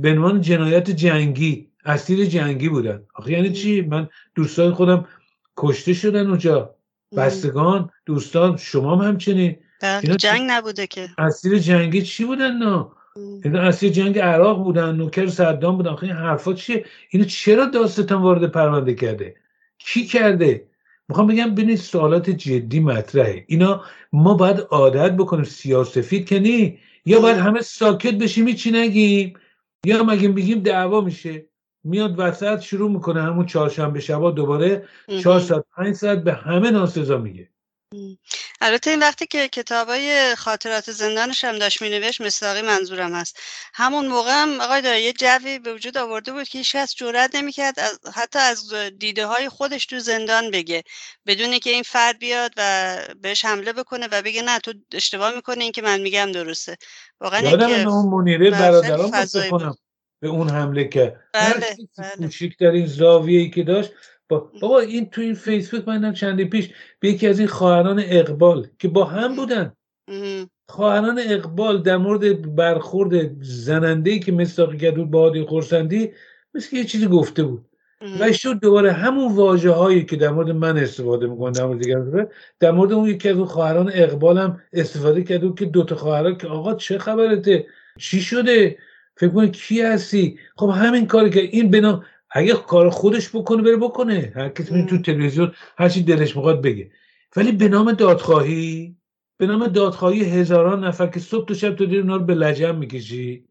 عنوان 0.10 0.42
جنایت 0.42 0.92
جنگی 0.92 1.68
اسیر 1.86 2.26
جنگی 2.26 2.70
بودن. 2.70 3.04
آخه 3.16 3.32
یعنی 3.32 3.52
چی؟ 3.52 3.82
من 3.82 4.10
دوستان 4.36 4.74
خودم 4.74 5.08
کشته 5.58 5.94
شدن 5.94 6.28
اونجا. 6.28 6.76
بستگان 7.18 7.90
دوستان 8.06 8.58
شما 8.58 8.96
هم 8.96 9.08
همچنین. 9.08 9.58
بله، 9.82 10.16
جنگ 10.16 10.42
نبوده 10.48 10.88
که. 10.88 11.10
اسیر 11.18 11.58
جنگی 11.58 12.02
چی 12.02 12.26
بودن؟ 12.26 12.58
نه. 12.58 12.86
اسیر 13.46 13.92
جنگ 13.92 14.20
عراق 14.20 14.64
بودن 14.64 14.96
نوکر 14.96 15.28
صدام 15.28 15.78
بودن. 15.78 15.96
این 16.02 16.12
حرفا 16.12 16.54
چیه؟ 16.54 16.86
اینو 17.10 17.26
چرا 17.26 17.66
داستان 17.66 18.22
وارد 18.22 18.52
پرونده 18.52 18.94
کرده؟ 18.94 19.36
کی 19.78 20.06
کرده؟ 20.06 20.68
می‌خوام 21.08 21.28
بگم 21.28 21.56
ببینید 21.56 21.78
سوالات 21.78 22.30
جدی 22.30 22.80
مطرحه. 22.80 23.46
اینا 23.48 23.84
ما 24.14 24.34
باید 24.34 24.60
عادت 24.60 25.12
بکنیم 25.12 25.44
سیاسفید 25.44 26.26
که 26.26 26.40
نی 26.40 26.80
یا 27.06 27.20
باید 27.20 27.38
همه 27.38 27.62
ساکت 27.62 28.14
بشیم 28.14 28.54
چی 28.54 28.72
نگیم. 28.72 29.34
یا 29.86 30.04
مگه 30.04 30.30
بگیم 30.30 30.60
دعوا 30.60 31.02
میشه؟ 31.02 31.46
میاد 31.84 32.16
وسط 32.18 32.60
شروع 32.60 32.92
می‌کنه 32.92 33.22
همون 33.22 33.46
چهارشنبه 33.46 34.00
شبا 34.00 34.32
دوباره 34.32 34.84
چهار 35.24 35.40
ساعت 35.40 35.66
پنج 35.76 35.96
ساعت 35.96 36.24
به 36.24 36.34
همه 36.34 36.72
ناسزا 36.72 37.18
میگه. 37.18 37.50
البته 38.62 38.90
این 38.90 39.00
وقتی 39.00 39.28
که 39.28 39.48
کتابای 39.48 40.36
خاطرات 40.36 40.92
زندانش 40.92 41.44
هم 41.44 41.60
داشت 41.60 41.82
مینوشت 41.82 42.22
مصداقی 42.22 42.62
منظورم 42.62 43.14
هست. 43.14 43.40
همون 43.74 44.08
موقع 44.08 44.32
هم 44.32 44.62
آقای 44.62 44.82
داره 44.82 45.02
یه 45.02 45.14
جوی 45.14 45.60
به 45.60 45.74
وجود 45.74 45.98
آورده 45.98 46.32
بود 46.32 46.48
که 46.48 46.58
هیچ 46.58 46.76
کس 46.76 46.96
جرئت 46.96 47.36
نمی‌کرد 47.36 47.80
از 47.80 48.00
حتی 48.16 48.40
از 48.40 48.74
دیده 49.00 49.26
های 49.26 49.50
خودش 49.50 49.86
تو 49.86 50.00
زندان 50.00 50.52
بگه. 50.52 50.84
بدون 51.26 51.60
که 51.60 51.70
این 51.70 51.84
فرد 51.84 52.20
بیاد 52.20 52.52
و 52.58 52.98
بهش 53.22 53.46
حمله 53.46 53.74
بکنه 53.74 54.08
و 54.12 54.22
بگه 54.22 54.42
نه 54.42 54.60
تو 54.60 54.74
اشتباه 54.94 55.36
می‌کنه 55.36 55.64
این 55.64 55.72
که 55.72 55.82
من 55.82 56.02
میگم 56.02 56.32
درسته. 56.32 56.78
واقعا 57.22 57.42
یادم 57.42 57.88
اون 57.88 58.06
منیره 58.06 58.52
برادران 58.52 59.12
کنم 59.50 59.76
به 60.20 60.30
اون 60.30 60.50
حمله 60.50 60.88
که 60.88 61.16
بله، 61.34 61.78
هر 61.98 62.16
کوچیک 62.16 62.58
در 62.58 62.72
این 62.72 62.88
زاویه‌ای 62.88 63.50
که 63.50 63.64
داشت 63.64 63.92
بابا 64.30 64.80
این 64.80 65.10
تو 65.10 65.22
این 65.22 65.34
فیسبوک 65.34 65.88
من 65.88 66.14
چندی 66.14 66.46
پیش 66.46 66.70
به 67.00 67.10
یکی 67.10 67.28
از 67.28 67.40
این 67.40 67.48
خواهران 67.48 68.04
اقبال 68.06 68.68
که 68.80 68.88
با 68.88 69.06
هم 69.06 69.36
بودن. 69.36 69.74
خواهران 70.70 71.20
اقبال 71.28 71.82
در 71.82 71.98
مورد 71.98 72.56
برخورد 72.56 73.44
زننده 73.44 74.12
ای 74.12 74.20
که 74.20 74.32
مستاقی 74.32 74.78
کرد 74.78 75.12
با 75.12 75.20
عادی 75.20 75.44
خورسندی 75.44 76.12
مثل 76.54 76.76
یه 76.76 76.84
چیزی 76.84 77.08
گفته 77.08 77.44
بود. 77.44 77.66
و 78.20 78.32
شد 78.34 78.60
دوباره 78.60 78.92
همون 78.92 79.36
واجه 79.36 79.70
هایی 79.70 80.06
که 80.06 80.16
در 80.16 80.30
مورد 80.30 80.52
من 80.52 80.78
استفاده 80.78 81.28
می‌کنن 81.28 81.52
در 81.52 81.66
مورد 81.66 81.82
دیگر 81.82 82.28
در 82.60 82.72
مورد 82.72 82.92
اون 82.92 83.10
یکی 83.10 83.30
از 83.30 83.38
اون 83.38 83.46
خواهران 83.46 83.92
اقبال 83.94 84.38
هم 84.38 84.62
استفاده 84.74 85.24
کرده 85.24 85.54
که 85.58 85.66
دوتا 85.66 85.96
خواهران 85.96 86.38
که 86.38 86.48
آقا 86.48 86.74
چه 86.74 86.98
خبرته؟ 86.98 87.68
چی 88.00 88.22
شده؟ 88.22 88.78
فکر 89.18 89.30
کن 89.30 89.48
کی 89.48 89.82
هستی؟ 89.82 90.40
خب 90.58 90.70
همین 90.70 91.08
کاری 91.08 91.30
که 91.30 91.40
این 91.40 91.72
بنا 91.72 92.04
اگه 92.34 92.54
کار 92.54 92.90
خودش 92.90 93.36
بکنه 93.36 93.62
بره 93.62 93.78
بکنه. 93.78 94.34
هر 94.36 94.50
کسی 94.50 94.86
تو 94.86 94.98
تلویزیون 94.98 95.52
هر 95.78 95.90
چی 95.90 96.04
دلش 96.04 96.36
می‌خواد 96.36 96.62
بگه. 96.62 96.92
ولی 97.36 97.52
به 97.52 97.68
نام 97.68 97.92
دادخواهی 97.92 98.96
به 99.38 99.48
نام 99.48 99.68
دادخواهی 99.68 100.24
هزاران 100.24 100.84
نفر 100.84 101.08
که 101.08 101.20
صبح 101.20 101.46
تو 101.46 101.54
شب 101.54 101.76
تو 101.76 101.86
دیر 101.86 102.00
اونا 102.00 102.16
رو 102.16 102.24
به 102.24 102.34
لجم 102.34 102.76
می‌کشی. 102.76 103.46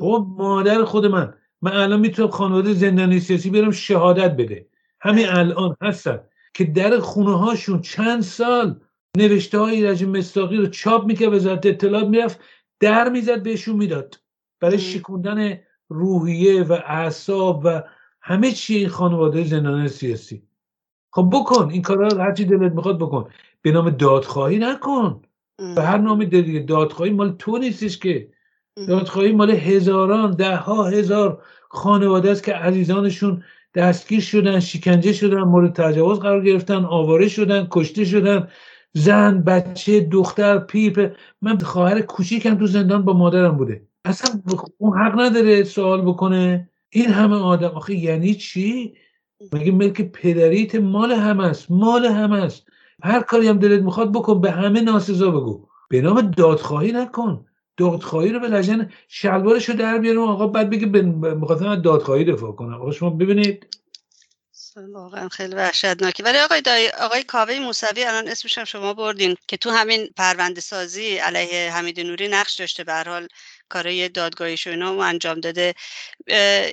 بابا 0.00 0.24
مادر 0.24 0.84
خود 0.84 1.06
من. 1.06 1.34
من 1.62 1.72
الان 1.72 2.00
می‌تونم 2.00 2.28
خانواده 2.28 2.74
زندانی 2.74 3.20
سیاسی 3.20 3.50
برم 3.50 3.70
شهادت 3.70 4.36
بده. 4.36 4.66
همین 5.00 5.28
الان 5.28 5.76
هستن 5.82 6.20
که 6.54 6.64
در 6.64 6.98
خونه 6.98 7.38
هاشون 7.38 7.80
چند 7.80 8.22
سال 8.22 8.80
نوشته 9.16 9.58
های 9.58 9.76
ایرج 9.76 10.04
مستاقی 10.04 10.56
رو 10.56 10.66
چاپ 10.66 11.06
می‌کرد 11.06 11.34
وزارت 11.34 11.66
اطلاعات 11.66 12.08
می‌رفت 12.08 12.40
در 12.80 13.08
می‌زد 13.08 13.42
بهشون 13.42 13.76
می‌داد. 13.76 14.20
برای 14.60 14.78
شکوندن 14.78 15.58
روحیه 15.88 16.62
و 16.62 16.72
اعصاب 16.72 17.62
و 17.64 17.82
همه 18.22 18.52
چی 18.52 18.76
این 18.76 18.88
خانواده 18.88 19.44
زندان 19.44 19.88
سیاسی. 19.88 20.42
خب 21.10 21.30
بکن 21.32 21.70
این 21.70 21.82
کارا 21.82 22.08
رو 22.08 22.20
هرچی 22.20 22.44
دلت 22.44 22.72
می‌خواد 22.72 22.98
بکن. 22.98 23.28
به 23.62 23.72
نام 23.72 23.90
دادخواهی 23.90 24.58
نکن. 24.58 25.22
به 25.74 25.82
هر 25.82 25.98
نام 25.98 26.24
دیگه 26.24 26.60
دادخواهی 26.60 27.12
مال 27.12 27.34
تو 27.38 27.58
نیستش 27.58 27.98
که. 27.98 28.28
دادخواهی 28.88 29.32
مال 29.32 29.50
هزاران 29.50 30.30
ده 30.30 30.56
ها 30.56 30.84
هزار 30.84 31.42
خانواده 31.68 32.30
است 32.30 32.44
که 32.44 32.54
عزیزانشون 32.54 33.42
دستگیر 33.74 34.20
شدن 34.20 34.60
شکنجه 34.60 35.12
شدن 35.12 35.40
مورد 35.40 35.72
تجاوز 35.72 36.18
قرار 36.20 36.44
گرفتن 36.44 36.84
آواره 36.84 37.28
شدن 37.28 37.66
کشته 37.70 38.04
شدن. 38.04 38.48
زن 38.92 39.42
بچه 39.42 40.00
دختر 40.00 40.58
پیپ. 40.58 41.16
من 41.42 41.58
خواهر 41.58 42.00
کوچیکم 42.00 42.58
تو 42.58 42.66
زندان 42.66 43.02
با 43.02 43.12
مادرم 43.12 43.56
بوده. 43.56 43.82
اصلا 44.04 44.42
اون 44.78 44.98
حق 44.98 45.20
نداره 45.20 45.64
سوال 45.64 46.02
بکنه. 46.02 46.68
این 46.94 47.10
همه 47.10 47.36
آدم 47.36 47.68
آخه 47.68 47.94
یعنی 47.94 48.34
چی؟ 48.34 48.94
مگه 49.52 49.72
ملک 49.72 50.02
پدریت 50.02 50.74
مال 50.74 51.12
همه 51.12 51.44
است 51.46 51.70
مال 51.70 52.06
همه 52.06 52.42
است. 52.42 52.66
هر 53.02 53.20
کاری 53.20 53.48
هم 53.48 53.58
دلت 53.58 53.82
می‌خواد 53.82 54.12
بکن 54.12 54.40
به 54.40 54.50
همه 54.50 54.80
ناسزا 54.80 55.30
بگو. 55.30 55.68
به 55.88 56.00
نام 56.00 56.20
دادخواهی 56.20 56.92
نکن. 56.92 57.46
دادخواهی 57.76 58.32
رو 58.32 58.40
به 58.40 58.48
لجن 58.48 58.92
شلوارش 59.08 59.68
رو 59.68 59.74
در 59.74 59.98
بیارم 59.98 60.18
آقا 60.18 60.46
بعد 60.46 60.70
بگه 60.70 60.86
می‌خواستم 61.34 61.74
دادخواهی 61.74 62.24
دفاع 62.24 62.52
کنم. 62.52 62.74
آقا 62.74 62.92
شما 62.92 63.10
ببینید. 63.10 63.66
واقعا 64.92 65.28
خیلی 65.28 65.54
وحشتناکه 65.54 66.22
ولی 66.22 66.38
آقای 66.38 66.60
دای... 66.60 66.88
آقای 67.00 67.22
کاوه 67.22 67.58
موسوی 67.58 68.04
الان 68.04 68.28
اسمش 68.28 68.58
هم 68.58 68.64
شما 68.64 68.94
بردین 68.94 69.36
که 69.48 69.56
تو 69.56 69.70
همین 69.70 70.08
پرونده 70.16 70.60
سازی 70.60 71.16
علیه 71.16 71.72
حمید 71.72 72.00
نوری 72.00 72.28
نقش 72.28 72.54
داشته. 72.54 72.84
به 72.84 72.92
حال 73.06 73.28
کارای 73.72 74.08
دادگاهیش 74.08 74.66
و 74.66 74.98
انجام 74.98 75.40
داده. 75.40 75.74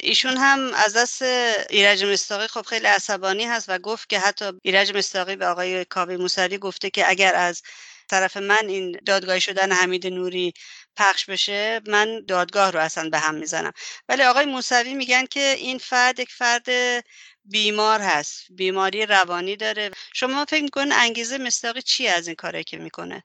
ایشون 0.03 0.37
هم 0.37 0.73
از 0.73 0.93
دست 0.97 1.21
ایرج 1.69 2.03
مستاقی 2.03 2.47
خب 2.47 2.61
خیلی 2.61 2.87
عصبانی 2.87 3.45
هست 3.45 3.69
و 3.69 3.77
گفت 3.77 4.09
که 4.09 4.19
حتی 4.19 4.45
ایرج 4.63 4.97
مستاقی 4.97 5.35
به 5.35 5.47
آقای 5.47 5.85
کاوه 5.85 6.17
موسوی 6.17 6.57
گفته 6.57 6.89
که 6.89 7.09
اگر 7.09 7.35
از 7.35 7.61
طرف 8.09 8.37
من 8.37 8.67
این 8.67 8.99
دادگاهی 9.05 9.41
شدن 9.41 9.71
حمید 9.71 10.07
نوری 10.07 10.53
پخش 10.97 11.25
بشه 11.25 11.81
من 11.87 12.25
دادگاه 12.27 12.71
رو 12.71 12.79
اصلا 12.79 13.09
به 13.09 13.19
هم 13.19 13.35
می‌زنم. 13.35 13.73
ولی 14.09 14.23
آقای 14.23 14.45
موسوی 14.45 14.93
میگن 14.93 15.25
که 15.25 15.55
این 15.57 15.77
فرد 15.77 16.19
یک 16.19 16.31
فرد 16.31 16.67
بیمار 17.45 17.99
هست 17.99 18.45
بیماری 18.49 19.05
روانی 19.05 19.55
داره. 19.55 19.91
شما 20.13 20.45
فکر 20.45 20.63
می‌کنین 20.63 20.93
انگیزه 20.93 21.37
مستاقی 21.37 21.81
چی 21.81 22.07
از 22.07 22.27
این 22.27 22.35
کاری 22.35 22.63
که 22.63 22.77
می‌کنه؟ 22.77 23.23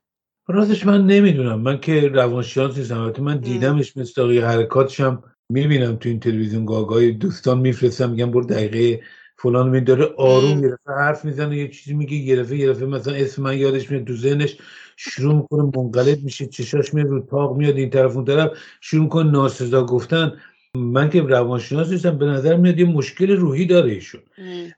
راستش 0.49 0.87
من 0.87 1.07
نمی‌دونم. 1.07 1.61
من 1.61 1.81
که 1.81 2.09
روانشناس 2.09 2.79
نیستم. 2.79 3.13
من 3.19 3.37
دیدمش 3.37 3.97
مستاقی 3.97 4.39
حرکاتش 4.39 5.01
هم 5.01 5.23
می‌بینم 5.49 5.97
تو 5.97 6.09
این 6.09 6.21
تلویزیون. 6.21 6.65
گاگای 6.65 7.13
دوستان 7.13 7.59
میفرستم 7.59 8.11
میگم 8.11 8.31
برو 8.31 8.45
دقیقه 8.45 9.03
فلان 9.39 9.69
می 9.69 9.81
داره 9.81 10.05
آروم 10.17 10.61
گرفته 10.61 10.93
حرف 10.93 11.25
می‌زنه 11.25 11.57
یه 11.57 11.69
چیزی 11.69 11.95
میگه 11.95 12.19
گرفته 12.19 12.57
گرفته 12.57 12.87
مثلا 12.87 13.15
اسم 13.15 13.43
من 13.43 13.59
یادش 13.59 13.91
میاد 13.91 14.05
تو 14.05 14.17
ذهنش 14.17 14.57
شروع 14.97 15.35
می‌کنه 15.35 15.63
منقلب 15.63 16.23
میشه 16.23 16.47
چشاش 16.47 16.95
میاد 16.95 17.07
رو 17.07 17.27
تاق 17.31 17.57
میاد 17.57 17.77
این 17.77 17.91
طرف 17.91 18.17
اون 18.17 18.25
طرف 18.25 18.51
شروع 18.81 19.03
می‌کنه 19.03 19.31
ناسزا 19.31 19.87
گفتن. 19.87 20.33
من 20.77 21.11
که 21.11 21.23
روانشناس 21.23 21.91
نیستم 21.91 22.19
به 22.19 22.27
نظر 22.27 22.57
میاد 22.57 22.81
یه 22.81 22.87
مشکل 22.87 23.37
روحی 23.37 23.67
داره 23.67 23.93
ایشون. 23.93 24.21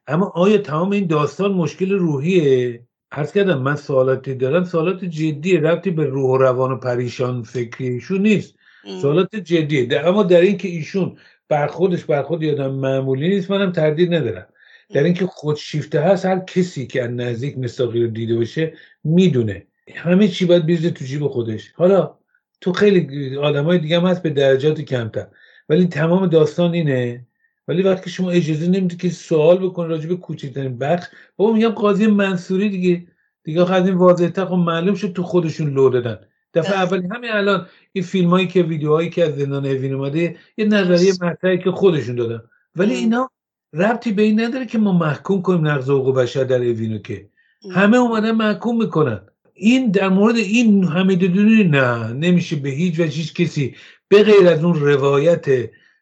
اما 0.06 0.32
آیا 0.34 0.58
تمام 0.58 0.90
این 0.90 1.06
داستان 1.06 1.52
مشکل 1.52 1.92
روحیه؟ 1.92 2.80
عرض 3.12 3.32
کردم 3.32 3.62
من 3.62 3.76
سوالاتی 3.76 4.34
دارم. 4.34 4.64
سوالات 4.64 5.04
جدیه 5.04 5.60
ربطی 5.60 5.90
به 5.90 6.04
روح 6.04 6.30
و 6.30 6.36
روان 6.36 6.72
و 6.72 6.76
پریشان 6.76 7.42
فکری 7.42 7.88
ایشون 7.88 8.22
نیست 8.22 8.54
سوالات 9.02 9.36
جدیه 9.36 10.06
اما 10.06 10.22
در 10.22 10.40
این 10.40 10.56
که 10.56 10.68
ایشون 10.68 11.16
برخودش 11.48 12.04
برخود 12.04 12.42
یادم 12.42 12.74
معمولی 12.74 13.28
نیست 13.28 13.50
منم 13.50 13.72
تردید 13.72 14.14
ندارم. 14.14 14.46
در 14.94 15.02
اینکه 15.02 15.26
خودشیفته 15.26 16.00
هست 16.00 16.26
هر 16.26 16.38
کسی 16.38 16.86
که 16.86 17.02
از 17.02 17.10
نزدیک 17.10 17.58
مستاقی 17.58 18.02
رو 18.02 18.06
دیده 18.06 18.36
باشه 18.36 18.74
می‌دونه. 19.04 19.66
همه 19.94 20.28
چی 20.28 20.44
باید 20.44 20.66
بیزه 20.66 20.90
تو 20.90 21.04
جیب 21.04 21.28
خودش. 21.28 21.72
حالا 21.74 22.14
تو 22.60 22.72
خیلی 22.72 23.36
آدمای 23.36 23.78
دیگه 23.78 24.00
هم 24.00 24.06
هست 24.06 24.22
به 24.22 24.30
درجات 24.30 24.80
کمتر. 24.80 25.26
ولی 25.68 25.86
تمام 25.86 26.26
داستان 26.26 26.74
اینه 26.74 27.26
ولی 27.68 27.82
وقتی 27.82 28.10
شما 28.10 28.30
اجازه 28.30 28.66
نمی‌دید 28.66 29.00
که 29.00 29.10
سوال 29.10 29.58
بکن 29.58 29.88
راجع 29.88 30.08
به 30.08 30.16
کوچکترین 30.16 30.78
بخش 30.78 31.06
بابا 31.36 31.52
میگم 31.52 31.68
قاضی 31.68 32.06
منصوری 32.06 32.68
دیگه. 32.68 33.06
دیگه 33.44 33.72
از 33.72 33.86
این 33.86 33.94
واضح 33.94 34.44
خب 34.44 34.52
معلوم 34.52 34.94
شد 34.94 35.12
تو 35.12 35.22
خودشون 35.22 35.70
لو 35.70 35.88
دادن. 35.88 36.18
دفعه 36.54 36.78
اولی 36.78 37.08
همین 37.14 37.30
الان 37.30 37.66
این 37.92 38.04
فیلم 38.04 38.30
هایی 38.30 38.46
که 38.46 38.62
ویدیوهایی 38.62 39.10
که 39.10 39.24
از 39.24 39.36
زندان 39.36 39.66
اوین 39.66 39.94
اومده 39.94 40.36
یه 40.56 40.64
نظریه 40.64 41.12
مطرحی 41.22 41.58
که 41.58 41.70
خودشون 41.70 42.16
دادن. 42.16 42.42
ولی 42.76 42.94
اینا 42.94 43.30
ربطی 43.72 44.12
به 44.12 44.22
این 44.22 44.40
نداره 44.40 44.66
که 44.66 44.78
ما 44.78 44.92
محکوم 44.92 45.42
کنیم 45.42 45.68
نقض 45.68 45.90
حقوق 45.90 46.16
بشر 46.16 46.44
در 46.44 46.62
اوینو 46.62 46.98
که. 46.98 47.28
همه 47.74 47.96
اومدن 47.96 48.30
محکوم 48.30 48.78
می‌کنن. 48.78 49.20
این 49.54 49.90
در 49.90 50.08
مورد 50.08 50.36
این 50.36 50.84
حمید 50.84 51.18
دونی 51.18 51.64
نه 51.64 52.12
نمیشه 52.12 52.56
به 52.56 52.68
هیچ 52.68 53.00
وجه 53.00 53.16
هیچ 53.16 53.34
کسی 53.34 53.74
به 54.08 54.22
غیر 54.22 54.48
از 54.48 54.64
اون 54.64 54.80
روایت 54.80 55.46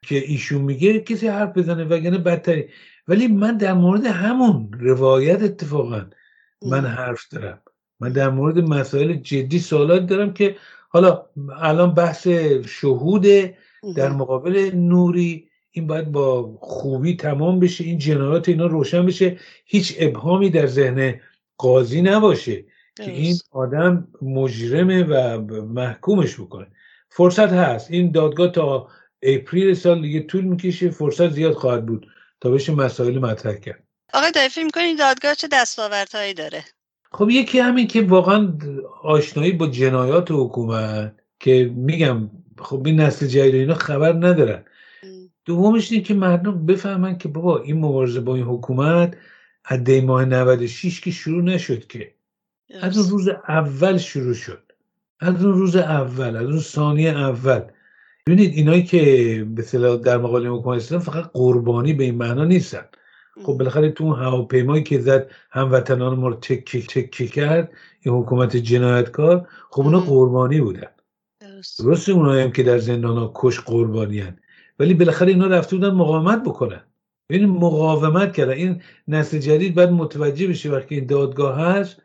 که 0.06 0.16
ایشون 0.16 0.62
میگه 0.62 1.00
کسی 1.00 1.28
حرف 1.28 1.58
بزنه 1.58 1.84
وگرنه 1.84 2.18
بدتری. 2.18 2.68
ولی 3.08 3.28
من 3.28 3.56
در 3.56 3.72
مورد 3.72 4.06
همون 4.06 4.70
روایت 4.80 5.42
اتفاقا 5.42 6.06
من 6.62 6.84
حرف 6.84 7.28
دارم. 7.28 7.62
من 8.00 8.12
در 8.12 8.30
مورد 8.30 8.58
مسائل 8.58 9.14
جدی 9.14 9.58
سوالات 9.58 10.06
دارم 10.06 10.32
که 10.32 10.56
حالا 10.88 11.26
الان 11.60 11.94
بحث 11.94 12.28
شهود 12.66 13.26
در 13.96 14.08
مقابل 14.08 14.70
نوری 14.74 15.48
این 15.70 15.86
باید 15.86 16.12
با 16.12 16.58
خوبی 16.60 17.16
تمام 17.16 17.60
بشه 17.60 17.84
این 17.84 17.98
جنایات 17.98 18.48
اینا 18.48 18.66
روشن 18.66 19.06
بشه. 19.06 19.38
هیچ 19.66 19.96
ابهامی 19.98 20.50
در 20.50 20.66
ذهن 20.66 21.20
قاضی 21.58 22.02
نباشه 22.02 22.64
که 22.96 23.10
این 23.10 23.36
آدم 23.50 24.08
مجرمه 24.22 25.04
و 25.04 25.40
محکومش 25.62 26.40
بکنه. 26.40 26.66
فرصت 27.08 27.52
هست. 27.52 27.90
این 27.90 28.10
دادگاه 28.10 28.48
تا 28.48 28.88
اپریل 29.24 29.74
سال 29.74 30.02
دیگه 30.02 30.20
طول 30.20 30.44
می‌کشه 30.44 30.90
فرصت 30.90 31.28
زیاد 31.28 31.52
خواهد 31.52 31.86
بود. 31.86 32.06
تا 32.40 32.50
بشه 32.50 32.74
مسائل 32.74 33.18
مطرح 33.18 33.54
کرد. 33.54 33.82
آقای 34.12 34.30
دایی 34.30 34.48
فکر 34.48 34.64
می‌کنید 34.64 34.98
دادگاه 34.98 35.34
چه 35.34 35.48
دستاوردهایی 35.52 36.34
داره؟ 36.34 36.64
خب 37.12 37.30
یکی 37.30 37.58
همین 37.58 37.86
که 37.86 38.02
واقعا 38.02 38.58
آشنایی 39.02 39.52
با 39.52 39.66
جنایات 39.66 40.30
حکومت 40.30 41.14
که 41.40 41.72
میگم 41.74 42.30
خب 42.58 42.82
این 42.86 43.00
نسل 43.00 43.26
جدید 43.26 43.54
اینا 43.54 43.74
خبر 43.74 44.12
ندارن. 44.12 44.64
دومش 45.44 45.92
اینه 45.92 46.04
که 46.04 46.14
مردم 46.14 46.66
بفهمن 46.66 47.18
که 47.18 47.28
بابا 47.28 47.62
این 47.62 47.80
مبارزه 47.80 48.20
با 48.20 48.34
این 48.34 48.44
حکومت 48.44 49.16
از 49.64 49.84
دی 49.84 50.00
ماه 50.00 50.24
96 50.24 51.00
که 51.00 51.10
شروع 51.10 51.42
نشد 51.42 51.86
که. 51.86 52.14
از 52.80 52.98
اون 52.98 53.10
روز 53.10 53.28
اول 53.28 53.98
شروع 53.98 54.34
شد. 54.34 54.72
از 55.20 55.44
اون 55.44 55.54
روز 55.54 55.76
اول 55.76 56.36
از 56.36 56.46
اون 56.46 56.60
ثانیه 56.60 57.10
اول. 57.10 57.62
ببینید 58.26 58.54
اینایی 58.54 58.82
که 58.82 59.00
به 59.54 59.62
در 59.96 60.18
مقابل 60.18 60.46
حکومت 60.46 60.76
اسلام 60.76 61.00
فقط 61.00 61.30
قربانی 61.32 61.92
به 61.92 62.04
این 62.04 62.14
معنا 62.14 62.44
نیستن. 62.44 62.84
خب 63.42 63.52
بالاخره 63.52 63.90
تو 63.90 64.04
اون 64.04 64.18
هواپیمایی 64.18 64.82
که 64.82 65.00
زد 65.00 65.30
هموطنان 65.50 66.18
ما 66.18 66.28
رو 66.28 66.34
تکه 66.34 66.82
تکه 66.82 67.26
کرد 67.26 67.72
این 68.00 68.14
حکومت 68.14 68.56
جنایتکار 68.56 69.48
خب 69.70 69.82
اونا 69.82 70.00
قربانی 70.00 70.60
بودن. 70.60 70.88
درست. 71.40 72.08
اونایی 72.08 72.42
هم 72.42 72.52
که 72.52 72.62
در 72.62 72.78
زندان 72.78 73.16
ها 73.16 73.32
کش 73.34 73.60
قربانی 73.60 74.20
هن. 74.20 74.38
ولی 74.78 74.94
بالاخره 74.94 75.28
اینا 75.28 75.46
رفته 75.46 75.76
بودن 75.76 75.90
مقاومت 75.90 76.42
بکنن. 76.42 76.80
این 77.30 77.46
مقاومت 77.46 78.32
کردن. 78.32 78.52
این 78.52 78.82
نسل 79.08 79.38
جدید 79.38 79.74
باید 79.74 79.90
متوجه 79.90 80.46
بشه 80.46 80.70
وقتی 80.70 80.94
این 80.94 81.06
دادگاه 81.06 81.60
هست 81.60 82.02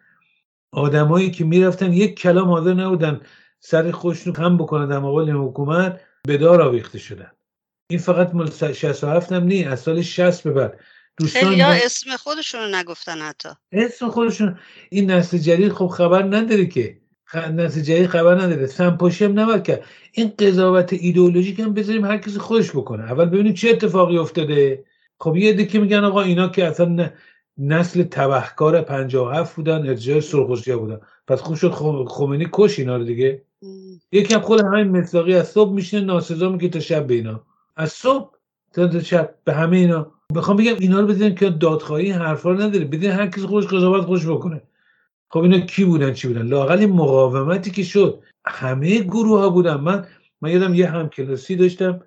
آدمایی 0.71 1.31
که 1.31 1.45
می‌رفتن 1.45 1.93
یک 1.93 2.19
کلام 2.19 2.47
حاضر 2.47 2.73
نبودن 2.73 3.21
سر 3.59 3.91
خودشون 3.91 4.35
هم 4.35 4.57
بکنن 4.57 4.87
در 4.87 4.99
مقابل 4.99 5.31
حکومت 5.31 6.01
به 6.27 6.37
دار 6.37 6.61
آویخته 6.61 6.99
شدن. 6.99 7.31
این 7.89 7.99
فقط 7.99 8.35
مال 8.35 8.51
67 8.51 9.31
هم 9.31 9.43
نی 9.43 9.63
از 9.63 9.79
سال 9.79 10.01
60 10.01 10.43
به 10.43 10.51
بعد. 10.51 10.79
دوستان 11.17 11.53
یا 11.53 11.67
اسم 11.67 12.17
خودشون 12.17 12.61
رو 12.61 12.75
نگفتن 12.75 13.17
حتی. 13.17 13.49
اسم 13.71 14.09
خودشون 14.09 14.59
این 14.89 15.11
نسل 15.11 15.37
جدید 15.37 15.71
خب 15.71 15.87
خبر 15.87 16.23
نداره 16.23 16.65
که. 16.65 16.97
نتیجه 17.35 18.07
خبر 18.07 18.35
نداره. 18.35 18.67
سمپاشی 18.67 19.25
هم 19.25 19.39
نباید 19.39 19.63
کرد. 19.63 19.85
این 20.11 20.33
قضاوت 20.39 20.93
ایدئولوژیک 20.93 21.59
هم 21.59 21.73
بذاریم 21.73 22.05
هر 22.05 22.17
کسی 22.17 22.39
خودش 22.39 22.71
بکنه. 22.71 23.03
اول 23.03 23.25
ببینیم 23.25 23.53
چه 23.53 23.69
اتفاقی 23.69 24.17
افتاده. 24.17 24.83
خب 25.19 25.35
یه 25.35 25.49
عده 25.51 25.65
که 25.65 25.79
میگن 25.79 26.03
آقا 26.03 26.21
اینا 26.21 26.47
که 26.47 26.65
اصلا 26.65 27.11
نسل 27.57 28.03
تبهکار 28.03 28.81
57 28.81 29.55
بودن 29.55 29.87
ارجاع 29.89 30.19
سرخوشیا 30.19 30.79
بودن. 30.79 30.99
پس 31.27 31.41
خوب 31.41 31.55
شد 31.55 31.71
خمینی 32.07 32.47
کش 32.53 32.79
اینا 32.79 32.97
رو 32.97 33.03
دیگه. 33.03 33.45
یکی 34.11 34.33
هم 34.33 34.41
خود 34.41 34.61
همین 34.61 34.97
مصداقی 34.97 35.33
از 35.33 35.47
صبح 35.47 35.73
میشینه 35.73 36.05
ناسزا 36.05 36.49
میگه 36.49 36.69
تا 36.69 36.79
شب 36.79 37.07
به 37.07 37.13
اینا. 37.13 37.43
از 37.75 37.91
صبح 37.91 38.31
تا 38.73 38.99
شب 38.99 39.35
به 39.43 39.53
همه 39.53 39.77
اینا. 39.77 40.11
بخوام 40.35 40.57
بگم 40.57 40.75
اینا 40.79 40.99
رو 40.99 41.07
بدین 41.07 41.35
که 41.35 41.49
دادخواهی 41.49 42.11
حرفا 42.11 42.51
رو 42.51 42.61
نداره. 42.61 42.85
بدین 42.85 43.11
هر 43.11 43.27
کسی 43.27 43.41
خودش 43.41 43.67
قضاوت 43.67 44.05
خوش 44.05 44.27
بکنه. 44.27 44.61
خب 45.29 45.39
اینا 45.39 45.59
کی 45.59 45.85
بودن 45.85 46.13
چی 46.13 46.27
بودن؟ 46.27 46.41
لاقل 46.41 46.85
مقاومتی 46.85 47.71
که 47.71 47.83
شد. 47.83 48.23
همه 48.45 48.99
گروه 48.99 49.39
ها 49.39 49.49
بودن. 49.49 49.75
من 49.75 50.07
من 50.41 50.51
یادم 50.51 50.73
یه 50.73 50.89
همکلاسی 50.89 51.55
داشتم 51.55 52.01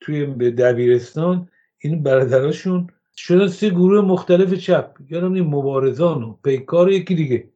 توی 0.00 0.26
دبیرستان. 0.50 1.48
این 1.78 2.02
برادراشون 2.02 2.86
شدن 3.16 3.48
سه 3.48 3.70
گروه 3.70 4.04
مختلف 4.04 4.54
چپ. 4.54 4.96
یادم 5.10 5.32
این 5.32 5.44
مبارزان 5.44 6.22
و 6.22 6.32
پیکار 6.32 6.90
یکی 6.90 7.14
دیگه. 7.14 7.48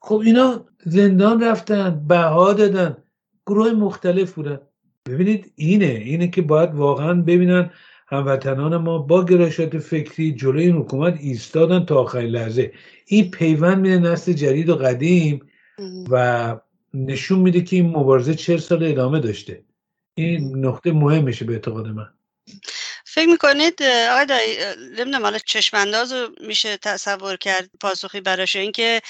خب 0.00 0.22
اینا 0.24 0.64
زندان 0.84 1.44
رفتن 1.44 2.04
بها 2.08 2.52
دادن 2.52 2.96
گروه 3.46 3.72
مختلف 3.72 4.32
بودن. 4.32 4.60
ببینید 5.06 5.52
اینه 5.56 5.86
اینه 5.86 6.28
که 6.28 6.42
باید 6.42 6.74
واقعا 6.74 7.14
ببینن 7.14 7.70
هموطنان 8.06 8.76
ما 8.76 8.98
با 8.98 9.24
گرایشات 9.24 9.78
فکری 9.78 10.32
جلوی 10.32 10.64
این 10.64 10.76
حکومت 10.76 11.18
ایستادن 11.20 11.84
تا 11.84 12.00
آخرین 12.00 12.30
لحظه. 12.30 12.72
این 13.06 13.30
پیوند 13.30 13.78
میده 13.78 13.98
نسل 13.98 14.32
جدید 14.32 14.68
و 14.68 14.76
قدیم 14.76 15.40
و 16.10 16.56
نشون 16.94 17.38
میده 17.38 17.60
که 17.60 17.76
این 17.76 17.86
مبارزه 17.86 18.34
چهل 18.34 18.56
سال 18.56 18.84
ادامه 18.84 19.20
داشته. 19.20 19.64
این 20.14 20.66
نقطه 20.66 20.92
مهمشه 20.92 21.44
به 21.44 21.52
اعتقاد 21.52 21.86
من. 21.86 22.08
فکر 23.18 23.28
می‌کنید 23.28 23.82
آقای 23.82 24.26
دایی 24.26 24.56
نمی‌دونم 24.98 25.22
حالا 25.22 25.38
چشمانداز 25.38 26.12
رو 26.12 26.28
میشه 26.40 26.76
تصور 26.76 27.36
کرد 27.36 27.70
پاسخی 27.80 28.20
براش 28.20 28.56
اینکه 28.56 29.00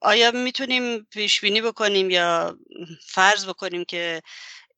آیا 0.00 0.30
می‌تونیم 0.30 1.04
پیش 1.04 1.40
بینی 1.40 1.60
بکنیم 1.60 2.10
یا 2.10 2.58
فرض 3.06 3.46
بکنیم 3.46 3.84
که 3.84 4.22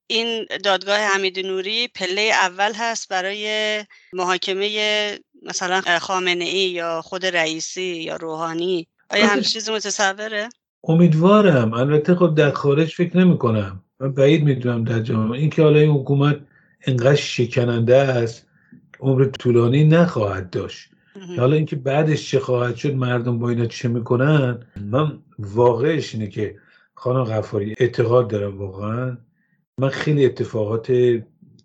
این 0.07 0.47
دادگاه 0.65 0.99
حمید 0.99 1.47
نوری 1.47 1.89
پله 1.89 2.21
اول 2.23 2.73
هست 2.75 3.09
برای 3.09 3.85
محاکمه 4.13 5.19
مثلا 5.43 5.99
خامنه 6.01 6.45
ای 6.45 6.71
یا 6.71 7.03
خود 7.03 7.27
رئیسی 7.27 7.83
یا 7.83 8.17
روحانی؟ 8.17 8.89
آیا 9.11 9.27
همچین 9.27 9.43
چیزی 9.43 9.73
متصوره؟ 9.73 10.49
امیدوارم. 10.85 11.75
البته 11.75 12.15
خب 12.15 12.35
در 12.35 12.51
خارج 12.51 12.95
فکر 12.95 13.17
نمی 13.17 13.39
کنم 13.39 13.85
من 14.01 14.13
بعید 14.13 14.45
می‌دونم 14.45 14.85
در 14.85 15.01
جامعه. 15.01 15.41
این 15.41 15.51
که 15.51 15.63
حالا 15.63 15.79
این 15.79 15.91
حکومت 15.91 16.37
انقدر 16.87 17.15
شکننده 17.15 17.97
است. 17.97 18.48
عمر 19.01 19.25
طولانی 19.25 19.85
نخواهد 19.85 20.51
داشت. 20.51 20.91
حالا 21.39 21.57
اینکه 21.57 21.77
بعدش 21.77 22.31
چه 22.31 22.41
خواهد 22.41 22.77
شد 22.77 22.95
مردم 22.95 23.39
با 23.39 23.49
اینا 23.49 23.67
چه 23.67 23.89
می‌کنن؟ 23.89 24.59
من 24.81 25.19
واقعش 25.39 26.15
اینه 26.15 26.27
که 26.27 26.57
خانم 26.95 27.25
غفاری 27.25 27.75
اعتقاد 27.79 28.29
دارم 28.29 28.59
واقعا. 28.59 29.19
من 29.81 29.89
خیلی 29.89 30.25
اتفاقات 30.25 30.93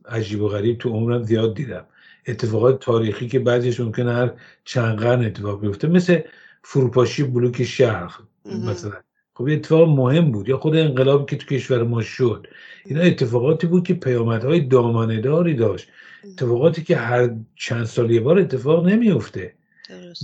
عجیب 0.05 0.41
و 0.41 0.47
غریب 0.47 0.77
تو 0.77 0.89
عمرم 0.89 1.23
زیاد 1.23 1.55
دیدم. 1.55 1.85
اتفاقات 2.27 2.79
تاریخی 2.79 3.27
که 3.27 3.39
بعضیش 3.39 3.79
ممکنه 3.79 4.13
هر 4.13 4.31
چند 4.65 4.97
قرن 4.97 5.25
اتفاق 5.25 5.61
بیفته. 5.61 5.87
مثل 5.87 6.19
فروپاشی 6.63 7.23
بلوک 7.23 7.63
شرق 7.63 8.11
مثلا. 8.45 8.93
خب 9.33 9.47
اتفاق 9.51 9.89
مهم 9.89 10.31
بود. 10.31 10.49
یا 10.49 10.57
خود 10.57 10.75
انقلابی 10.75 11.25
که 11.25 11.37
تو 11.37 11.55
کشور 11.55 11.83
ما 11.83 12.01
شد. 12.01 12.47
اینا 12.85 13.01
اتفاقاتی 13.01 13.67
بود 13.67 13.87
که 13.87 13.93
پیامدهای 13.93 14.59
دامنهداری 14.59 15.53
داشت. 15.53 15.87
اتفاقاتی 16.23 16.83
که 16.83 16.97
هر 16.97 17.29
چند 17.55 17.83
سال 17.83 18.11
یه 18.11 18.19
بار 18.19 18.39
اتفاق 18.39 18.87
نمیفته 18.87 19.53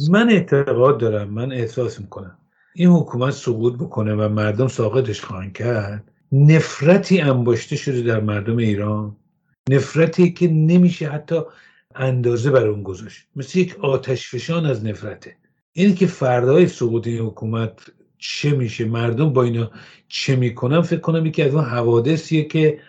من 0.09 0.29
اعتقاد 0.29 0.99
دارم 0.99 1.29
من 1.29 1.51
احساس 1.51 1.99
می‌کنم. 1.99 2.37
این 2.73 2.89
حکومت 2.89 3.33
سقوط 3.33 3.73
بکنه 3.73 4.15
و 4.15 4.29
مردم 4.29 4.67
ساقطش 4.67 5.21
خواهند 5.21 5.53
کرد 5.53 6.11
نفرتی 6.31 7.21
انباشته 7.21 7.75
شده 7.75 8.01
در 8.01 8.19
مردم 8.19 8.57
ایران 8.57 9.15
نفرتی 9.69 10.31
که 10.31 10.47
نمیشه 10.47 11.09
حتی 11.09 11.41
اندازه 11.95 12.51
بر 12.51 12.67
اون 12.67 12.83
گذاشت. 12.83 13.27
مثل 13.35 13.59
یک 13.59 13.79
آتش 13.79 14.29
فشان 14.29 14.65
از 14.65 14.85
نفرته. 14.85 15.35
اینی 15.73 15.93
که 15.93 16.07
فردای 16.07 16.67
سقوط 16.67 17.07
این 17.07 17.19
حکومت 17.19 17.71
چه 18.17 18.51
میشه 18.51 18.85
مردم 18.85 19.33
با 19.33 19.43
اینا 19.43 19.71
چه 20.07 20.35
می‌کنن 20.35 20.81
فکر 20.81 20.99
کنم 20.99 21.25
یکی 21.25 21.43
از 21.43 21.55
اون 21.55 21.63
حوادثیه 21.63 22.43
که 22.43 22.79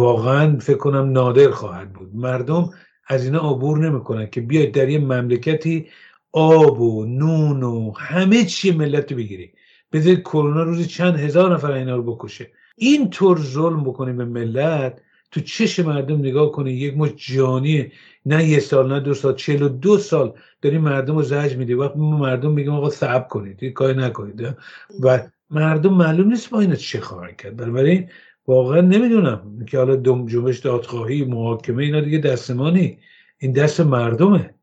واقعا 0.00 0.58
فکر 0.58 0.76
کنم 0.76 1.12
نادر 1.12 1.50
خواهد 1.50 1.92
بود. 1.92 2.10
مردم 2.14 2.70
از 3.06 3.24
اینا 3.24 3.38
عبور 3.50 3.78
نمی‌کنن 3.78 4.26
که 4.26 4.40
بیاید 4.40 4.74
در 4.74 4.88
یه 4.88 4.98
مملکتی 4.98 5.86
آب 6.32 6.80
و 6.80 7.04
نون 7.04 7.62
و 7.62 7.92
همه 7.98 8.44
چی 8.44 8.70
ملت 8.70 9.12
رو 9.12 9.18
بگیری. 9.18 9.52
بذارید 9.92 10.20
کرونا 10.20 10.62
روزی 10.62 10.84
چند 10.84 11.16
هزار 11.16 11.54
نفر 11.54 11.72
اینا 11.72 11.96
رو 11.96 12.02
بکشه. 12.14 12.50
این 12.76 13.10
طور 13.10 13.38
ظلم 13.40 13.84
بکنیم 13.84 14.16
به 14.16 14.24
ملت 14.24 15.00
تو 15.30 15.40
چش 15.40 15.78
مردم 15.78 16.18
نگاه 16.18 16.52
کنی 16.52 16.72
یک 16.72 16.96
ما 16.96 17.08
جانی 17.08 17.92
نه 18.26 18.48
یه 18.48 18.60
سال 18.60 18.92
نه 18.92 19.00
دو 19.00 19.14
سال 19.14 19.34
چهل 19.34 19.62
و 19.62 19.68
دو 19.68 19.98
سال 19.98 20.32
داری 20.62 20.78
مردم 20.78 21.16
رو 21.16 21.22
زج 21.22 21.56
میدی. 21.56 21.74
وقت 21.74 21.96
مردم 21.96 22.52
میگیم 22.52 22.72
آقا 22.72 22.90
صبر 22.90 23.28
کنید 23.28 23.64
کاری 23.64 23.98
نکنید. 23.98 24.56
و 25.00 25.20
مردم 25.50 25.94
معلوم 25.94 26.28
نیست 26.28 26.50
با 26.50 26.60
اینا 26.60 26.74
چه 26.74 27.00
خواهند 27.00 27.36
کرد. 27.36 27.56
بنابراین 27.56 28.08
واقعا 28.46 28.80
نمی‌دونم. 28.80 29.66
که 29.66 29.78
حالا 29.78 29.96
جنبش 29.96 30.58
دادخواهی 30.58 31.24
محاکمه 31.24 31.82
اینا 31.82 32.00
دیگه 32.00 32.18
دست 32.18 32.50
ما 32.50 32.70
نی 32.70 32.98
این 33.38 33.52
دست 33.52 33.80
مردمه. 33.80 34.54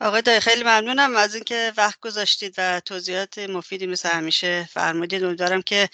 آقای 0.00 0.22
دایی 0.22 0.40
خیلی 0.40 0.62
ممنونم 0.62 1.16
از 1.16 1.34
اینکه 1.34 1.72
وقت 1.76 2.00
گذاشتید 2.00 2.54
و 2.58 2.80
توضیحات 2.80 3.38
مفیدی 3.38 3.86
مثل 3.86 4.08
همیشه 4.08 4.68
فرمودید. 4.70 5.24
امیدوارم 5.24 5.62
که 5.62 5.88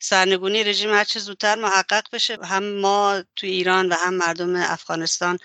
سرنگونی 0.00 0.64
رژیم 0.64 0.90
هر 0.90 1.04
چه 1.04 1.20
زودتر 1.20 1.54
محقق 1.54 2.02
بشه. 2.12 2.38
هم 2.44 2.80
ما 2.80 3.22
توی 3.36 3.50
ایران 3.50 3.88
و 3.88 3.94
هم 3.98 4.14
مردم 4.14 4.56
افغانستان 4.56 5.38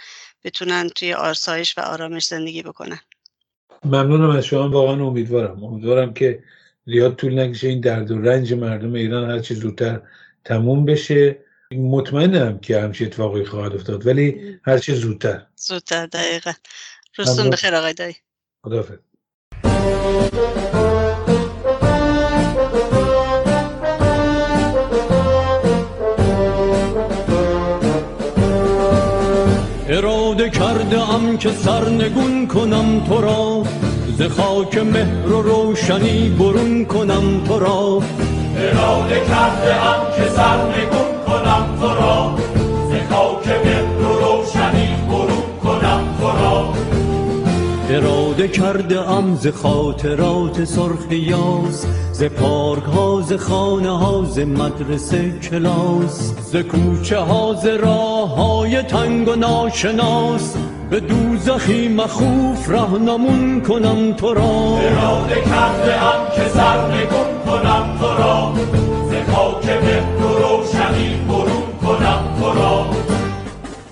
بتونن 0.43 0.89
توی 0.89 1.13
آرسایش 1.13 1.77
و 1.77 1.81
آرامش 1.81 2.25
زندگی 2.25 2.63
بکنن. 2.63 2.99
ممنونم 3.85 4.29
از 4.29 4.45
شما. 4.45 4.69
واقعا 4.69 5.05
امیدوارم. 5.05 5.63
امیدوارم 5.63 6.13
که 6.13 6.43
زیاد 6.85 7.15
طول 7.15 7.39
نکشه. 7.39 7.67
این 7.67 7.79
درد 7.79 8.11
و 8.11 8.21
رنج 8.21 8.53
مردم 8.53 8.93
ایران 8.93 9.31
هر 9.31 9.39
چه 9.39 9.55
زودتر 9.55 10.01
تموم 10.47 10.85
بشه. 10.85 11.37
مطمئنم 11.71 12.59
که 12.59 12.81
همچه 12.81 13.05
اتفاقی 13.05 13.45
خواهد 13.45 13.73
افتاد 13.73 14.07
ولی 14.07 14.59
هر 14.63 14.77
چه 14.77 14.95
زودتر. 14.95 15.45
زودتر 15.55 16.05
دقیقا. 16.05 16.51
روزتون 17.17 17.49
بخیر 17.49 17.75
آقای 17.75 17.93
دایی. 17.93 18.15
خدافظ 18.63 18.97
اراده 29.89 30.49
کرده 30.49 31.09
ام 31.09 31.37
که 31.37 31.49
سرنگون 31.49 32.47
کنم 32.47 33.05
تو 33.05 33.21
را. 33.21 33.63
ز 34.17 34.21
خاک 34.21 34.77
مهر 34.77 35.27
و 35.27 35.41
روشنی 35.41 36.29
برون 36.29 36.85
کنم 36.85 37.43
تو 37.43 37.59
را. 37.59 38.03
اراده 38.57 39.19
کرده 39.19 39.85
ام 39.85 40.11
که 40.15 40.29
سرنگون 40.29 41.11
کنم 41.27 41.77
تو 41.79 41.87
را 41.87 42.35
ز 42.89 43.13
خاک 43.13 43.47
مهر 43.47 44.07
و 44.07 44.19
روشنی 44.19 44.95
برون 45.09 45.47
کنم 45.63 46.03
تو 46.19 46.27
را 46.27 46.73
اراده 47.89 48.47
کرده 48.47 49.09
ام 49.09 49.35
ز 49.35 49.47
خاطرات 49.47 50.63
سرخ 50.63 51.11
یاس 51.11 51.85
ز 52.11 52.23
پارک 52.23 52.83
ها 52.83 53.21
ز 53.21 53.33
خانه 53.33 53.97
ها 53.97 54.23
ز 54.23 54.39
مدرسه 54.39 55.39
کلاس 55.39 56.33
ز 56.51 56.55
کوچه 56.55 57.19
ها 57.19 57.53
ز 57.53 57.65
راه 57.65 58.35
های 58.35 58.81
تنگ 58.81 59.27
و 59.27 59.35
ناشناس. 59.35 60.55
به 60.89 60.99
دوزخی 60.99 61.87
مخوف 61.87 62.69
رهنمون 62.69 63.61
کنم 63.61 64.13
تو 64.13 64.33
را. 64.33 64.77
اراده 64.77 65.35
کرده 65.35 66.03
ام 66.03 66.29
که 66.35 66.49
سرنگون 66.49 67.45
کنم 67.45 67.97
تو 67.99 68.07
را. 68.07 68.53
ز 69.09 69.31
خاک 69.31 69.65
مهر 69.65 70.25
و 70.25 70.37
روشنی 70.37 71.15
برون 71.27 71.97
کنم 71.97 72.23
تو 72.39 72.59
را. 72.59 72.85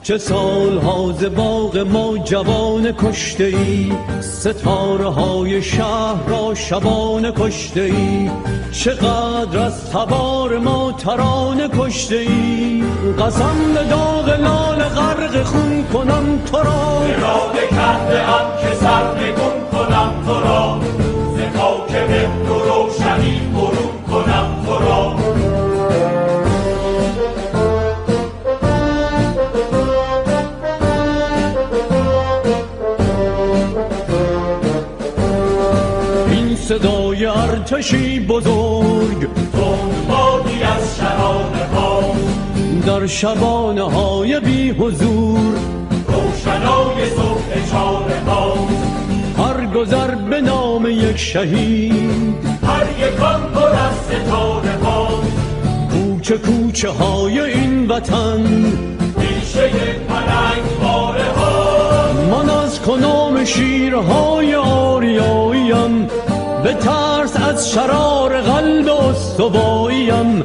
چه 0.03 0.17
سالها 0.17 1.11
ز 1.19 1.23
باغ 1.23 1.77
ما 1.77 2.17
جوان 2.17 2.91
کشته 2.91 3.43
ای 3.43 3.91
ستاره 4.21 5.09
های 5.09 5.61
شهر 5.61 6.27
را 6.27 6.55
شبانه 6.55 7.31
کشته 7.31 7.81
ای 7.81 8.31
چقدر 8.71 9.59
از 9.59 9.91
تبار 9.91 10.57
ما 10.57 10.91
ترانه 10.91 11.67
کشته 11.67 12.15
ای 12.15 12.83
قسم 13.19 13.73
به 13.73 13.83
داغ 13.83 14.39
لال 14.39 14.83
غرق 14.83 15.43
خون 15.43 15.83
کنم 15.93 16.39
تو 16.51 16.57
را. 16.57 17.01
اراده 17.01 17.67
کرده 17.71 18.19
ام 18.29 18.57
که 18.61 18.75
روشنی 18.85 19.31
برون 19.31 19.61
کنم 19.71 20.11
تو 20.25 20.33
را. 20.33 20.79
ارتشی 37.85 38.19
بزرگ. 38.19 39.27
تندبادی 39.51 40.63
از 40.63 40.97
شراب 40.97 41.55
ها 41.75 42.15
در 42.85 43.07
شبانه 43.07 43.81
های 43.81 44.39
بی 44.39 44.69
حضور. 44.69 45.55
روشنای 46.07 47.09
صبح 47.15 47.71
چار 47.71 48.11
باز 48.25 48.57
هر 49.37 49.65
گذر 49.65 50.15
به 50.15 50.41
نام 50.41 50.85
یک 50.85 51.17
شهید. 51.17 52.35
هر 52.67 53.07
یکان 53.07 53.41
پر 53.53 53.67
از 53.67 53.95
ستاره 53.95 54.77
باز 54.77 55.25
کوچه 55.91 56.37
کوچه 56.37 56.89
های 56.89 57.39
این 57.39 57.87
وطن. 57.87 58.43
پیشه 59.19 59.69
پلنگ 60.09 60.79
باره 60.81 61.23
ها 61.23 62.13
من 62.31 62.49
از 62.49 62.81
کنام 62.81 63.45
شیرهای 63.45 64.55
آریاییم. 64.55 66.07
به 66.65 66.73
ترس 66.73 67.35
از 67.49 67.69
شرار 67.69 68.41
قلب 68.41 68.89
استواییم 68.89 70.43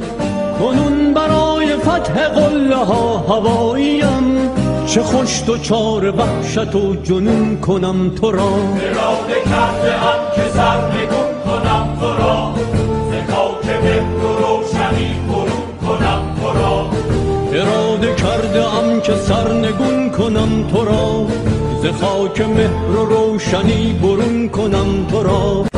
کنون 0.59 1.13
برای 1.13 1.75
فتح 1.75 2.27
قله 2.27 2.75
ها 2.75 3.17
هواییم. 3.17 4.49
چه 4.87 5.01
خوش 5.01 5.41
تو 5.41 5.57
چار 5.57 6.15
وحشت 6.15 6.75
و 6.75 6.95
جنون 6.95 7.57
کنم 7.57 8.09
تو 8.09 8.31
را. 8.31 8.43
اراده 8.43 9.41
کرده 9.49 9.93
ام 9.93 10.19
که 10.35 10.41
سرنگون 10.53 11.31
کنم 11.45 11.97
تو 11.99 12.07
را. 12.07 12.53
ز 13.11 13.31
خاک 13.31 13.65
مهر 13.83 14.25
و 14.25 14.37
روشنی 14.37 15.15
برون 15.27 15.77
کنم 15.87 16.21
تو 16.41 16.59
را. 16.59 16.89
اراده 17.53 18.15
کرده 18.15 18.77
ام 18.77 19.01
که 19.01 19.15
سرنگون 19.15 20.09
کنم 20.09 20.67
تو 20.67 20.85
را. 20.85 21.27
ز 21.81 22.01
خاک 22.01 22.41
مهر 22.41 22.97
و 22.97 23.05
روشنی 23.05 23.93
برون 23.93 24.49
کنم 24.49 25.07
تو 25.11 25.23
را. 25.23 25.70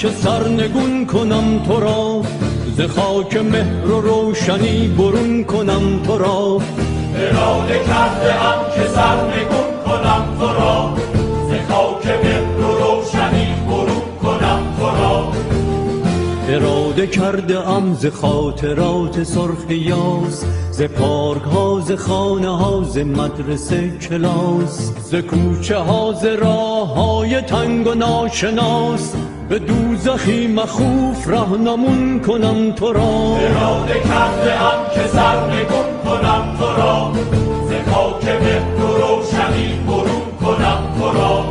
که 0.00 0.08
سرنگون 0.08 1.06
کنم 1.06 1.62
تو 1.66 1.80
را. 1.80 2.22
ز 2.76 2.80
خاک 2.80 3.36
مهر 3.36 3.86
و 3.86 4.00
روشنی 4.00 4.88
برون 4.88 5.44
کنم 5.44 6.02
تو 6.02 6.18
را. 6.18 6.58
اراده 7.16 7.78
کرده 7.78 8.44
ام 8.44 8.60
که 8.74 8.88
سرنگون 8.88 9.70
کنم 9.86 10.24
تو 10.38 10.46
را. 10.46 10.94
ز 11.48 11.72
خاک 11.72 12.06
مهر 12.06 12.66
و 12.66 12.78
روشنی 12.78 13.46
برون 13.68 14.02
کنم 14.22 14.62
تو 14.78 14.86
را. 14.86 15.32
اراده 16.48 17.06
کرده 17.06 17.68
ام 17.68 17.94
ز 17.94 18.06
خاطرات 18.06 19.22
سرخ 19.22 19.70
یاس. 19.70 20.44
ز 20.70 20.82
پارک 20.82 21.42
ها 21.42 21.80
ز 21.80 21.92
خانه 21.92 22.56
ها 22.56 22.82
ز 22.82 22.98
مدرسه 22.98 23.98
کلاس. 23.98 24.92
ز 25.10 25.14
کوچه 25.14 25.78
ها 25.78 26.12
ز 26.12 26.24
راه 26.24 26.94
های 26.94 27.40
تنگ 27.40 27.86
و 27.86 27.94
ناشناس. 27.94 29.14
به 29.50 29.58
دوزخی 29.58 30.46
مخوف 30.46 31.28
رهنمون 31.28 32.20
کنم 32.20 32.72
تو 32.72 32.92
را. 32.92 33.36
اراده 33.40 33.94
کرده 33.94 34.60
ام 34.62 34.90
که 34.94 35.08
سرنگون 35.08 35.90
کنم 36.04 36.56
تو 36.58 36.66
را. 36.66 37.12
ز 37.68 37.90
خاک 37.90 38.24
مهر 38.24 38.84
و 38.84 38.96
روشنی 38.96 39.80
برون 39.86 40.30
کنم 40.40 40.82
تو 40.98 41.18
را. 41.18 41.49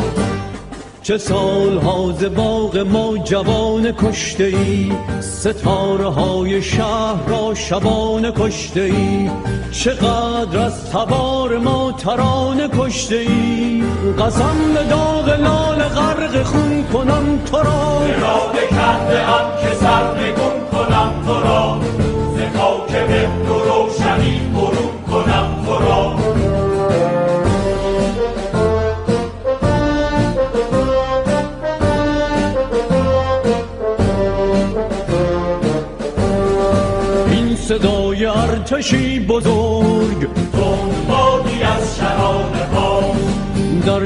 چه 1.09 1.17
سالها 1.17 2.11
ز 2.19 2.23
باغ 2.23 2.77
ما 2.77 3.17
جوان 3.17 3.91
کشته 3.91 4.43
ای 4.43 4.91
ستاره 5.19 6.07
های 6.07 6.61
شهر 6.61 7.27
را 7.27 7.53
شبانه 7.53 8.31
کشته 8.31 8.81
ای 8.81 9.29
چقدر 9.71 10.59
از 10.59 10.91
تبار 10.91 11.57
ما 11.57 11.91
ترانه 11.91 12.67
کشته 12.67 13.15
ای 13.15 13.83
قسم 14.19 14.73
به 14.73 14.83
داغ 14.83 15.39
لال 15.39 15.83
غرق 15.83 16.43
خون 16.43 16.83
کنم 16.93 17.39
تو 17.45 17.57
را. 17.57 17.99
اراده 17.99 18.67
کرده 18.69 19.29
ام 19.29 19.61
که 19.61 19.75
سرنگون 19.75 20.67
کنم 20.71 21.13
تو 21.25 21.33
را. 21.33 21.68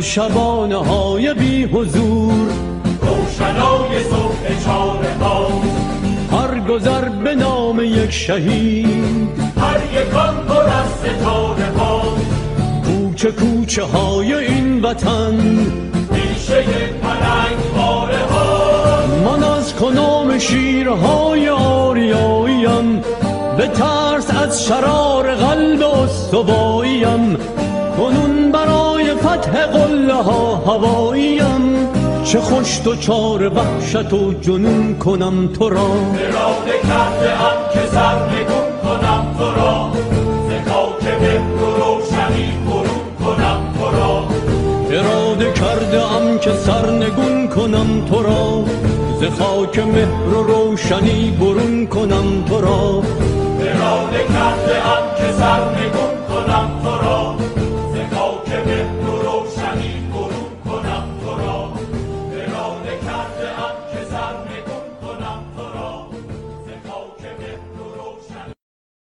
شبانه 0.04 0.76
های 0.76 1.34
بی 1.34 1.64
حضور. 1.64 2.34
روشنای 3.01 4.04
صبح 4.04 4.66
چار 4.66 5.06
باز 5.20 5.51
هر 6.32 6.60
گذر 6.60 7.10
به 7.10 7.36
نام 7.36 7.80
یک 7.80 8.10
شهید. 8.10 9.30
هر 9.58 10.01
یکان 10.01 10.36
پر 10.47 10.62
از 10.62 10.89
ستاره 10.99 11.72
باز 11.72 12.20
کوچه 12.86 13.32
کوچه 13.32 13.84
های 13.84 14.34
این 14.34 14.82
وطن. 14.82 15.38
پیشه 16.14 16.64
پلنگ 17.04 17.76
باره 17.76 18.26
ها. 18.26 19.08
من 19.26 19.43
از 19.43 19.76
کنام 19.76 20.39
شیرهای 20.39 21.49
آریاییم. 21.49 23.01
به 23.58 23.68
ترس 23.68 24.30
از 24.43 24.66
شرار 24.66 25.36
قلب 25.36 25.82
استواییم. 25.82 27.38
کنون 27.97 28.51
برای 28.51 28.83
فتح 29.04 29.66
قله 29.66 30.14
ها 30.14 30.56
هواییم. 30.56 31.88
چه 32.24 32.39
خوش 32.39 32.78
تو 32.78 32.95
چار 32.95 33.47
وحشت 33.47 34.14
و 34.14 34.34
جنون 34.34 34.95
کنم 34.99 35.47
تو 35.47 35.70
را. 35.70 35.80
اراده 35.80 36.78
کرده 36.88 37.32
ام 37.32 37.60
که 37.74 37.80
سرنگون 37.91 38.70
کنم 38.84 39.26
تو 39.38 39.45
را. 39.45 39.91
ز 40.49 40.70
خاک 40.70 41.04
مهر 41.22 41.64
و 41.64 41.76
روشنی 41.76 42.51
برون 42.66 43.26
کنم 43.26 43.62
تو 43.80 43.97
را. 43.97 44.24
اراده 44.91 45.51
کرده 45.51 46.16
ام 46.16 46.39
که 46.39 46.51
سرنگون 46.51 47.47
کنم 47.47 48.06
تو 48.06 48.24
را. 48.24 48.64
ز 49.20 49.39
خاک 49.39 49.80
مهر 49.80 50.38
و 50.38 50.43
روشنی 50.43 51.38
برون 51.39 51.88
کنم 51.88 52.43
تو 52.49 52.62
را. 52.62 53.04
اراده 53.60 54.24
کرده 54.34 54.93